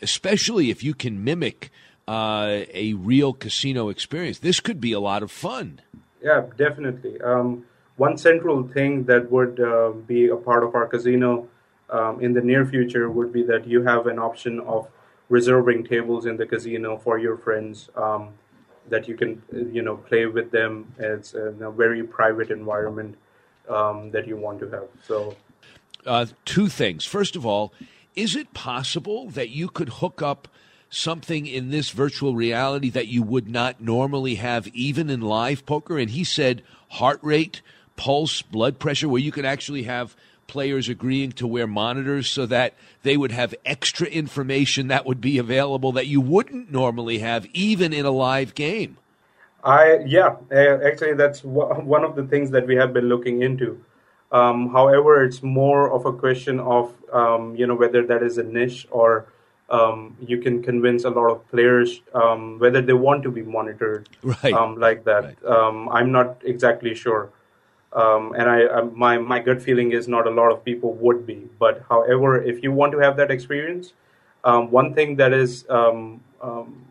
especially 0.00 0.70
if 0.70 0.84
you 0.84 0.94
can 0.94 1.24
mimic 1.24 1.72
uh, 2.06 2.60
a 2.72 2.92
real 2.92 3.32
casino 3.32 3.88
experience, 3.88 4.38
this 4.38 4.60
could 4.60 4.80
be 4.80 4.92
a 4.92 5.00
lot 5.00 5.24
of 5.24 5.32
fun. 5.32 5.80
Yeah, 6.22 6.44
definitely. 6.56 7.20
Um, 7.20 7.64
one 7.96 8.16
central 8.18 8.68
thing 8.68 9.02
that 9.06 9.32
would 9.32 9.58
uh, 9.58 9.90
be 9.90 10.28
a 10.28 10.36
part 10.36 10.62
of 10.62 10.76
our 10.76 10.86
casino 10.86 11.48
um, 11.90 12.20
in 12.20 12.34
the 12.34 12.40
near 12.40 12.64
future 12.64 13.10
would 13.10 13.32
be 13.32 13.42
that 13.42 13.66
you 13.66 13.82
have 13.82 14.06
an 14.06 14.20
option 14.20 14.60
of 14.60 14.86
reserving 15.28 15.82
tables 15.82 16.24
in 16.24 16.36
the 16.36 16.46
casino 16.46 16.96
for 16.98 17.18
your 17.18 17.36
friends 17.36 17.90
um, 17.96 18.28
that 18.88 19.08
you 19.08 19.16
can 19.16 19.42
you 19.72 19.82
know 19.82 19.96
play 19.96 20.26
with 20.26 20.50
them. 20.50 20.92
It's 20.98 21.34
in 21.34 21.62
a 21.62 21.70
very 21.70 22.02
private 22.02 22.50
environment 22.50 23.16
um, 23.68 24.10
that 24.12 24.26
you 24.26 24.36
want 24.36 24.60
to 24.60 24.70
have. 24.70 24.88
So, 25.06 25.36
uh, 26.04 26.26
two 26.44 26.68
things. 26.68 27.04
First 27.04 27.36
of 27.36 27.44
all, 27.44 27.72
is 28.14 28.36
it 28.36 28.54
possible 28.54 29.28
that 29.30 29.50
you 29.50 29.68
could 29.68 29.88
hook 29.88 30.22
up? 30.22 30.48
something 30.88 31.46
in 31.46 31.70
this 31.70 31.90
virtual 31.90 32.36
reality 32.36 32.88
that 32.90 33.08
you 33.08 33.20
would 33.20 33.48
not 33.48 33.80
normally 33.80 34.36
have 34.36 34.68
even 34.68 35.10
in 35.10 35.20
live 35.20 35.66
poker 35.66 35.98
and 35.98 36.10
he 36.10 36.22
said 36.22 36.62
heart 36.90 37.18
rate 37.22 37.60
pulse 37.96 38.40
blood 38.40 38.78
pressure 38.78 39.08
where 39.08 39.20
you 39.20 39.32
could 39.32 39.44
actually 39.44 39.82
have 39.82 40.14
players 40.46 40.88
agreeing 40.88 41.32
to 41.32 41.46
wear 41.46 41.66
monitors 41.66 42.28
so 42.28 42.46
that 42.46 42.74
they 43.02 43.16
would 43.16 43.32
have 43.32 43.54
extra 43.64 44.06
information 44.06 44.88
that 44.88 45.06
would 45.06 45.20
be 45.20 45.38
available 45.38 45.92
that 45.92 46.06
you 46.06 46.20
wouldn't 46.20 46.70
normally 46.70 47.18
have 47.18 47.46
even 47.52 47.92
in 47.92 48.06
a 48.06 48.10
live 48.10 48.54
game. 48.54 48.98
I 49.64 49.98
yeah, 50.06 50.36
actually 50.52 51.14
that's 51.14 51.42
one 51.42 52.04
of 52.04 52.14
the 52.14 52.24
things 52.24 52.50
that 52.52 52.66
we 52.66 52.76
have 52.76 52.92
been 52.92 53.08
looking 53.08 53.42
into. 53.42 53.82
Um, 54.32 54.70
however, 54.70 55.24
it's 55.24 55.42
more 55.42 55.90
of 55.92 56.04
a 56.06 56.12
question 56.12 56.60
of 56.60 56.92
um, 57.12 57.56
you 57.56 57.66
know 57.66 57.74
whether 57.74 58.06
that 58.06 58.22
is 58.22 58.38
a 58.38 58.44
niche 58.44 58.86
or 58.90 59.26
um, 59.70 60.16
you 60.20 60.38
can 60.38 60.62
convince 60.62 61.04
a 61.04 61.10
lot 61.10 61.30
of 61.30 61.48
players 61.50 62.00
um, 62.14 62.58
whether 62.58 62.80
they 62.80 62.92
want 62.92 63.22
to 63.24 63.30
be 63.30 63.42
monitored 63.42 64.08
right. 64.22 64.52
Um, 64.52 64.78
like 64.78 65.04
that. 65.04 65.24
Right. 65.24 65.44
Um, 65.44 65.88
I'm 65.88 66.12
not 66.12 66.40
exactly 66.44 66.94
sure. 66.94 67.30
Um, 67.96 68.34
and 68.38 68.48
I, 68.48 68.66
I, 68.66 68.82
my 68.82 69.18
my 69.18 69.40
gut 69.40 69.60
feeling 69.60 69.92
is 69.92 70.06
not 70.06 70.26
a 70.26 70.30
lot 70.30 70.52
of 70.52 70.64
people 70.64 70.92
would 70.94 71.26
be. 71.26 71.48
But 71.58 71.84
however, 71.88 72.42
if 72.42 72.62
you 72.62 72.70
want 72.70 72.92
to 72.92 72.98
have 72.98 73.16
that 73.16 73.30
experience, 73.30 73.94
um, 74.44 74.70
one 74.70 74.92
thing 74.94 75.16
that 75.16 75.32
is 75.32 75.64
um, 75.68 76.20
um 76.42 76.82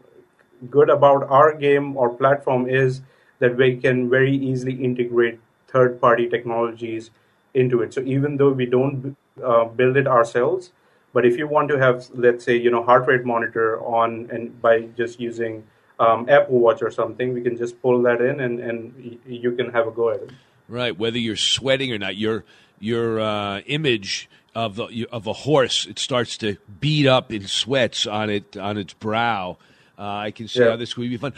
good 0.69 0.89
about 0.89 1.23
our 1.29 1.53
game 1.53 1.95
or 1.97 2.09
platform 2.09 2.67
is 2.67 3.01
that 3.39 3.55
we 3.57 3.75
can 3.77 4.09
very 4.09 4.35
easily 4.35 4.73
integrate 4.73 5.39
third 5.67 5.99
party 5.99 6.27
technologies 6.29 7.11
into 7.53 7.81
it. 7.81 7.93
So 7.93 8.01
even 8.01 8.37
though 8.37 8.51
we 8.51 8.65
don't 8.65 9.15
uh, 9.43 9.65
build 9.65 9.97
it 9.97 10.07
ourselves, 10.07 10.71
but 11.13 11.25
if 11.25 11.37
you 11.37 11.47
want 11.47 11.69
to 11.69 11.77
have, 11.77 12.09
let's 12.13 12.43
say, 12.43 12.57
you 12.57 12.71
know, 12.71 12.83
heart 12.83 13.07
rate 13.07 13.25
monitor 13.25 13.81
on 13.81 14.29
and 14.31 14.61
by 14.61 14.81
just 14.97 15.19
using 15.19 15.63
um, 15.99 16.27
Apple 16.29 16.59
Watch 16.59 16.81
or 16.81 16.91
something, 16.91 17.33
we 17.33 17.41
can 17.41 17.55
just 17.57 17.81
pull 17.81 18.01
that 18.01 18.21
in 18.21 18.41
and, 18.41 18.59
and 18.59 19.19
you 19.25 19.51
can 19.53 19.71
have 19.71 19.87
a 19.87 19.91
go 19.91 20.09
at 20.09 20.21
it. 20.21 20.31
Right, 20.67 20.97
whether 20.97 21.19
you're 21.19 21.35
sweating 21.35 21.91
or 21.91 21.97
not, 21.97 22.15
your 22.15 22.43
your 22.79 23.19
uh, 23.19 23.59
image 23.61 24.29
of 24.55 24.77
the 24.77 25.07
of 25.11 25.27
a 25.27 25.33
horse 25.33 25.85
it 25.85 25.99
starts 25.99 26.37
to 26.37 26.57
beat 26.79 27.05
up 27.05 27.31
in 27.31 27.47
sweats 27.47 28.07
on 28.07 28.29
it 28.29 28.57
on 28.57 28.77
its 28.77 28.93
brow. 28.93 29.57
Uh, 29.97 30.03
I 30.03 30.31
can 30.31 30.49
see 30.49 30.59
yeah. 30.59 30.71
how 30.71 30.75
this 30.75 30.97
would 30.97 31.09
be 31.09 31.15
fun. 31.15 31.33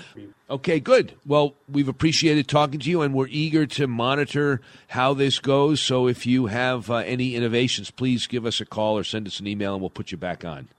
Okay, 0.49 0.80
good. 0.80 1.13
Well, 1.28 1.53
we've 1.69 1.88
appreciated 1.88 2.47
talking 2.47 2.80
to 2.80 2.89
you, 2.89 3.03
and 3.03 3.13
we're 3.13 3.28
eager 3.28 3.67
to 3.67 3.86
monitor 3.86 4.61
how 4.88 5.13
this 5.13 5.38
goes. 5.38 5.80
So, 5.80 6.07
if 6.07 6.25
you 6.25 6.47
have 6.47 6.89
uh, 6.89 6.95
any 6.95 7.36
innovations, 7.36 7.91
please 7.91 8.25
give 8.25 8.47
us 8.47 8.59
a 8.59 8.65
call 8.65 8.97
or 8.97 9.03
send 9.03 9.28
us 9.28 9.39
an 9.39 9.45
email, 9.45 9.73
and 9.73 9.82
we'll 9.82 9.91
put 9.91 10.11
you 10.11 10.17
back 10.17 10.43
on. 10.43 10.69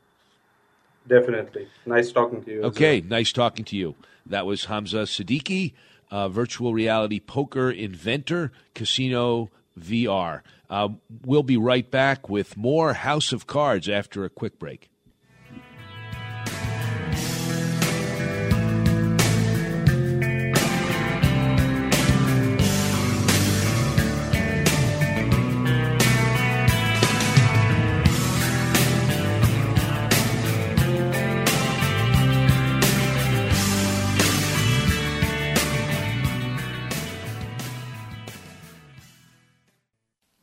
Definitely. 1.06 1.68
Nice 1.86 2.10
talking 2.10 2.42
to 2.44 2.50
you. 2.50 2.62
Okay, 2.62 3.00
well. 3.00 3.10
nice 3.10 3.32
talking 3.32 3.64
to 3.66 3.76
you. 3.76 3.94
That 4.26 4.44
was 4.44 4.64
Hamza 4.64 5.02
Siddiqui 5.02 5.72
uh, 6.10 6.28
virtual 6.28 6.72
reality 6.72 7.20
poker 7.20 7.70
inventor, 7.70 8.52
Casino 8.74 9.50
VR. 9.78 10.42
Uh, 10.70 10.90
we'll 11.24 11.42
be 11.42 11.56
right 11.56 11.90
back 11.90 12.28
with 12.28 12.56
more 12.56 12.94
House 12.94 13.32
of 13.32 13.46
Cards 13.46 13.88
after 13.88 14.24
a 14.24 14.30
quick 14.30 14.58
break. 14.58 14.90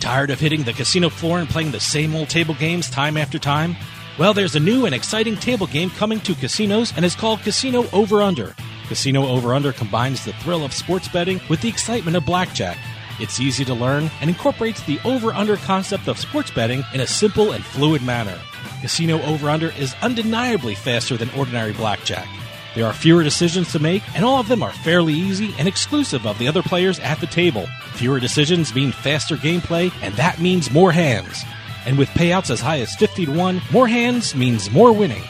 Tired 0.00 0.30
of 0.30 0.40
hitting 0.40 0.62
the 0.62 0.72
casino 0.72 1.10
floor 1.10 1.38
and 1.40 1.48
playing 1.48 1.72
the 1.72 1.80
same 1.80 2.14
old 2.14 2.30
table 2.30 2.54
games 2.54 2.88
time 2.88 3.16
after 3.16 3.38
time? 3.38 3.76
Well, 4.18 4.32
there's 4.32 4.56
a 4.56 4.60
new 4.60 4.86
and 4.86 4.94
exciting 4.94 5.36
table 5.36 5.66
game 5.66 5.90
coming 5.90 6.20
to 6.20 6.34
casinos 6.34 6.92
and 6.96 7.04
is 7.04 7.14
called 7.14 7.40
Casino 7.40 7.86
Over 7.92 8.22
Under. 8.22 8.54
Casino 8.88 9.26
Over 9.26 9.52
Under 9.52 9.72
combines 9.72 10.24
the 10.24 10.32
thrill 10.34 10.64
of 10.64 10.72
sports 10.72 11.08
betting 11.08 11.40
with 11.50 11.60
the 11.60 11.68
excitement 11.68 12.16
of 12.16 12.24
blackjack. 12.24 12.78
It's 13.18 13.40
easy 13.40 13.64
to 13.64 13.74
learn 13.74 14.10
and 14.20 14.30
incorporates 14.30 14.82
the 14.82 15.00
over 15.04 15.32
under 15.32 15.56
concept 15.56 16.06
of 16.06 16.18
sports 16.18 16.50
betting 16.50 16.84
in 16.94 17.00
a 17.00 17.06
simple 17.06 17.52
and 17.52 17.64
fluid 17.64 18.02
manner. 18.02 18.38
Casino 18.80 19.20
Over 19.22 19.50
Under 19.50 19.70
is 19.72 19.94
undeniably 20.02 20.74
faster 20.74 21.16
than 21.16 21.30
ordinary 21.30 21.72
blackjack. 21.72 22.28
There 22.76 22.84
are 22.84 22.92
fewer 22.92 23.22
decisions 23.22 23.72
to 23.72 23.78
make, 23.78 24.02
and 24.14 24.22
all 24.22 24.38
of 24.38 24.48
them 24.48 24.62
are 24.62 24.70
fairly 24.70 25.14
easy 25.14 25.54
and 25.58 25.66
exclusive 25.66 26.26
of 26.26 26.38
the 26.38 26.46
other 26.46 26.62
players 26.62 27.00
at 27.00 27.18
the 27.20 27.26
table. 27.26 27.66
Fewer 27.94 28.20
decisions 28.20 28.74
mean 28.74 28.92
faster 28.92 29.36
gameplay, 29.36 29.90
and 30.02 30.14
that 30.16 30.40
means 30.40 30.70
more 30.70 30.92
hands. 30.92 31.42
And 31.86 31.96
with 31.96 32.10
payouts 32.10 32.50
as 32.50 32.60
high 32.60 32.80
as 32.80 32.94
50 32.94 33.24
to 33.26 33.32
1, 33.32 33.62
more 33.72 33.88
hands 33.88 34.34
means 34.34 34.70
more 34.70 34.92
winning. 34.92 35.22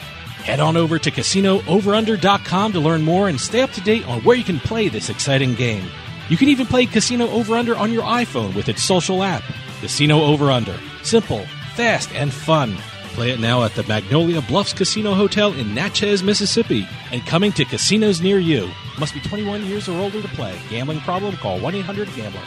Head 0.43 0.59
on 0.59 0.75
over 0.75 0.99
to 0.99 1.09
CasinoOverUnder.com 1.09 2.73
to 2.73 2.79
learn 2.81 3.03
more 3.03 3.29
and 3.29 3.39
stay 3.39 3.61
up 3.61 3.71
to 3.71 3.81
date 3.81 4.05
on 4.09 4.21
where 4.23 4.35
you 4.35 4.43
can 4.43 4.59
play 4.59 4.89
this 4.89 5.09
exciting 5.09 5.53
game. 5.55 5.87
You 6.27 6.35
can 6.35 6.49
even 6.49 6.67
play 6.67 6.85
Casino 6.85 7.29
Over 7.29 7.55
Under 7.55 7.77
on 7.77 7.93
your 7.93 8.03
iPhone 8.03 8.55
with 8.55 8.67
its 8.67 8.83
social 8.83 9.23
app. 9.23 9.43
Casino 9.79 10.21
Over 10.21 10.51
Under. 10.51 10.77
Simple, 11.01 11.45
fast, 11.75 12.11
and 12.11 12.33
fun. 12.33 12.75
Play 13.17 13.31
it 13.31 13.39
now 13.39 13.63
at 13.63 13.73
the 13.73 13.81
Magnolia 13.85 14.43
Bluffs 14.43 14.73
Casino 14.73 15.15
Hotel 15.15 15.51
in 15.53 15.73
Natchez, 15.73 16.21
Mississippi, 16.21 16.87
and 17.11 17.25
coming 17.25 17.51
to 17.53 17.65
casinos 17.65 18.21
near 18.21 18.37
you. 18.37 18.69
Must 18.99 19.11
be 19.11 19.19
21 19.21 19.65
years 19.65 19.89
or 19.89 19.99
older 19.99 20.21
to 20.21 20.27
play. 20.27 20.55
Gambling 20.69 20.99
problem? 20.99 21.35
Call 21.37 21.59
1 21.59 21.73
800 21.73 22.13
Gambler. 22.15 22.39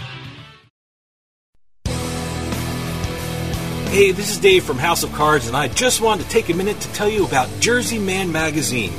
Hey, 3.91 4.13
this 4.13 4.31
is 4.31 4.39
Dave 4.39 4.63
from 4.63 4.79
House 4.79 5.03
of 5.03 5.13
Cards, 5.13 5.49
and 5.49 5.57
I 5.57 5.67
just 5.67 6.01
wanted 6.01 6.23
to 6.23 6.29
take 6.29 6.49
a 6.51 6.55
minute 6.55 6.81
to 6.81 6.93
tell 6.93 7.09
you 7.09 7.27
about 7.27 7.49
Jersey 7.59 7.99
Man 7.99 8.31
Magazine. 8.31 8.93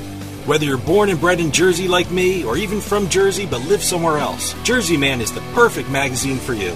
Whether 0.45 0.65
you're 0.65 0.77
born 0.77 1.09
and 1.09 1.21
bred 1.21 1.39
in 1.39 1.53
Jersey 1.53 1.87
like 1.87 2.11
me, 2.11 2.43
or 2.43 2.57
even 2.57 2.81
from 2.81 3.07
Jersey 3.07 3.45
but 3.45 3.61
live 3.61 3.81
somewhere 3.81 4.17
else, 4.17 4.61
Jersey 4.63 4.97
Man 4.97 5.21
is 5.21 5.31
the 5.31 5.39
perfect 5.53 5.89
magazine 5.89 6.37
for 6.37 6.53
you 6.53 6.75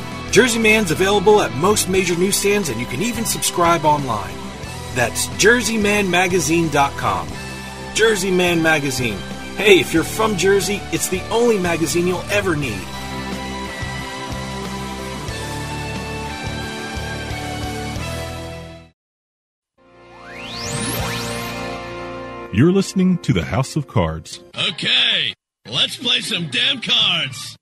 Jersey 0.31 0.59
Man's 0.59 0.91
available 0.91 1.41
at 1.41 1.51
most 1.55 1.89
major 1.89 2.17
newsstands, 2.17 2.69
and 2.69 2.79
you 2.79 2.85
can 2.85 3.01
even 3.01 3.25
subscribe 3.25 3.83
online. 3.83 4.33
That's 4.95 5.27
jerseymanmagazine.com. 5.27 7.27
Jersey 7.93 8.31
Man 8.31 8.63
Magazine. 8.63 9.17
Hey, 9.57 9.81
if 9.81 9.93
you're 9.93 10.05
from 10.05 10.37
Jersey, 10.37 10.79
it's 10.93 11.09
the 11.09 11.21
only 11.29 11.59
magazine 11.59 12.07
you'll 12.07 12.23
ever 12.31 12.55
need. 12.55 12.81
You're 22.53 22.71
listening 22.71 23.17
to 23.19 23.31
the 23.33 23.43
House 23.43 23.75
of 23.75 23.87
Cards. 23.87 24.41
Okay, 24.55 25.33
let's 25.69 25.97
play 25.97 26.21
some 26.21 26.49
damn 26.49 26.79
cards. 26.81 27.57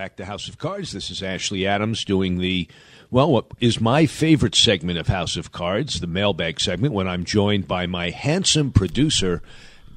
Back 0.00 0.16
to 0.16 0.24
House 0.24 0.48
of 0.48 0.56
Cards. 0.56 0.92
This 0.92 1.10
is 1.10 1.22
Ashley 1.22 1.66
Adams 1.66 2.06
doing 2.06 2.38
the, 2.38 2.66
well, 3.10 3.30
what 3.30 3.44
is 3.60 3.82
my 3.82 4.06
favorite 4.06 4.54
segment 4.54 4.98
of 4.98 5.08
House 5.08 5.36
of 5.36 5.52
Cards, 5.52 6.00
the 6.00 6.06
mailbag 6.06 6.58
segment, 6.58 6.94
when 6.94 7.06
I'm 7.06 7.22
joined 7.22 7.68
by 7.68 7.86
my 7.86 8.08
handsome 8.08 8.72
producer, 8.72 9.42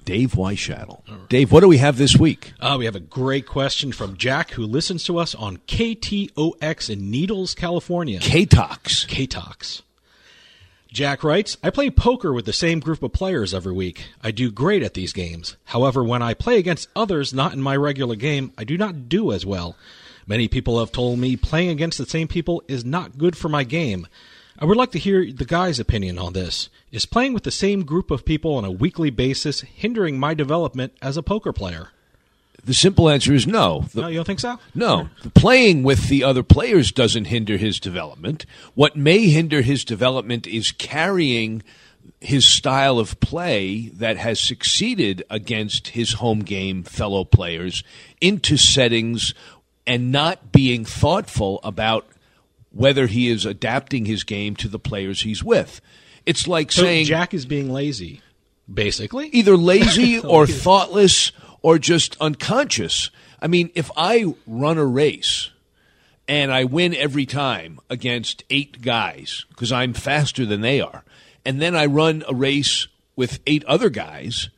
Dave 0.03 0.33
Weishattle. 0.33 1.03
Dave, 1.29 1.53
what 1.53 1.61
do 1.61 1.69
we 1.69 1.77
have 1.77 1.97
this 1.97 2.17
week? 2.17 2.51
Uh, 2.59 2.75
we 2.77 2.83
have 2.83 2.97
a 2.97 2.99
great 2.99 3.47
question 3.47 3.93
from 3.93 4.17
Jack, 4.17 4.51
who 4.51 4.63
listens 4.63 5.05
to 5.05 5.17
us 5.17 5.33
on 5.35 5.55
KTOX 5.67 6.89
in 6.89 7.09
Needles, 7.09 7.55
California. 7.55 8.19
KTOX. 8.19 9.07
KTOX. 9.07 9.83
Jack 10.93 11.23
writes, 11.23 11.57
I 11.63 11.71
play 11.71 11.89
poker 11.89 12.31
with 12.31 12.45
the 12.45 12.53
same 12.53 12.79
group 12.79 13.01
of 13.01 13.13
players 13.13 13.51
every 13.51 13.73
week. 13.73 14.09
I 14.21 14.29
do 14.29 14.51
great 14.51 14.83
at 14.83 14.93
these 14.93 15.11
games. 15.11 15.57
However, 15.65 16.03
when 16.03 16.21
I 16.21 16.35
play 16.35 16.59
against 16.59 16.87
others 16.95 17.33
not 17.33 17.51
in 17.51 17.63
my 17.63 17.75
regular 17.75 18.15
game, 18.15 18.53
I 18.59 18.63
do 18.63 18.77
not 18.77 19.09
do 19.09 19.31
as 19.31 19.43
well. 19.43 19.75
Many 20.27 20.47
people 20.47 20.79
have 20.79 20.91
told 20.91 21.17
me 21.17 21.35
playing 21.35 21.69
against 21.69 21.97
the 21.97 22.05
same 22.05 22.27
people 22.27 22.61
is 22.67 22.85
not 22.85 23.17
good 23.17 23.35
for 23.35 23.49
my 23.49 23.63
game. 23.63 24.05
I 24.59 24.65
would 24.65 24.77
like 24.77 24.91
to 24.91 24.99
hear 24.99 25.25
the 25.31 25.45
guy's 25.45 25.79
opinion 25.79 26.19
on 26.19 26.33
this. 26.33 26.69
Is 26.91 27.07
playing 27.07 27.33
with 27.33 27.41
the 27.41 27.49
same 27.49 27.85
group 27.85 28.11
of 28.11 28.23
people 28.23 28.53
on 28.53 28.63
a 28.63 28.69
weekly 28.69 29.09
basis 29.09 29.61
hindering 29.61 30.19
my 30.19 30.35
development 30.35 30.93
as 31.01 31.17
a 31.17 31.23
poker 31.23 31.51
player? 31.51 31.89
The 32.65 32.73
simple 32.73 33.09
answer 33.09 33.33
is 33.33 33.45
no. 33.45 33.85
The- 33.93 34.01
no, 34.01 34.07
you 34.07 34.15
don't 34.15 34.25
think 34.25 34.39
so? 34.39 34.57
No, 34.73 35.09
playing 35.33 35.83
with 35.83 36.07
the 36.07 36.23
other 36.23 36.43
players 36.43 36.91
doesn't 36.91 37.25
hinder 37.25 37.57
his 37.57 37.79
development. 37.79 38.45
What 38.73 38.95
may 38.95 39.27
hinder 39.27 39.61
his 39.61 39.83
development 39.83 40.47
is 40.47 40.71
carrying 40.71 41.61
his 42.21 42.45
style 42.45 42.99
of 42.99 43.19
play 43.19 43.89
that 43.89 44.15
has 44.17 44.39
succeeded 44.39 45.23
against 45.29 45.89
his 45.89 46.13
home 46.13 46.39
game 46.39 46.83
fellow 46.83 47.25
players 47.25 47.83
into 48.21 48.55
settings 48.55 49.33
and 49.85 50.09
not 50.11 50.53
being 50.53 50.85
thoughtful 50.85 51.59
about 51.63 52.07
whether 52.71 53.07
he 53.07 53.27
is 53.29 53.45
adapting 53.45 54.05
his 54.05 54.23
game 54.23 54.55
to 54.55 54.69
the 54.69 54.79
players 54.79 55.23
he's 55.23 55.43
with. 55.43 55.81
It's 56.25 56.47
like 56.47 56.71
So 56.71 56.83
saying 56.83 57.05
Jack 57.07 57.33
is 57.33 57.45
being 57.45 57.71
lazy, 57.73 58.21
basically. 58.73 59.27
either 59.27 59.57
lazy 59.57 60.17
or 60.21 60.47
thoughtless 60.47 61.33
or 61.63 61.79
just 61.79 62.15
unconscious. 62.21 63.09
I 63.41 63.47
mean, 63.47 63.71
if 63.73 63.89
I 63.97 64.35
run 64.45 64.77
a 64.77 64.85
race 64.85 65.49
and 66.27 66.51
I 66.51 66.65
win 66.65 66.93
every 66.93 67.25
time 67.25 67.79
against 67.89 68.43
eight 68.51 68.81
guys 68.81 69.45
because 69.49 69.71
I'm 69.71 69.93
faster 69.93 70.45
than 70.45 70.61
they 70.61 70.79
are, 70.79 71.03
and 71.43 71.59
then 71.59 71.75
I 71.75 71.87
run 71.87 72.23
a 72.27 72.35
race 72.35 72.87
with 73.15 73.39
eight 73.47 73.63
other 73.65 73.89
guys 73.89 74.49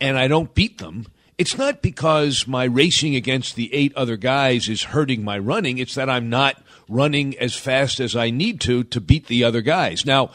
and 0.00 0.18
I 0.18 0.26
don't 0.26 0.54
beat 0.54 0.78
them, 0.78 1.06
it's 1.38 1.58
not 1.58 1.82
because 1.82 2.46
my 2.46 2.64
racing 2.64 3.14
against 3.14 3.56
the 3.56 3.72
eight 3.74 3.94
other 3.94 4.16
guys 4.16 4.68
is 4.68 4.84
hurting 4.84 5.22
my 5.22 5.38
running. 5.38 5.78
It's 5.78 5.94
that 5.94 6.10
I'm 6.10 6.30
not 6.30 6.62
running 6.88 7.38
as 7.38 7.54
fast 7.54 8.00
as 8.00 8.16
I 8.16 8.30
need 8.30 8.60
to 8.62 8.84
to 8.84 9.00
beat 9.00 9.26
the 9.26 9.44
other 9.44 9.60
guys. 9.60 10.06
Now, 10.06 10.30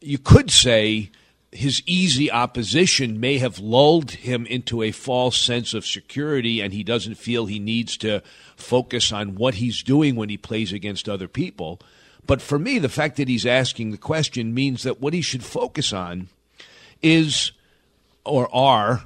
you 0.00 0.18
could 0.18 0.50
say 0.50 1.10
his 1.56 1.82
easy 1.86 2.30
opposition 2.30 3.18
may 3.18 3.38
have 3.38 3.58
lulled 3.58 4.12
him 4.12 4.46
into 4.46 4.82
a 4.82 4.92
false 4.92 5.38
sense 5.38 5.74
of 5.74 5.86
security 5.86 6.60
and 6.60 6.72
he 6.72 6.84
doesn't 6.84 7.16
feel 7.16 7.46
he 7.46 7.58
needs 7.58 7.96
to 7.98 8.22
focus 8.56 9.12
on 9.12 9.34
what 9.34 9.54
he's 9.54 9.82
doing 9.82 10.16
when 10.16 10.28
he 10.28 10.36
plays 10.36 10.72
against 10.72 11.08
other 11.08 11.28
people. 11.28 11.80
But 12.26 12.42
for 12.42 12.58
me, 12.58 12.78
the 12.78 12.88
fact 12.88 13.16
that 13.16 13.28
he's 13.28 13.46
asking 13.46 13.90
the 13.90 13.98
question 13.98 14.52
means 14.52 14.82
that 14.82 15.00
what 15.00 15.14
he 15.14 15.22
should 15.22 15.44
focus 15.44 15.92
on 15.92 16.28
is 17.02 17.52
or 18.24 18.54
are 18.54 19.04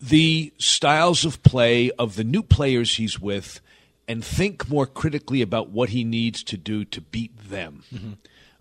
the 0.00 0.52
styles 0.58 1.24
of 1.24 1.42
play 1.42 1.90
of 1.92 2.16
the 2.16 2.24
new 2.24 2.42
players 2.42 2.96
he's 2.96 3.20
with 3.20 3.60
and 4.08 4.24
think 4.24 4.68
more 4.68 4.86
critically 4.86 5.42
about 5.42 5.70
what 5.70 5.90
he 5.90 6.02
needs 6.02 6.42
to 6.42 6.56
do 6.56 6.84
to 6.84 7.00
beat 7.00 7.36
them 7.48 7.84
mm-hmm. 7.92 8.12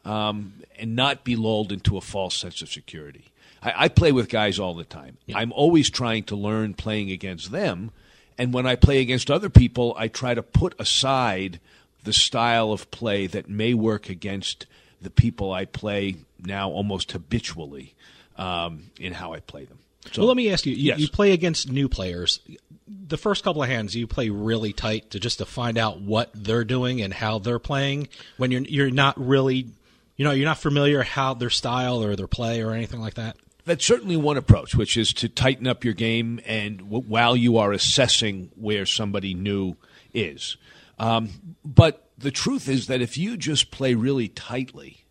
Um, 0.06 0.54
and 0.80 0.96
not 0.96 1.24
be 1.24 1.36
lulled 1.36 1.72
into 1.72 1.98
a 1.98 2.02
false 2.02 2.36
sense 2.36 2.62
of 2.62 2.70
security. 2.70 3.32
I, 3.62 3.86
I 3.86 3.88
play 3.88 4.12
with 4.12 4.30
guys 4.30 4.60
all 4.60 4.74
the 4.74 4.84
time. 4.84 5.18
I'm 5.34 5.52
always 5.54 5.90
trying 5.90 6.24
to 6.26 6.36
learn 6.36 6.74
playing 6.74 7.12
against 7.12 7.52
them. 7.52 7.92
And 8.38 8.54
when 8.54 8.66
I 8.66 8.76
play 8.76 9.00
against 9.02 9.30
other 9.30 9.50
people, 9.50 9.96
I 9.98 10.08
try 10.08 10.34
to 10.34 10.42
put 10.42 10.74
aside 10.80 11.60
the 12.04 12.14
style 12.14 12.72
of 12.72 12.90
play 12.90 13.28
that 13.28 13.48
may 13.50 13.74
work 13.74 14.10
against 14.10 14.66
the 15.02 15.10
people 15.10 15.52
I 15.52 15.66
play 15.66 16.16
now 16.40 16.70
almost 16.70 17.12
habitually 17.12 17.94
um, 18.38 18.92
in 19.00 19.14
how 19.14 19.34
I 19.34 19.40
play 19.40 19.66
them. 19.66 19.80
So, 20.12 20.22
well, 20.22 20.30
let 20.30 20.38
me 20.38 20.52
ask 20.52 20.66
you, 20.66 20.74
you. 20.74 20.86
Yes. 20.86 21.00
You 21.00 21.08
play 21.08 21.32
against 21.32 21.72
new 21.72 21.88
players. 21.88 22.40
The 22.88 23.18
first 23.18 23.44
couple 23.44 23.62
of 23.62 23.70
hands, 23.70 23.96
you 23.96 24.08
play 24.08 24.30
really 24.30 24.74
tight 24.74 25.12
to 25.12 25.20
just 25.20 25.38
to 25.38 25.46
find 25.46 25.78
out 25.78 26.02
what 26.02 26.32
they're 26.34 26.64
doing 26.64 27.02
and 27.02 27.14
how 27.14 27.38
they're 27.38 27.60
playing. 27.60 28.08
When 28.38 28.50
you're 28.50 28.62
you're 28.62 28.90
not 28.90 29.20
really, 29.24 29.68
you 30.16 30.26
know, 30.26 30.32
you're 30.32 30.46
not 30.46 30.58
familiar 30.58 31.04
how 31.04 31.34
their 31.34 31.50
style 31.50 32.04
or 32.04 32.16
their 32.16 32.28
play 32.28 32.62
or 32.62 32.72
anything 32.72 33.00
like 33.00 33.16
that. 33.16 33.38
That's 33.66 33.86
certainly 33.86 34.18
one 34.18 34.38
approach, 34.38 34.76
which 34.76 34.98
is 34.98 35.14
to 35.14 35.30
tighten 35.30 35.68
up 35.68 35.84
your 35.84 35.94
game 35.94 36.40
and 36.46 36.80
w- 36.80 37.04
while 37.08 37.36
you 37.36 37.58
are 37.58 37.72
assessing 37.72 38.52
where 38.56 38.86
somebody 38.86 39.34
new 39.34 39.76
is. 40.14 40.58
Um, 40.98 41.56
but 41.64 42.10
the 42.18 42.32
truth 42.32 42.68
is 42.68 42.88
that 42.88 43.02
if 43.02 43.18
you 43.18 43.38
just 43.38 43.72
play 43.72 43.94
really 43.94 44.28
tightly, 44.28 45.06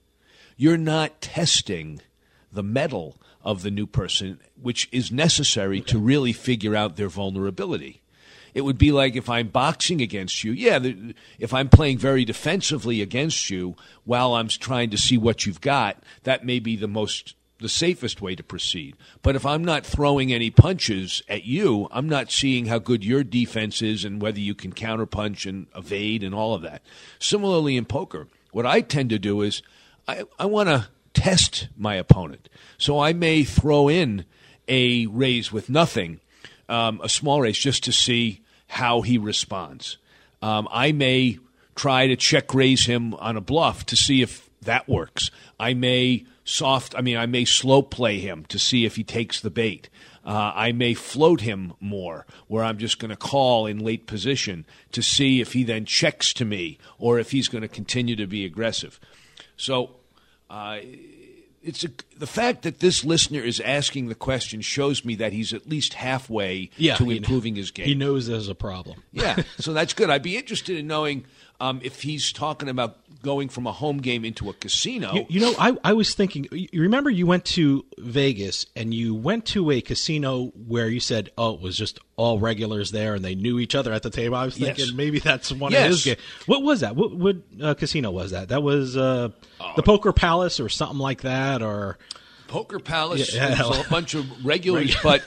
you're 0.57 0.77
not 0.77 1.21
testing 1.21 2.01
the 2.53 2.63
mettle 2.63 3.17
of 3.43 3.63
the 3.63 3.71
new 3.71 3.87
person, 3.87 4.41
which 4.61 4.89
is 4.93 5.11
necessary 5.11 5.81
to 5.81 5.99
really 5.99 6.33
figure 6.33 6.77
out 6.77 6.97
their 6.97 7.09
vulnerability. 7.09 8.03
It 8.55 8.63
would 8.63 8.79
be 8.79 8.93
like 8.93 9.17
if 9.17 9.29
I'm 9.29 9.49
boxing 9.49 10.01
against 10.01 10.45
you. 10.45 10.53
Yeah, 10.53 10.79
the, 10.79 11.15
if 11.39 11.55
I'm 11.55 11.69
playing 11.69 11.99
very 11.99 12.25
defensively 12.25 13.01
against 13.03 13.51
you 13.51 13.77
while 14.05 14.35
I'm 14.35 14.49
trying 14.49 14.91
to 14.91 14.99
see 14.99 15.17
what 15.19 15.47
you've 15.47 15.61
got, 15.61 16.03
that 16.25 16.45
may 16.45 16.59
be 16.59 16.77
the 16.77 16.89
most 16.89 17.35
the 17.61 17.69
safest 17.69 18.23
way 18.23 18.35
to 18.35 18.43
proceed. 18.43 18.97
But 19.23 19.37
if 19.37 19.45
I'm 19.45 19.65
not 19.65 19.85
throwing 19.85 20.33
any 20.33 20.51
punches 20.51 21.23
at 21.29 21.45
you, 21.45 21.89
I'm 21.93 22.09
not 22.09 22.33
seeing 22.33 22.67
how 22.67 22.79
good 22.79 23.05
your 23.05 23.23
defense 23.23 23.83
is 23.83 24.05
and 24.05 24.21
whether 24.21 24.41
you 24.41 24.55
can 24.55 24.73
counterpunch 24.73 25.49
and 25.49 25.67
evade 25.77 26.23
and 26.23 26.35
all 26.35 26.55
of 26.55 26.63
that. 26.63 26.83
Similarly 27.19 27.77
in 27.77 27.85
poker, 27.85 28.29
what 28.51 28.67
I 28.67 28.81
tend 28.81 29.11
to 29.11 29.19
do 29.19 29.43
is 29.43 29.63
I, 30.09 30.25
I 30.39 30.47
want 30.47 30.71
to 30.71 30.89
test 31.13 31.69
my 31.77 31.97
opponent. 31.97 32.49
So 32.79 32.99
I 32.99 33.13
may 33.13 33.45
throw 33.45 33.89
in 33.89 34.25
a 34.67 35.07
raise 35.07 35.53
with 35.53 35.69
nothing, 35.69 36.21
um, 36.71 37.01
a 37.03 37.09
small 37.09 37.41
raise, 37.41 37.59
just 37.59 37.85
to 37.85 37.93
see 37.93 38.43
how 38.69 39.03
he 39.03 39.19
responds. 39.19 39.99
Um, 40.41 40.69
I 40.71 40.93
may 40.93 41.39
try 41.75 42.07
to 42.07 42.17
check 42.17 42.55
raise 42.55 42.87
him 42.87 43.15
on 43.15 43.37
a 43.37 43.41
bluff 43.41 43.85
to 43.87 43.97
see 43.97 44.23
if 44.23 44.49
that 44.63 44.89
works. 44.89 45.31
I 45.59 45.75
may 45.75 46.25
soft, 46.45 46.95
I 46.97 47.01
mean, 47.01 47.17
I 47.17 47.27
may 47.27 47.45
slow 47.45 47.83
play 47.83 48.19
him 48.19 48.45
to 48.47 48.59
see 48.59 48.85
if 48.85 48.97
he 48.97 49.05
takes 49.05 49.41
the 49.41 49.51
bait. 49.51 49.89
Uh, 50.25 50.53
I 50.55 50.73
may 50.73 50.95
float 50.95 51.41
him 51.41 51.73
more, 51.81 52.27
where 52.47 52.63
I'm 52.63 52.77
just 52.77 52.99
going 52.99 53.11
to 53.11 53.17
call 53.17 53.67
in 53.67 53.79
late 53.79 54.07
position 54.07 54.67
to 54.93 55.03
see 55.03 55.41
if 55.41 55.55
he 55.55 55.65
then 55.65 55.87
checks 55.87 56.35
to 56.35 56.45
me 56.45 56.79
or 56.99 57.19
if 57.19 57.31
he's 57.31 57.49
going 57.49 57.63
to 57.63 57.69
continue 57.69 58.17
to 58.17 58.27
be 58.27 58.45
aggressive. 58.45 59.01
So 59.57 59.97
uh, 60.51 60.81
it's 61.63 61.85
a, 61.85 61.89
the 62.17 62.27
fact 62.27 62.63
that 62.63 62.81
this 62.81 63.05
listener 63.05 63.41
is 63.41 63.61
asking 63.61 64.09
the 64.09 64.15
question 64.15 64.61
shows 64.63 65.05
me 65.05 65.15
that 65.17 65.33
he's 65.33 65.53
at 65.53 65.69
least 65.69 65.95
halfway 65.95 66.71
Yeah, 66.77 66.97
to 66.97 67.05
he- 67.09 67.19
improving 67.19 67.55
his 67.57 67.71
game. 67.71 67.87
He 67.87 67.95
knows 67.95 68.27
there's 68.27 68.49
a 68.49 68.55
problem. 68.55 69.03
Yeah, 69.13 69.43
so 69.59 69.73
that's 69.73 69.93
good. 69.93 70.09
I'd 70.11 70.23
be 70.23 70.37
interested 70.37 70.79
in 70.79 70.87
knowing 70.87 71.27
um, 71.61 71.81
if 71.83 72.03
he's 72.03 72.33
talking 72.33 72.69
about 72.69 72.97
going 73.23 73.51
from 73.51 73.67
a 73.67 73.73
home 73.73 73.99
game 73.99 74.25
into 74.25 74.49
a 74.49 74.55
casino. 74.55 75.13
You, 75.13 75.27
you 75.29 75.41
know, 75.41 75.53
I, 75.59 75.77
I 75.85 75.93
was 75.93 76.15
thinking. 76.15 76.49
You 76.53 76.81
remember 76.83 77.11
you 77.11 77.27
went 77.27 77.45
to 77.47 77.85
Vegas 77.99 78.65
and 78.75 78.95
you 78.95 79.15
went 79.15 79.45
to 79.49 79.71
a 79.71 79.81
casino 79.83 80.47
where 80.67 80.89
you 80.89 81.01
said, 81.01 81.31
"Oh, 81.37 81.55
it 81.55 81.61
was 81.61 81.77
just 81.77 81.99
all 82.17 82.39
regulars 82.39 82.93
there 82.93 83.15
and 83.15 83.23
they 83.25 83.35
knew 83.35 83.59
each 83.59 83.75
other 83.75 83.93
at 83.93 84.03
the 84.03 84.11
table." 84.11 84.37
I 84.37 84.47
was 84.47 84.59
Yes. 84.59 84.77
thinking 84.79 84.97
maybe 84.97 85.19
that's 85.19 85.53
one 85.53 85.73
Yes. 85.73 85.83
of 85.85 85.89
his 85.91 86.05
games. 86.05 86.19
What 86.47 86.63
was 86.63 86.81
that? 86.81 86.97
What, 86.97 87.15
what 87.15 87.37
uh, 87.63 87.75
casino 87.75 88.11
was 88.11 88.31
that? 88.31 88.49
That 88.49 88.63
was 88.63 88.97
uh, 88.97 89.29
Oh. 89.61 89.73
the 89.77 89.83
Poker 89.83 90.13
Palace 90.13 90.59
or 90.61 90.71
something 90.71 90.99
like 90.99 91.21
that, 91.23 91.61
or 91.63 91.99
Poker 92.49 92.79
Palace 92.81 93.35
Yeah, 93.35 93.51
yeah. 93.51 93.83
a 93.87 93.89
bunch 93.91 94.15
of 94.15 94.45
regulars, 94.47 94.97
but 95.03 95.23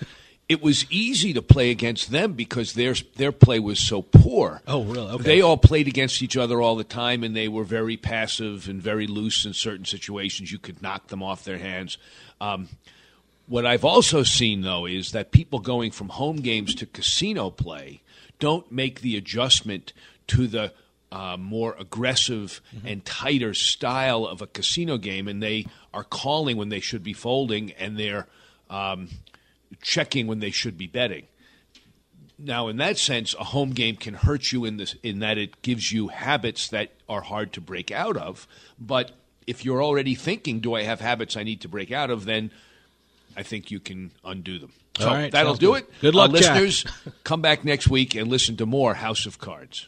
it 0.50 0.62
was 0.62 0.86
easy 0.92 1.34
to 1.34 1.42
play 1.42 1.72
against 1.72 2.12
them 2.12 2.34
because 2.34 2.74
their 2.74 2.94
their 3.16 3.32
play 3.32 3.60
was 3.60 3.80
so 3.80 4.02
poor. 4.02 4.62
Oh, 4.68 4.84
really? 4.84 5.12
Okay. 5.14 5.24
They 5.24 5.42
all 5.42 5.58
played 5.58 5.88
against 5.88 6.22
each 6.22 6.36
other 6.36 6.62
all 6.62 6.76
the 6.76 6.84
time, 6.84 7.24
and 7.24 7.36
they 7.36 7.48
were 7.48 7.64
very 7.64 7.98
passive 7.98 8.68
and 8.68 8.82
very 8.82 9.08
loose 9.08 9.46
in 9.46 9.54
certain 9.54 9.86
situations. 9.86 10.52
You 10.52 10.60
could 10.60 10.82
knock 10.82 11.08
them 11.08 11.24
off 11.24 11.44
their 11.44 11.58
hands. 11.58 11.98
Um, 12.42 12.70
what 13.48 13.66
I've 13.66 13.86
also 13.86 14.24
seen, 14.24 14.62
though, 14.62 14.86
is 14.86 15.12
that 15.12 15.32
people 15.32 15.60
going 15.60 15.92
from 15.92 16.10
home 16.10 16.38
games 16.38 16.76
to 16.76 16.86
casino 16.86 17.50
play 17.50 18.02
don't 18.40 18.72
make 18.72 19.02
the 19.02 19.16
adjustment 19.18 19.94
to 20.28 20.48
the 20.48 20.74
uh, 21.12 21.38
more 21.38 21.76
aggressive 21.78 22.60
and 22.84 23.06
tighter 23.06 23.54
style 23.54 24.26
of 24.26 24.42
a 24.42 24.48
casino 24.48 24.98
game, 24.98 25.28
and 25.28 25.44
they 25.44 25.66
are 25.94 26.04
calling 26.04 26.58
when 26.58 26.70
they 26.70 26.80
should 26.80 27.04
be 27.04 27.14
folding, 27.14 27.72
and 27.74 27.98
they're 27.98 28.28
um, 28.70 29.10
checking 29.82 30.28
when 30.28 30.40
they 30.40 30.52
should 30.52 30.78
be 30.78 30.88
betting. 30.88 31.28
Now, 32.38 32.68
in 32.68 32.78
that 32.78 32.98
sense, 32.98 33.34
a 33.40 33.44
home 33.44 33.72
game 33.72 33.96
can 33.96 34.16
hurt 34.16 34.52
you 34.52 34.66
in 34.66 34.78
this 34.78 34.96
in 35.04 35.20
that 35.20 35.38
it 35.38 35.62
gives 35.62 35.92
you 35.92 36.10
habits 36.10 36.68
that 36.70 36.92
are 37.08 37.22
hard 37.22 37.54
to 37.54 37.62
break 37.62 37.92
out 37.92 38.18
of. 38.18 38.48
But 38.80 39.12
if 39.48 39.64
you're 39.64 39.84
already 39.84 40.16
thinking, 40.16 40.60
"Do 40.60 40.74
I 40.74 40.84
have 40.84 41.00
habits 41.00 41.38
I 41.38 41.44
need 41.44 41.62
to 41.62 41.68
break 41.68 41.92
out 41.92 42.10
of?" 42.10 42.26
then 42.26 42.52
I 43.38 43.44
think 43.44 43.72
you 43.72 43.80
can 43.80 44.12
undo 44.24 44.60
them. 44.60 44.74
So 44.98 45.08
All 45.08 45.14
right, 45.16 45.32
that'll 45.32 45.56
do 45.56 45.74
good. 45.74 45.84
it. 45.84 45.90
Good 46.02 46.16
luck, 46.16 46.30
uh, 46.30 46.34
listeners. 46.34 46.86
come 47.24 47.42
back 47.42 47.64
next 47.64 47.88
week 47.88 48.14
and 48.16 48.30
listen 48.30 48.58
to 48.58 48.66
more 48.66 48.96
House 48.96 49.26
of 49.26 49.40
Cards. 49.40 49.88